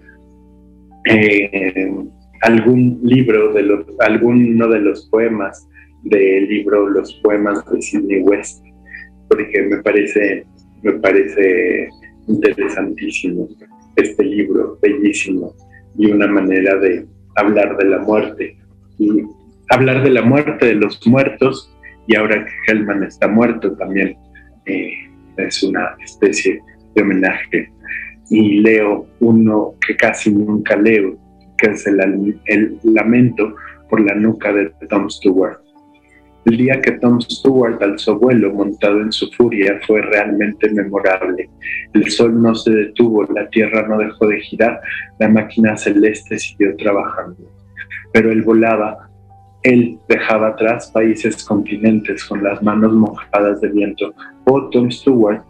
eh, 1.06 1.92
algún 2.42 3.00
libro, 3.04 3.54
de 3.54 3.64
los, 3.64 3.86
alguno 4.00 4.68
de 4.68 4.80
los 4.80 5.08
poemas 5.10 5.68
del 6.04 6.48
libro 6.48 6.90
Los 6.90 7.14
poemas 7.16 7.64
de 7.72 7.82
Sidney 7.82 8.22
West, 8.22 8.64
porque 9.30 9.62
me 9.64 9.78
parece, 9.78 10.46
me 10.84 10.94
parece 10.94 11.90
interesantísimo 12.28 13.48
este 13.96 14.24
libro, 14.24 14.78
bellísimo, 14.82 15.54
y 15.98 16.12
una 16.12 16.28
manera 16.28 16.76
de 16.78 17.06
hablar 17.36 17.78
de 17.78 17.86
la 17.86 18.00
muerte. 18.00 18.58
Y 19.00 19.24
hablar 19.70 20.04
de 20.04 20.12
la 20.12 20.22
muerte 20.22 20.68
de 20.68 20.76
los 20.76 21.06
muertos, 21.08 21.74
y 22.08 22.16
ahora 22.16 22.46
que 22.46 22.72
Hellman 22.72 23.04
está 23.04 23.28
muerto 23.28 23.76
también, 23.76 24.16
eh, 24.66 24.92
es 25.38 25.64
una 25.64 25.96
especie 26.04 26.60
de 26.96 27.02
homenaje. 27.02 27.72
Y 28.30 28.60
leo 28.60 29.08
uno 29.20 29.74
que 29.86 29.96
casi 29.96 30.32
nunca 30.32 30.76
leo, 30.76 31.18
que 31.58 31.72
es 31.72 31.88
el, 31.88 32.40
el 32.46 32.80
lamento 32.84 33.56
por 33.90 34.02
la 34.02 34.16
nuca 34.16 34.54
de 34.54 34.70
Tom 34.90 35.10
Stewart. 35.10 35.58
El 36.48 36.56
día 36.56 36.80
que 36.80 36.94
Tom 36.94 37.20
Stewart 37.20 37.84
alzó 37.84 38.18
vuelo 38.18 38.54
montado 38.54 39.02
en 39.02 39.12
su 39.12 39.30
furia 39.32 39.82
fue 39.86 40.02
realmente 40.02 40.72
memorable. 40.72 41.50
El 41.94 42.10
sol 42.10 42.42
no 42.42 42.56
se 42.56 42.72
detuvo, 42.72 43.26
la 43.26 43.50
tierra 43.50 43.86
no 43.86 43.98
dejó 43.98 44.28
de 44.28 44.40
girar, 44.40 44.80
la 45.20 45.28
máquina 45.28 45.76
celeste 45.76 46.40
siguió 46.40 46.74
trabajando. 46.78 47.52
Pero 48.14 48.32
él 48.32 48.44
volaba, 48.44 49.10
él 49.62 50.00
dejaba 50.08 50.48
atrás 50.48 50.90
países, 50.90 51.44
continentes 51.44 52.24
con 52.24 52.42
las 52.42 52.64
manos 52.64 52.94
mojadas 52.94 53.60
de 53.60 53.68
viento. 53.68 54.14
Oh, 54.46 54.70
Tom 54.70 54.90
Stewart, 54.90 55.42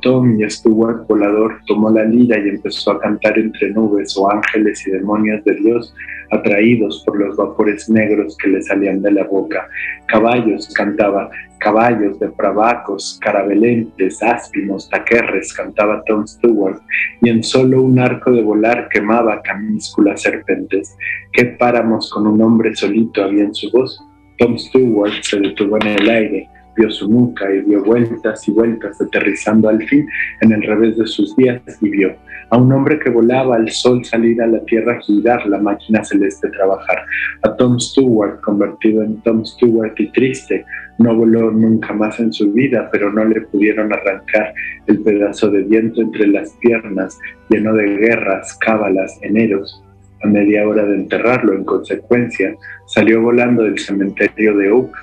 Tom 0.00 0.40
y 0.40 0.48
Stewart 0.48 1.06
volador 1.08 1.60
tomó 1.66 1.90
la 1.90 2.04
lira 2.04 2.38
y 2.38 2.48
empezó 2.50 2.92
a 2.92 3.00
cantar 3.00 3.38
entre 3.38 3.70
nubes 3.70 4.16
o 4.16 4.30
ángeles 4.30 4.86
y 4.86 4.90
demonios 4.90 5.44
de 5.44 5.54
Dios 5.54 5.94
atraídos 6.30 7.02
por 7.04 7.18
los 7.18 7.36
vapores 7.36 7.88
negros 7.90 8.36
que 8.38 8.48
le 8.48 8.62
salían 8.62 9.02
de 9.02 9.12
la 9.12 9.24
boca. 9.24 9.68
Caballos 10.06 10.72
cantaba, 10.74 11.30
caballos 11.58 12.18
de 12.18 12.28
pravacos, 12.30 13.18
carabelentes, 13.20 14.22
áspimos, 14.22 14.88
taquerres, 14.88 15.52
cantaba 15.52 16.02
Tom 16.06 16.26
Stewart, 16.26 16.80
y 17.20 17.28
en 17.28 17.42
solo 17.42 17.82
un 17.82 17.98
arco 17.98 18.32
de 18.32 18.42
volar 18.42 18.88
quemaba 18.88 19.42
camísculas 19.42 20.22
serpentes. 20.22 20.96
¿Qué 21.32 21.44
páramos 21.44 22.10
con 22.10 22.26
un 22.26 22.40
hombre 22.40 22.74
solito 22.74 23.22
había 23.24 23.44
en 23.44 23.54
su 23.54 23.70
voz? 23.70 24.00
Tom 24.38 24.58
Stewart 24.58 25.12
se 25.22 25.38
detuvo 25.38 25.76
en 25.82 25.88
el 25.88 26.08
aire, 26.08 26.48
vio 26.76 26.90
su 26.90 27.08
nuca 27.08 27.52
y 27.52 27.62
dio 27.62 27.82
vueltas 27.84 28.46
y 28.48 28.52
vueltas, 28.52 29.00
aterrizando 29.00 29.68
al 29.68 29.82
fin 29.88 30.06
en 30.40 30.52
el 30.52 30.62
revés 30.62 30.96
de 30.96 31.06
sus 31.06 31.34
días 31.36 31.60
y 31.80 31.90
vio 31.90 32.14
a 32.52 32.58
un 32.58 32.70
hombre 32.70 32.98
que 32.98 33.08
volaba 33.08 33.56
al 33.56 33.70
sol 33.70 34.04
salir 34.04 34.42
a 34.42 34.46
la 34.46 34.62
tierra 34.66 35.00
girar 35.00 35.46
la 35.46 35.58
máquina 35.58 36.04
celeste 36.04 36.50
trabajar, 36.50 37.06
a 37.44 37.56
Tom 37.56 37.80
Stewart 37.80 38.42
convertido 38.42 39.02
en 39.02 39.22
Tom 39.22 39.42
Stewart 39.42 39.94
y 39.98 40.12
triste, 40.12 40.62
no 40.98 41.16
voló 41.16 41.50
nunca 41.50 41.94
más 41.94 42.20
en 42.20 42.30
su 42.30 42.52
vida, 42.52 42.90
pero 42.92 43.10
no 43.10 43.24
le 43.24 43.40
pudieron 43.40 43.90
arrancar 43.90 44.52
el 44.86 45.00
pedazo 45.00 45.50
de 45.50 45.62
viento 45.62 46.02
entre 46.02 46.26
las 46.26 46.50
piernas, 46.60 47.18
lleno 47.48 47.72
de 47.72 47.86
guerras, 47.96 48.54
cábalas, 48.58 49.18
eneros. 49.22 49.82
A 50.22 50.26
media 50.26 50.68
hora 50.68 50.84
de 50.84 50.96
enterrarlo, 50.96 51.54
en 51.54 51.64
consecuencia, 51.64 52.54
salió 52.86 53.22
volando 53.22 53.62
del 53.62 53.78
cementerio 53.78 54.54
de 54.58 54.70
Oak, 54.70 54.94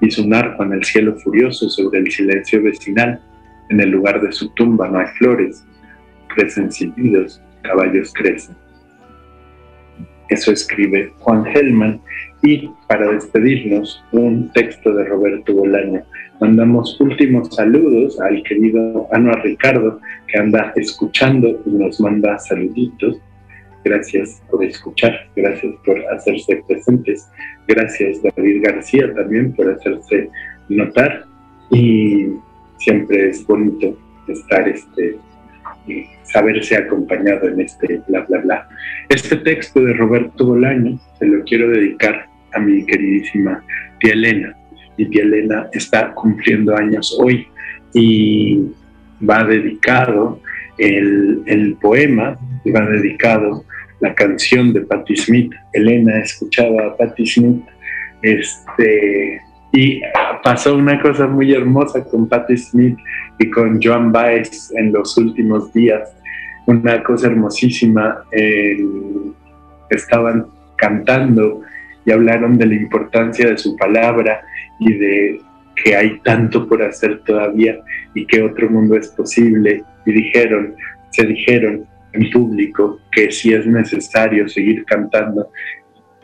hizo 0.00 0.22
un 0.22 0.34
arco 0.34 0.62
en 0.62 0.72
el 0.72 0.84
cielo 0.84 1.16
furioso 1.16 1.68
sobre 1.68 2.00
el 2.00 2.10
silencio 2.10 2.62
vecinal. 2.62 3.20
En 3.70 3.80
el 3.80 3.90
lugar 3.90 4.20
de 4.20 4.32
su 4.32 4.48
tumba 4.50 4.88
no 4.88 4.98
hay 4.98 5.06
flores, 5.18 5.64
crecen 6.34 6.72
silbidos, 6.72 7.42
caballos 7.62 8.12
crecen. 8.14 8.56
Eso 10.28 10.52
escribe 10.52 11.12
Juan 11.20 11.46
Hellman 11.46 12.00
y 12.42 12.70
para 12.86 13.10
despedirnos 13.12 14.04
un 14.12 14.52
texto 14.52 14.92
de 14.92 15.04
Roberto 15.04 15.54
Bolaño. 15.54 16.02
Mandamos 16.40 17.00
últimos 17.00 17.48
saludos 17.54 18.20
al 18.20 18.42
querido 18.42 19.08
Anuar 19.12 19.42
Ricardo 19.42 20.00
que 20.26 20.38
anda 20.38 20.72
escuchando 20.76 21.60
y 21.66 21.70
nos 21.70 22.00
manda 22.00 22.38
saluditos. 22.38 23.18
Gracias 23.88 24.42
por 24.50 24.62
escuchar, 24.62 25.14
gracias 25.34 25.74
por 25.82 25.98
hacerse 26.12 26.62
presentes. 26.68 27.26
Gracias 27.66 28.20
David 28.22 28.62
García 28.62 29.14
también 29.14 29.54
por 29.54 29.70
hacerse 29.70 30.28
notar 30.68 31.24
y 31.70 32.26
siempre 32.76 33.30
es 33.30 33.46
bonito 33.46 33.96
estar 34.28 34.68
este 34.68 35.16
y 35.86 36.04
saberse 36.22 36.76
acompañado 36.76 37.48
en 37.48 37.60
este 37.60 38.02
bla 38.08 38.26
bla 38.28 38.40
bla. 38.40 38.68
Este 39.08 39.36
texto 39.36 39.82
de 39.82 39.94
Roberto 39.94 40.44
Bolaño 40.44 41.00
se 41.18 41.26
lo 41.26 41.42
quiero 41.44 41.70
dedicar 41.70 42.26
a 42.52 42.60
mi 42.60 42.84
queridísima 42.84 43.64
tía 44.00 44.12
Elena. 44.12 44.54
Mi 44.98 45.06
tía 45.06 45.22
Elena 45.22 45.66
está 45.72 46.12
cumpliendo 46.12 46.76
años 46.76 47.18
hoy 47.18 47.46
y 47.94 48.66
va 49.26 49.44
dedicado 49.44 50.42
el, 50.76 51.42
el 51.46 51.74
poema, 51.76 52.36
va 52.66 52.82
dedicado 52.82 53.64
la 54.00 54.14
canción 54.14 54.72
de 54.72 54.82
Patti 54.82 55.16
Smith. 55.16 55.52
Elena 55.72 56.20
escuchaba 56.20 56.86
a 56.86 56.96
Patti 56.96 57.26
Smith 57.26 57.64
este, 58.22 59.40
y 59.72 60.00
pasó 60.42 60.76
una 60.76 61.00
cosa 61.00 61.26
muy 61.26 61.52
hermosa 61.52 62.04
con 62.04 62.28
Patti 62.28 62.56
Smith 62.56 62.98
y 63.38 63.50
con 63.50 63.80
Joan 63.82 64.12
Baez 64.12 64.72
en 64.76 64.92
los 64.92 65.16
últimos 65.16 65.72
días. 65.72 66.14
Una 66.66 67.02
cosa 67.02 67.28
hermosísima. 67.28 68.24
estaban 69.90 70.46
cantando 70.76 71.62
y 72.04 72.12
hablaron 72.12 72.58
de 72.58 72.66
la 72.66 72.74
importancia 72.74 73.50
de 73.50 73.58
su 73.58 73.76
palabra 73.76 74.42
y 74.78 74.92
de 74.94 75.40
que 75.82 75.96
hay 75.96 76.18
tanto 76.20 76.68
por 76.68 76.82
hacer 76.82 77.20
todavía 77.20 77.78
y 78.14 78.26
que 78.26 78.42
otro 78.42 78.68
mundo 78.68 78.96
es 78.96 79.08
posible. 79.08 79.82
Y 80.04 80.12
dijeron, 80.12 80.74
se 81.10 81.26
dijeron 81.26 81.86
en 82.12 82.30
público 82.30 83.00
que 83.12 83.30
si 83.30 83.52
es 83.52 83.66
necesario 83.66 84.48
seguir 84.48 84.84
cantando 84.84 85.50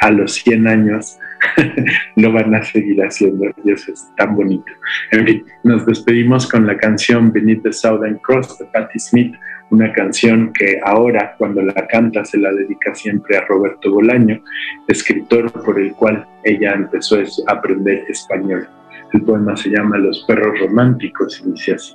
a 0.01 0.11
los 0.11 0.35
100 0.35 0.67
años, 0.67 1.19
lo 2.17 2.33
van 2.33 2.55
a 2.55 2.63
seguir 2.63 3.01
haciendo 3.03 3.47
y 3.65 3.73
eso 3.73 3.93
es 3.93 4.07
tan 4.17 4.35
bonito. 4.35 4.71
En 5.13 5.27
fin, 5.27 5.45
nos 5.63 5.87
despedimos 5.87 6.49
con 6.49 6.67
la 6.67 6.77
canción 6.77 7.33
Beneath 7.33 7.63
the 7.63 7.73
Southern 7.73 8.19
Cross 8.19 8.59
de 8.59 8.67
Patti 8.67 8.99
Smith, 8.99 9.35
una 9.71 9.93
canción 9.93 10.53
que 10.53 10.79
ahora 10.85 11.35
cuando 11.39 11.63
la 11.63 11.87
canta 11.87 12.25
se 12.25 12.39
la 12.39 12.53
dedica 12.53 12.95
siempre 12.95 13.37
a 13.37 13.45
Roberto 13.47 13.91
Bolaño, 13.91 14.43
escritor 14.89 15.51
por 15.65 15.81
el 15.81 15.93
cual 15.95 16.27
ella 16.45 16.73
empezó 16.73 17.17
a 17.19 17.53
aprender 17.53 18.05
español. 18.09 18.69
El 19.13 19.23
poema 19.23 19.57
se 19.57 19.71
llama 19.71 19.97
Los 19.99 20.25
perros 20.27 20.59
románticos 20.61 21.43
dice 21.45 21.75
así. 21.75 21.95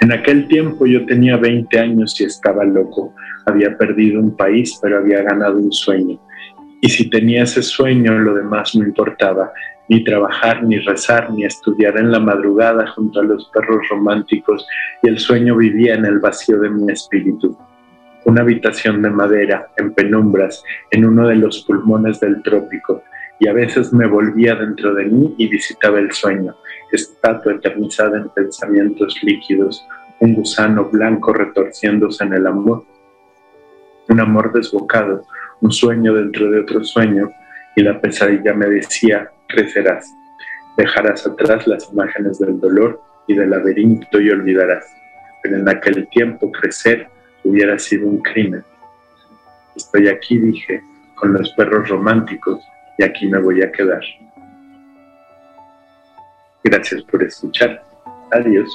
En 0.00 0.12
aquel 0.12 0.48
tiempo 0.48 0.86
yo 0.86 1.04
tenía 1.04 1.36
20 1.36 1.78
años 1.78 2.18
y 2.20 2.24
estaba 2.24 2.64
loco. 2.64 3.14
Había 3.44 3.76
perdido 3.76 4.20
un 4.20 4.34
país, 4.34 4.78
pero 4.80 4.98
había 4.98 5.22
ganado 5.22 5.58
un 5.58 5.72
sueño. 5.72 6.18
Y 6.80 6.88
si 6.88 7.10
tenía 7.10 7.42
ese 7.42 7.62
sueño, 7.62 8.18
lo 8.18 8.34
demás 8.34 8.74
no 8.74 8.84
importaba, 8.84 9.52
ni 9.90 10.02
trabajar, 10.02 10.62
ni 10.62 10.78
rezar, 10.78 11.30
ni 11.30 11.44
estudiar 11.44 11.98
en 11.98 12.10
la 12.10 12.18
madrugada 12.18 12.86
junto 12.92 13.20
a 13.20 13.24
los 13.24 13.50
perros 13.52 13.86
románticos, 13.90 14.66
y 15.02 15.08
el 15.08 15.18
sueño 15.18 15.56
vivía 15.56 15.94
en 15.94 16.06
el 16.06 16.18
vacío 16.18 16.58
de 16.60 16.70
mi 16.70 16.90
espíritu. 16.90 17.56
una 18.26 18.42
habitación 18.42 19.00
de 19.00 19.10
madera, 19.10 19.66
en 19.78 19.94
penumbras, 19.94 20.62
en 20.90 21.06
uno 21.06 21.26
de 21.26 21.36
los 21.36 21.64
pulmones 21.64 22.20
del 22.20 22.42
trópico, 22.42 23.02
y 23.40 23.48
a 23.48 23.52
veces 23.54 23.92
me 23.92 24.06
volvía 24.06 24.54
dentro 24.54 24.94
de 24.94 25.06
mí 25.06 25.34
y 25.38 25.48
visitaba 25.48 25.98
el 25.98 26.12
sueño, 26.12 26.54
estatua 26.92 27.54
eternizada 27.54 28.18
en 28.18 28.28
pensamientos 28.30 29.18
líquidos, 29.22 29.86
un 30.20 30.34
gusano 30.34 30.84
blanco 30.86 31.32
retorciéndose 31.32 32.24
en 32.24 32.34
el 32.34 32.46
amor, 32.46 32.84
un 34.08 34.20
amor 34.20 34.52
desbocado, 34.52 35.24
un 35.60 35.70
sueño 35.70 36.14
dentro 36.14 36.50
de 36.50 36.60
otro 36.60 36.82
sueño, 36.84 37.30
y 37.76 37.82
la 37.82 38.00
pesadilla 38.00 38.52
me 38.54 38.66
decía, 38.66 39.30
crecerás, 39.48 40.12
dejarás 40.76 41.26
atrás 41.26 41.66
las 41.66 41.90
imágenes 41.92 42.38
del 42.38 42.58
dolor 42.60 43.00
y 43.26 43.34
del 43.34 43.50
laberinto 43.50 44.20
y 44.20 44.30
olvidarás. 44.30 44.84
Pero 45.42 45.56
en 45.56 45.68
aquel 45.68 46.08
tiempo 46.08 46.50
crecer 46.50 47.08
hubiera 47.44 47.78
sido 47.78 48.08
un 48.08 48.18
crimen. 48.18 48.64
Estoy 49.76 50.08
aquí, 50.08 50.38
dije, 50.38 50.82
con 51.14 51.32
los 51.32 51.50
perros 51.54 51.88
románticos 51.88 52.60
y 52.98 53.04
aquí 53.04 53.28
me 53.28 53.38
voy 53.38 53.62
a 53.62 53.70
quedar. 53.70 54.02
Gracias 56.64 57.02
por 57.04 57.22
escuchar. 57.22 57.82
Adiós. 58.30 58.70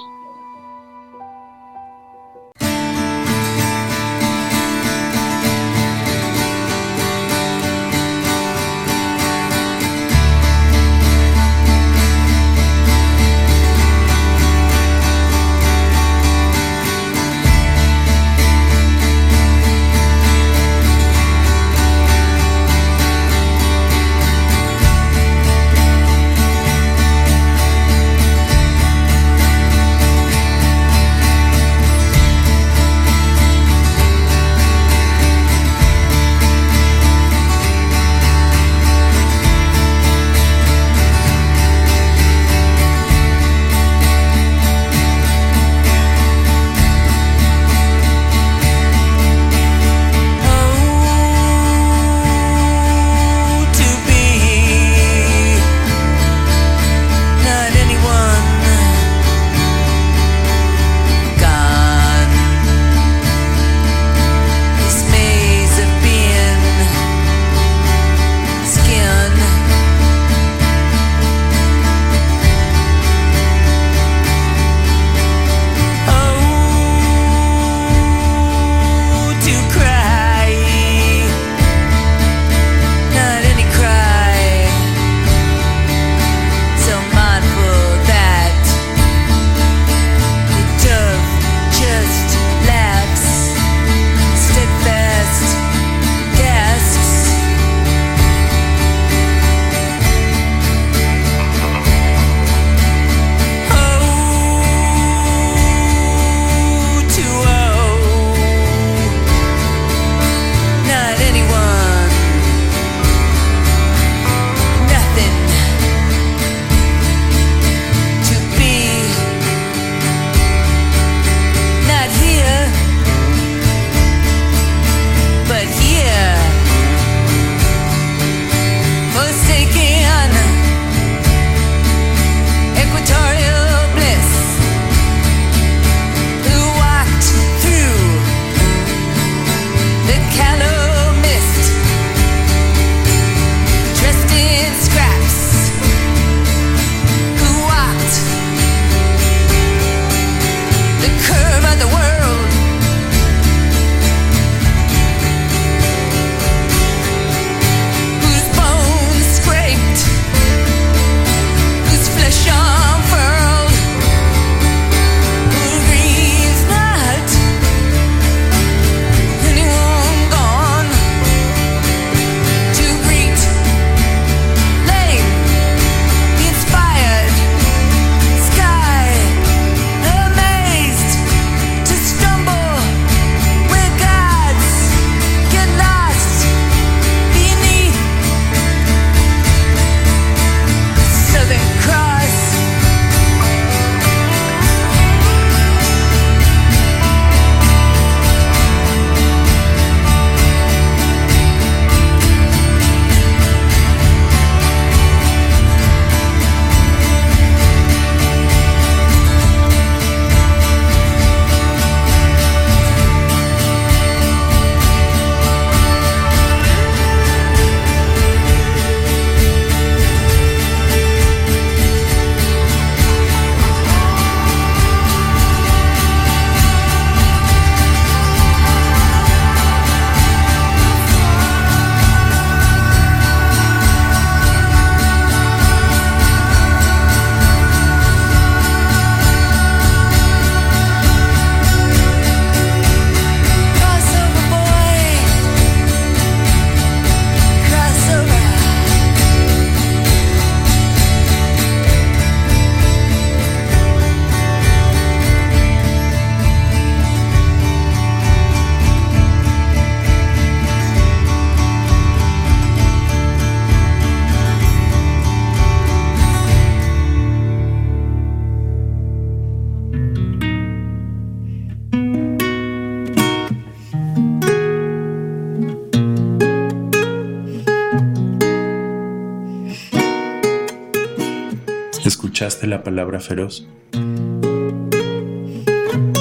La 282.75 282.83
palabra 282.83 283.21
feroz? 283.21 283.65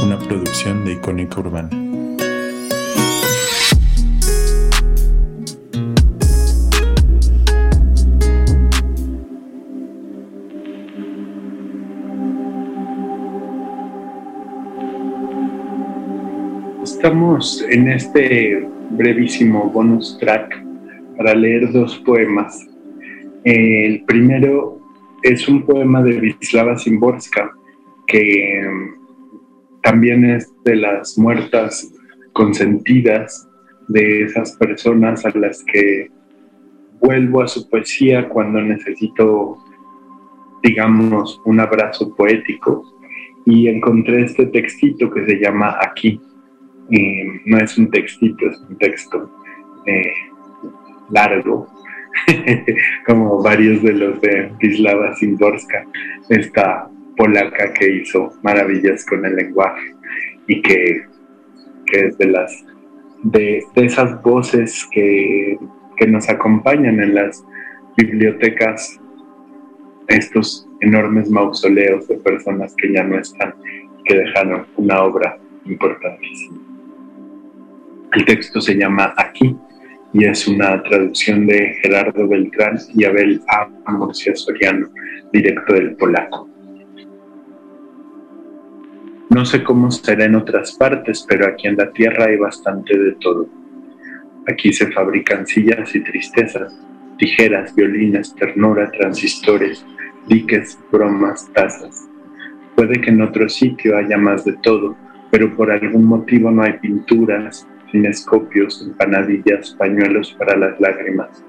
Una 0.05 0.19
producción 0.29 0.85
de 0.85 0.93
Icónica 0.93 1.41
Urbana. 1.41 1.69
Estamos 16.85 17.65
en 17.69 17.89
este 17.89 18.65
brevísimo 18.91 19.71
bonus 19.71 20.17
track 20.21 20.65
para 21.17 21.35
leer 21.35 21.73
dos 21.73 21.99
poemas. 22.07 22.65
El 23.43 24.05
primero 24.05 24.84
es 25.25 25.49
un 25.49 25.65
poema 25.65 26.03
de 26.03 26.21
Wisława 26.21 26.79
Szymborska, 26.79 27.51
que 28.07 28.63
mm, 28.63 29.81
también 29.83 30.25
es 30.31 30.53
de 30.65 30.77
las 30.77 31.17
muertas 31.17 31.91
consentidas 32.35 33.49
de 33.89 34.25
esas 34.25 34.53
personas 34.57 35.25
a 35.25 35.31
las 35.31 35.65
que 35.65 36.11
vuelvo 37.01 37.43
a 37.43 37.49
su 37.49 37.69
poesía 37.71 38.29
cuando 38.29 38.61
necesito, 38.61 39.57
digamos, 40.63 41.41
un 41.47 41.59
abrazo 41.59 42.15
poético. 42.15 42.85
Y 43.47 43.69
encontré 43.69 44.25
este 44.25 44.47
textito 44.47 45.11
que 45.11 45.25
se 45.25 45.37
llama 45.37 45.77
Aquí. 45.81 46.21
No 47.47 47.59
es 47.59 47.79
un 47.79 47.91
textito, 47.91 48.47
es 48.47 48.59
un 48.69 48.77
texto 48.77 49.31
eh, 49.87 50.13
largo, 51.11 51.67
como 53.07 53.43
varios 53.43 53.83
de 53.83 53.93
los 53.93 54.21
de 54.21 54.53
Wisława 54.63 55.15
Szymborska, 55.15 55.85
esta 56.29 56.89
polaca 57.17 57.73
que 57.73 57.97
hizo 57.97 58.33
maravillas 58.43 59.05
con 59.05 59.25
el 59.25 59.37
lenguaje 59.37 59.95
y 60.47 60.63
que, 60.63 61.03
que 61.87 62.07
es 62.07 62.19
de 62.19 62.27
las 62.27 62.65
de, 63.23 63.65
de 63.75 63.85
esas 63.87 64.21
voces 64.23 64.87
que, 64.93 65.59
que 65.97 66.07
nos 66.07 66.29
acompañan 66.29 67.01
en 67.01 67.15
las 67.15 67.45
bibliotecas, 67.97 69.01
estos 70.09 70.69
enormes 70.81 71.31
mausoleos 71.31 72.07
de 72.09 72.17
personas 72.17 72.75
que 72.77 72.93
ya 72.93 73.05
no 73.05 73.19
están 73.19 73.55
y 74.01 74.03
que 74.03 74.19
dejaron 74.19 74.67
una 74.77 75.03
obra 75.03 75.39
importantísima. 75.65 76.59
El 78.13 78.25
texto 78.27 78.61
se 78.61 78.77
llama 78.77 79.15
Aquí 79.17 79.57
y 80.15 80.25
es 80.25 80.47
una 80.47 80.81
traducción 80.85 81.45
de 81.45 81.75
Gerardo 81.83 82.29
Beltrán 82.29 82.79
y 82.95 83.05
Abel 83.05 83.43
A. 83.49 83.91
Murcia 83.91 84.35
Soriano, 84.37 84.89
directo 85.33 85.75
del 85.75 85.97
polaco. 85.97 86.49
No 89.31 89.45
sé 89.45 89.65
cómo 89.65 89.91
será 89.91 90.27
en 90.27 90.37
otras 90.37 90.77
partes, 90.77 91.27
pero 91.29 91.49
aquí 91.49 91.67
en 91.67 91.77
la 91.77 91.91
tierra 91.91 92.27
hay 92.27 92.37
bastante 92.37 92.97
de 92.97 93.13
todo. 93.21 93.49
Aquí 94.47 94.73
se 94.73 94.93
fabrican 94.93 95.49
sillas 95.49 95.93
y 95.97 96.01
tristezas, 96.05 96.73
tijeras, 97.19 97.75
violines, 97.75 98.37
ternura, 98.37 98.93
transistores, 98.93 99.85
diques, 100.29 100.79
bromas, 100.93 101.51
tazas. 101.53 102.09
Puede 102.77 103.01
que 103.01 103.11
en 103.11 103.21
otro 103.21 103.49
sitio 103.49 103.97
haya 103.97 104.17
más 104.17 104.45
de 104.45 104.53
todo, 104.63 104.95
pero 105.33 105.53
por 105.57 105.73
algún 105.73 106.05
motivo 106.05 106.53
no 106.53 106.63
hay 106.63 106.75
pinturas, 106.75 107.67
cinescopios, 107.95 108.83
empanadillas, 108.83 109.77
pañuelos 109.79 110.35
para 110.37 110.57
las 110.57 110.81
lágrimas. 110.81 111.45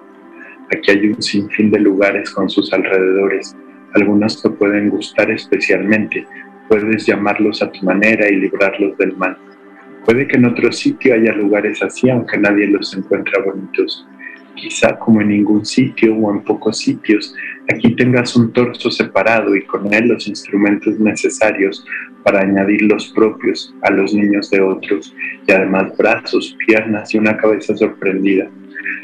Aquí 0.72 0.92
hay 0.92 1.08
un 1.08 1.22
sinfín 1.22 1.72
de 1.72 1.80
lugares 1.80 2.30
con 2.30 2.48
sus 2.52 2.72
alrededores. 2.72 3.56
Algunos 3.96 4.44
te 4.44 4.52
pueden 4.52 4.90
gustar 4.90 5.32
especialmente. 5.32 6.28
Puedes 6.70 7.08
llamarlos 7.08 7.64
a 7.64 7.72
tu 7.72 7.84
manera 7.84 8.30
y 8.30 8.36
librarlos 8.36 8.96
del 9.00 9.18
mal. 9.18 9.36
Puede 10.06 10.28
que 10.28 10.38
en 10.38 10.46
otro 10.46 10.72
sitio 10.72 11.16
haya 11.16 11.34
lugares 11.34 11.82
así, 11.82 12.12
aunque 12.12 12.38
nadie 12.38 12.68
los 12.68 12.96
encuentra 12.96 13.42
bonitos. 13.44 14.08
Quizá 14.56 14.98
como 14.98 15.22
en 15.22 15.30
ningún 15.30 15.66
sitio 15.66 16.16
o 16.16 16.32
en 16.32 16.42
pocos 16.42 16.80
sitios, 16.80 17.36
aquí 17.72 17.96
tengas 17.96 18.36
un 18.36 18.54
torso 18.54 18.90
separado 18.90 19.56
y 19.56 19.64
con 19.64 19.94
él 19.94 20.08
los 20.08 20.28
instrumentos 20.28 21.00
necesarios 21.00 21.86
para 22.24 22.42
añadir 22.42 22.82
los 22.84 23.10
propios 23.10 23.74
a 23.82 23.92
los 23.92 24.14
niños 24.14 24.50
de 24.50 24.62
otros 24.62 25.16
y 25.48 25.52
además 25.52 25.96
brazos, 25.98 26.58
piernas 26.66 27.14
y 27.14 27.18
una 27.18 27.38
cabeza 27.38 27.76
sorprendida. 27.76 28.50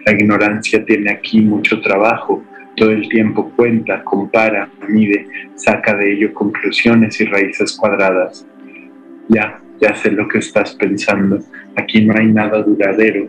La 0.06 0.14
ignorancia 0.14 0.84
tiene 0.86 1.12
aquí 1.12 1.41
mucho 1.41 1.80
trabajo, 1.82 2.43
todo 2.76 2.89
el 2.89 3.08
tiempo 3.10 3.52
cuenta, 3.56 4.04
compara, 4.04 4.70
mide, 4.88 5.28
saca 5.56 5.95
de 5.95 6.14
ello 6.14 6.34
conclusiones 6.34 7.20
y 7.22 7.26
raíces 7.26 7.74
cuadradas. 7.74 8.47
Ya, 9.28 9.62
ya 9.80 9.95
sé 9.95 10.12
lo 10.12 10.28
que 10.28 10.39
estás 10.39 10.74
pensando, 10.76 11.39
aquí 11.76 12.06
no 12.06 12.16
hay 12.18 12.28
nada 12.28 12.64
duradero, 12.64 13.28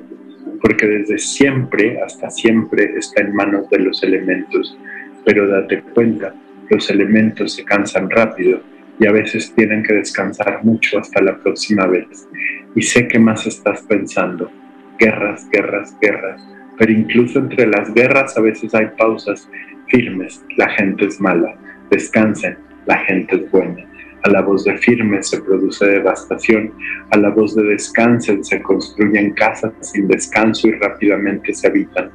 porque 0.63 0.87
desde 0.87 1.19
siempre 1.19 2.01
hasta 2.01 2.31
siempre 2.31 2.95
está 2.97 3.21
en 3.21 3.35
manos 3.35 3.69
de 3.69 3.81
los 3.81 4.03
elementos. 4.03 4.79
Pero 5.25 5.49
date 5.49 5.83
cuenta, 5.93 6.33
los 6.71 6.89
elementos 6.89 7.55
se 7.55 7.65
cansan 7.65 8.09
rápido 8.09 8.61
y 8.99 9.07
a 9.07 9.13
veces 9.13 9.53
tienen 9.55 9.83
que 9.83 9.95
descansar 9.95 10.65
mucho 10.65 10.99
hasta 11.01 11.21
la 11.21 11.37
próxima 11.39 11.87
vez. 11.87 12.29
Y 12.75 12.83
sé 12.83 13.09
que 13.09 13.19
más 13.19 13.47
estás 13.47 13.83
pensando. 13.83 14.51
Guerras, 14.99 15.49
guerras, 15.51 15.97
guerras. 16.01 16.41
Pero 16.79 16.93
incluso 16.93 17.41
entre 17.41 17.67
las 17.67 17.93
guerras 17.93 18.39
a 18.39 18.41
veces 18.41 18.73
hay 18.75 18.87
pausas 18.97 19.49
firmes. 19.89 20.45
La 20.57 20.69
gente 20.71 21.07
es 21.07 21.21
mala. 21.21 21.55
Descansen. 21.91 22.57
La 22.87 22.99
gente 22.99 23.37
es 23.37 23.51
buena. 23.51 23.85
A 24.25 24.31
la 24.31 24.41
voz 24.41 24.65
de 24.65 24.77
firmes 24.79 25.29
se 25.31 25.41
produce 25.41 25.85
devastación, 25.85 26.73
a 27.11 27.19
la 27.19 27.31
voz 27.31 27.57
de 27.57 27.65
descansen 27.65 28.45
se 28.45 28.63
construyen 28.63 29.33
casas 29.33 29.73
sin 29.81 30.07
descanso 30.07 30.69
y 30.69 30.73
rápidamente 30.73 31.53
se 31.53 31.67
habitan. 31.67 32.11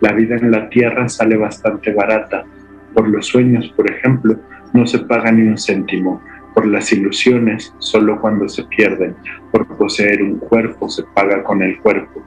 La 0.00 0.12
vida 0.12 0.36
en 0.36 0.50
la 0.50 0.68
tierra 0.68 1.08
sale 1.08 1.36
bastante 1.36 1.92
barata. 1.92 2.44
Por 2.94 3.08
los 3.08 3.26
sueños, 3.26 3.72
por 3.76 3.90
ejemplo, 3.90 4.36
no 4.74 4.86
se 4.86 4.98
paga 5.00 5.32
ni 5.32 5.42
un 5.42 5.56
céntimo. 5.56 6.22
Por 6.54 6.66
las 6.66 6.92
ilusiones, 6.92 7.72
solo 7.78 8.20
cuando 8.20 8.48
se 8.48 8.64
pierden. 8.64 9.14
Por 9.50 9.66
poseer 9.76 10.22
un 10.22 10.38
cuerpo 10.38 10.88
se 10.88 11.04
paga 11.14 11.42
con 11.42 11.62
el 11.62 11.78
cuerpo. 11.80 12.22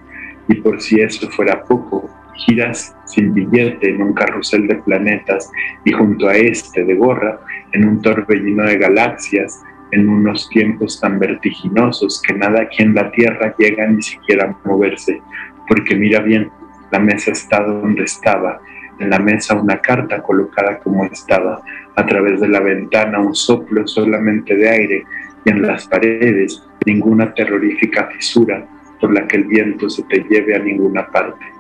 Y 0.48 0.56
por 0.56 0.82
si 0.82 1.02
eso 1.02 1.30
fuera 1.30 1.64
poco, 1.64 2.10
giras 2.34 2.96
sin 3.06 3.34
billete 3.34 3.90
en 3.90 4.02
un 4.02 4.14
carrusel 4.14 4.68
de 4.68 4.76
planetas 4.76 5.52
y 5.86 5.92
junto 5.92 6.28
a 6.28 6.36
este 6.36 6.84
de 6.84 6.96
gorra, 6.96 7.40
en 7.72 7.88
un 7.88 8.02
torbellino 8.02 8.64
de 8.64 8.78
galaxias, 8.78 9.62
en 9.92 10.10
unos 10.10 10.50
tiempos 10.50 11.00
tan 11.00 11.20
vertiginosos 11.20 12.22
que 12.26 12.34
nada 12.34 12.64
aquí 12.64 12.84
en 12.84 12.96
la 12.96 13.12
Tierra 13.12 13.56
llega 13.58 13.88
ni 13.88 14.02
siquiera 14.02 14.46
a 14.46 14.68
moverse, 14.68 15.22
porque 15.68 15.96
mira 15.96 16.20
bien, 16.20 16.50
la 16.92 17.00
mesa 17.00 17.32
está 17.32 17.64
donde 17.64 18.04
estaba, 18.04 18.60
en 19.00 19.10
la 19.10 19.20
mesa 19.20 19.56
una 19.56 19.78
carta 19.80 20.22
colocada 20.22 20.80
como 20.80 21.06
estaba, 21.06 21.62
a 21.96 22.06
través 22.06 22.40
de 22.42 22.48
la 22.48 22.60
ventana 22.60 23.20
un 23.20 23.36
soplo 23.36 23.88
solamente 23.88 24.56
de 24.56 24.70
aire. 24.70 25.04
Y 25.46 25.50
en 25.50 25.62
las 25.62 25.88
paredes 25.88 26.64
ninguna 26.86 27.34
terrorífica 27.34 28.08
fisura 28.08 28.66
por 29.00 29.14
la 29.14 29.28
que 29.28 29.38
el 29.38 29.44
viento 29.46 29.90
se 29.90 30.04
te 30.04 30.24
lleve 30.30 30.56
a 30.56 30.60
ninguna 30.60 31.06
parte 31.08 31.53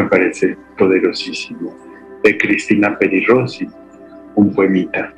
me 0.00 0.08
parece 0.08 0.56
poderosísimo, 0.78 1.76
de 2.24 2.38
Cristina 2.38 2.98
Perirossi, 2.98 3.68
un 4.34 4.54
poemita. 4.54 5.12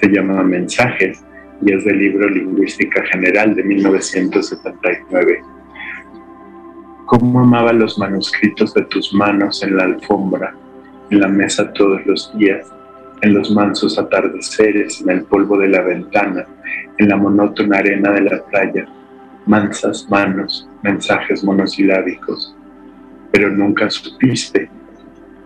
Se 0.00 0.08
llama 0.08 0.42
Mensajes 0.42 1.24
y 1.62 1.72
es 1.72 1.84
del 1.84 1.98
libro 1.98 2.28
Lingüística 2.28 3.02
General 3.06 3.54
de 3.54 3.64
1979. 3.64 5.42
Cómo 7.06 7.40
amaba 7.40 7.72
los 7.72 7.98
manuscritos 7.98 8.74
de 8.74 8.82
tus 8.82 9.14
manos 9.14 9.62
en 9.62 9.76
la 9.76 9.84
alfombra, 9.84 10.54
en 11.10 11.20
la 11.20 11.28
mesa 11.28 11.72
todos 11.72 12.04
los 12.04 12.36
días, 12.36 12.66
en 13.22 13.32
los 13.32 13.50
mansos 13.50 13.98
atardeceres, 13.98 15.00
en 15.00 15.10
el 15.10 15.22
polvo 15.24 15.56
de 15.56 15.68
la 15.68 15.80
ventana, 15.80 16.44
en 16.98 17.08
la 17.08 17.16
monótona 17.16 17.78
arena 17.78 18.12
de 18.12 18.20
la 18.20 18.44
playa, 18.44 18.86
mansas 19.46 20.06
manos, 20.10 20.68
mensajes 20.82 21.42
monosilábicos 21.42 22.57
pero 23.32 23.50
nunca 23.50 23.90
supiste 23.90 24.68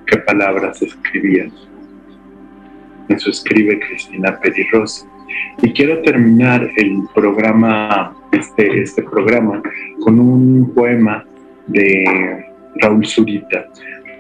qué 0.07 0.19
palabras 0.19 0.81
escribías. 0.83 1.53
Eso 3.09 3.31
escribe 3.31 3.81
Cristina 3.81 4.39
Perirrosa. 4.41 5.07
Y 5.63 5.73
quiero 5.73 6.01
terminar 6.03 6.69
el 6.77 7.03
programa, 7.15 8.15
este, 8.33 8.83
este 8.83 9.03
programa, 9.03 9.63
con 10.01 10.19
un 10.19 10.73
poema 10.75 11.25
de 11.67 12.45
Raúl 12.77 13.07
Zurita. 13.07 13.67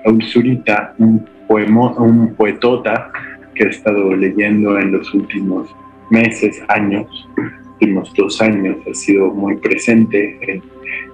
Raúl 0.05 0.23
Zurita, 0.25 0.95
un, 0.99 1.25
poemo, 1.49 1.93
un 1.95 2.35
poetota 2.35 3.11
que 3.55 3.65
he 3.65 3.69
estado 3.69 4.15
leyendo 4.15 4.79
en 4.79 4.93
los 4.93 5.13
últimos 5.15 5.75
meses, 6.11 6.63
años, 6.69 7.29
últimos 7.83 8.15
dos 8.15 8.41
años, 8.41 8.77
ha 8.89 8.95
sido 8.95 9.33
muy 9.35 9.57
presente 9.57 10.39
en 10.43 10.63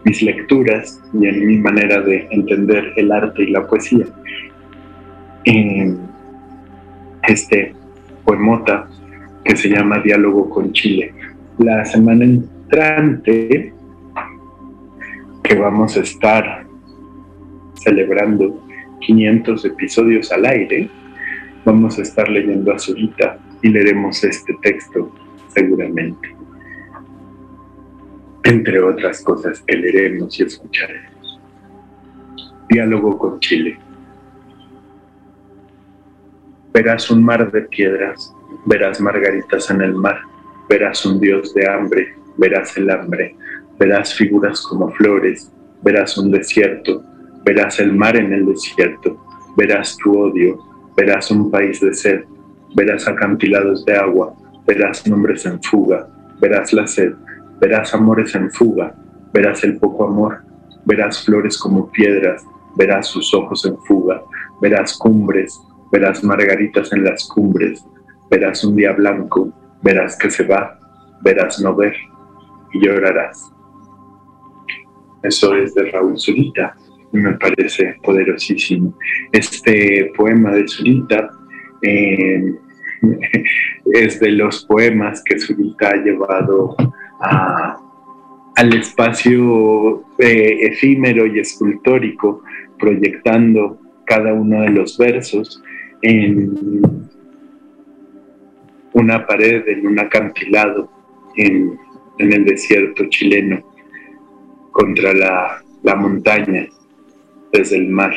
mis 0.05 0.21
lecturas 0.21 1.03
y 1.15 1.27
en 1.27 1.47
mi 1.47 1.59
manera 1.59 2.01
de 2.03 2.29
entender 2.31 2.93
el 2.97 3.11
arte 3.11 3.45
y 3.45 3.51
la 3.51 3.67
poesía. 3.67 4.05
Este 7.27 7.75
poemota 8.25 8.87
que 9.45 9.57
se 9.57 9.71
llama 9.71 10.01
Diálogo 10.01 10.51
con 10.51 10.73
Chile. 10.73 11.15
La 11.59 11.87
semana 11.87 12.25
entrante 12.25 13.73
que 15.43 15.55
vamos 15.55 15.97
a 15.97 16.01
estar 16.01 16.67
celebrando 17.77 18.63
500 19.01 19.65
episodios 19.65 20.31
al 20.33 20.45
aire, 20.45 20.91
vamos 21.65 21.99
a 21.99 22.03
estar 22.03 22.29
leyendo 22.29 22.73
a 22.73 22.79
Zurita 22.79 23.39
y 23.63 23.69
leeremos 23.71 24.23
este 24.23 24.55
texto 24.63 25.11
seguramente. 25.49 26.38
Entre 28.45 28.81
otras 28.81 29.23
cosas 29.23 29.61
que 29.67 29.77
leeremos 29.77 30.39
y 30.39 30.45
escucharemos. 30.45 31.41
Diálogo 32.69 33.19
con 33.19 33.41
Chile. 33.41 33.79
Verás 36.73 37.11
un 37.11 37.25
mar 37.25 37.51
de 37.51 37.63
piedras, 37.63 38.33
verás 38.67 39.01
margaritas 39.01 39.71
en 39.71 39.83
el 39.83 39.95
mar, 39.95 40.21
verás 40.69 41.05
un 41.05 41.19
dios 41.19 41.53
de 41.55 41.69
hambre, 41.69 42.15
verás 42.37 42.77
el 42.77 42.91
hambre, 42.91 43.35
verás 43.79 44.15
figuras 44.15 44.61
como 44.63 44.91
flores, 44.93 45.51
verás 45.83 46.17
un 46.19 46.31
desierto, 46.31 47.03
verás 47.45 47.81
el 47.81 47.95
mar 47.95 48.17
en 48.17 48.33
el 48.33 48.47
desierto, 48.47 49.19
verás 49.57 49.97
tu 49.97 50.19
odio, 50.19 50.59
verás 50.97 51.31
un 51.31 51.51
país 51.51 51.81
de 51.81 51.95
sed, 51.95 52.25
verás 52.75 53.09
acantilados 53.09 53.85
de 53.85 53.95
agua, 53.95 54.35
verás 54.67 55.07
nombres 55.07 55.47
en 55.47 55.63
fuga, 55.63 56.09
verás 56.41 56.73
la 56.73 56.87
sed, 56.87 57.15
verás 57.61 57.95
amores 57.95 58.35
en 58.35 58.51
fuga, 58.51 58.95
verás 59.33 59.65
el 59.65 59.79
poco 59.79 60.07
amor, 60.07 60.43
verás 60.85 61.25
flores 61.25 61.59
como 61.59 61.91
piedras, 61.91 62.45
verás 62.77 63.07
sus 63.09 63.33
ojos 63.35 63.65
en 63.67 63.79
fuga, 63.79 64.23
verás 64.61 64.97
cumbres, 64.97 65.61
verás 65.93 66.23
margaritas 66.25 66.93
en 66.93 67.05
las 67.05 67.27
cumbres, 67.29 67.85
verás 68.31 68.65
un 68.65 68.77
día 68.77 68.93
blanco, 68.93 69.53
verás 69.83 70.17
que 70.17 70.31
se 70.31 70.45
va, 70.45 70.79
verás 71.23 71.61
no 71.61 71.75
ver 71.75 71.95
y 72.73 72.85
llorarás. 72.85 73.53
Eso 75.23 75.55
es 75.57 75.75
de 75.75 75.91
Raúl 75.91 76.19
Zurita 76.19 76.77
me 77.13 77.33
parece 77.35 77.97
poderosísimo. 78.03 78.95
Este 79.33 80.13
poema 80.17 80.53
de 80.53 80.69
Zurita 80.69 81.31
eh, 81.83 82.55
es 83.93 84.21
de 84.21 84.31
los 84.33 84.65
poemas 84.65 85.23
que 85.25 85.39
Zurita 85.39 85.91
ha 85.91 85.97
llevado 85.97 86.77
al 87.21 88.75
espacio 88.75 90.05
eh, 90.19 90.59
efímero 90.63 91.27
y 91.27 91.41
escultórico, 91.41 92.43
proyectando 92.79 93.79
cada 94.05 94.33
uno 94.33 94.63
de 94.63 94.71
los 94.71 94.97
versos 94.99 95.63
en 96.03 96.81
una 98.93 99.27
pared, 99.27 99.67
en 99.69 99.87
un 99.87 99.99
acantilado 99.99 100.91
en, 101.37 101.79
en 102.19 102.33
el 102.33 102.45
desierto 102.45 103.05
chileno, 103.07 103.63
contra 104.73 105.13
la, 105.13 105.63
la 105.83 105.97
montaña, 105.97 106.67
desde 107.53 107.77
el 107.77 107.89
mar. 107.89 108.15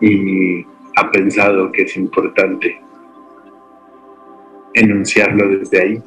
Y 0.00 0.64
ha 0.96 1.10
pensado 1.10 1.70
que 1.72 1.82
es 1.82 1.96
importante 1.96 2.80
enunciarlo 4.74 5.58
desde 5.58 5.80
ahí 5.80 6.02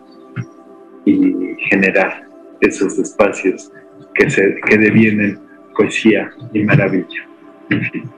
y 1.06 1.56
generar 1.70 2.28
esos 2.62 2.98
espacios 2.98 3.72
que, 4.16 4.30
se, 4.30 4.56
que 4.68 4.78
devienen 4.78 5.40
poesía 5.76 6.32
y 6.54 6.64
maravilla. 6.64 7.28
En 7.70 7.82
fin, 7.86 8.10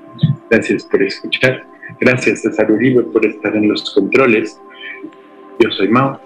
gracias 0.50 0.84
por 0.84 1.02
escuchar. 1.02 1.64
Gracias 2.00 2.42
César 2.42 2.72
Uribe 2.72 3.04
por 3.04 3.26
estar 3.26 3.56
en 3.56 3.70
los 3.70 3.94
controles. 3.94 4.60
Yo 5.60 5.72
soy 5.72 5.88
Mao. 5.88 6.20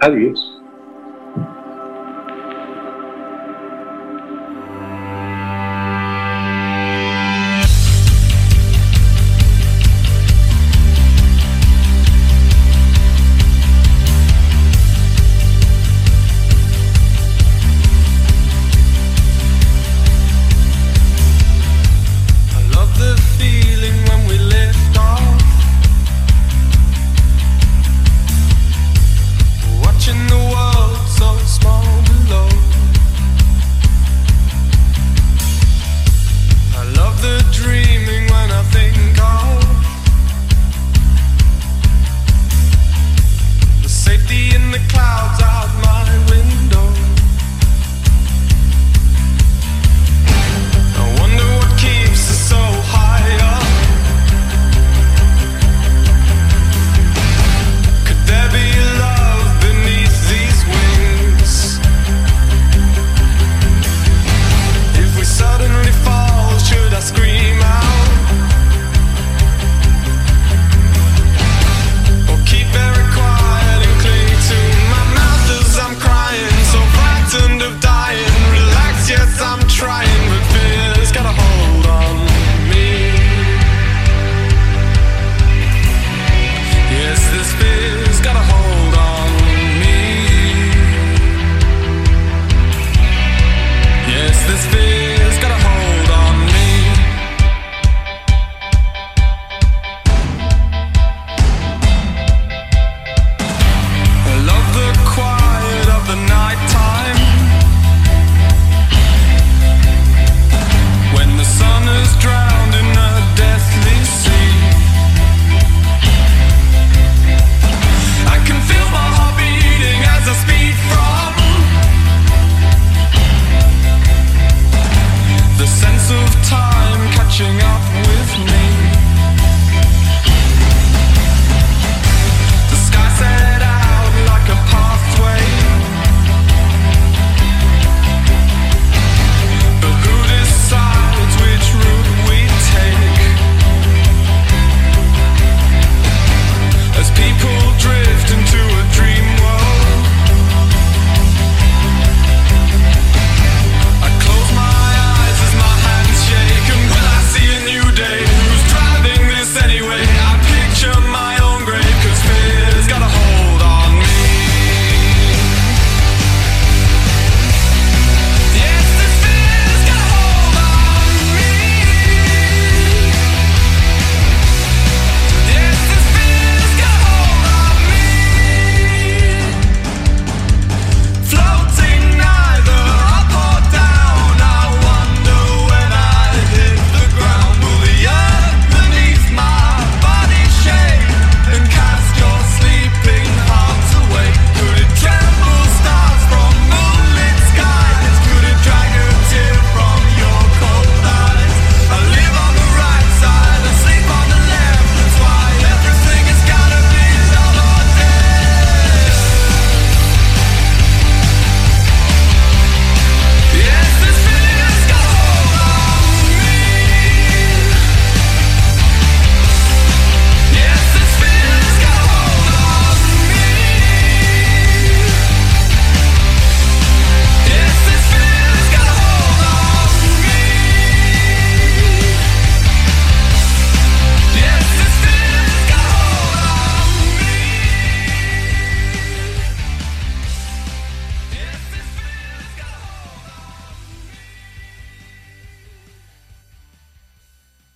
Adiós. 0.00 0.59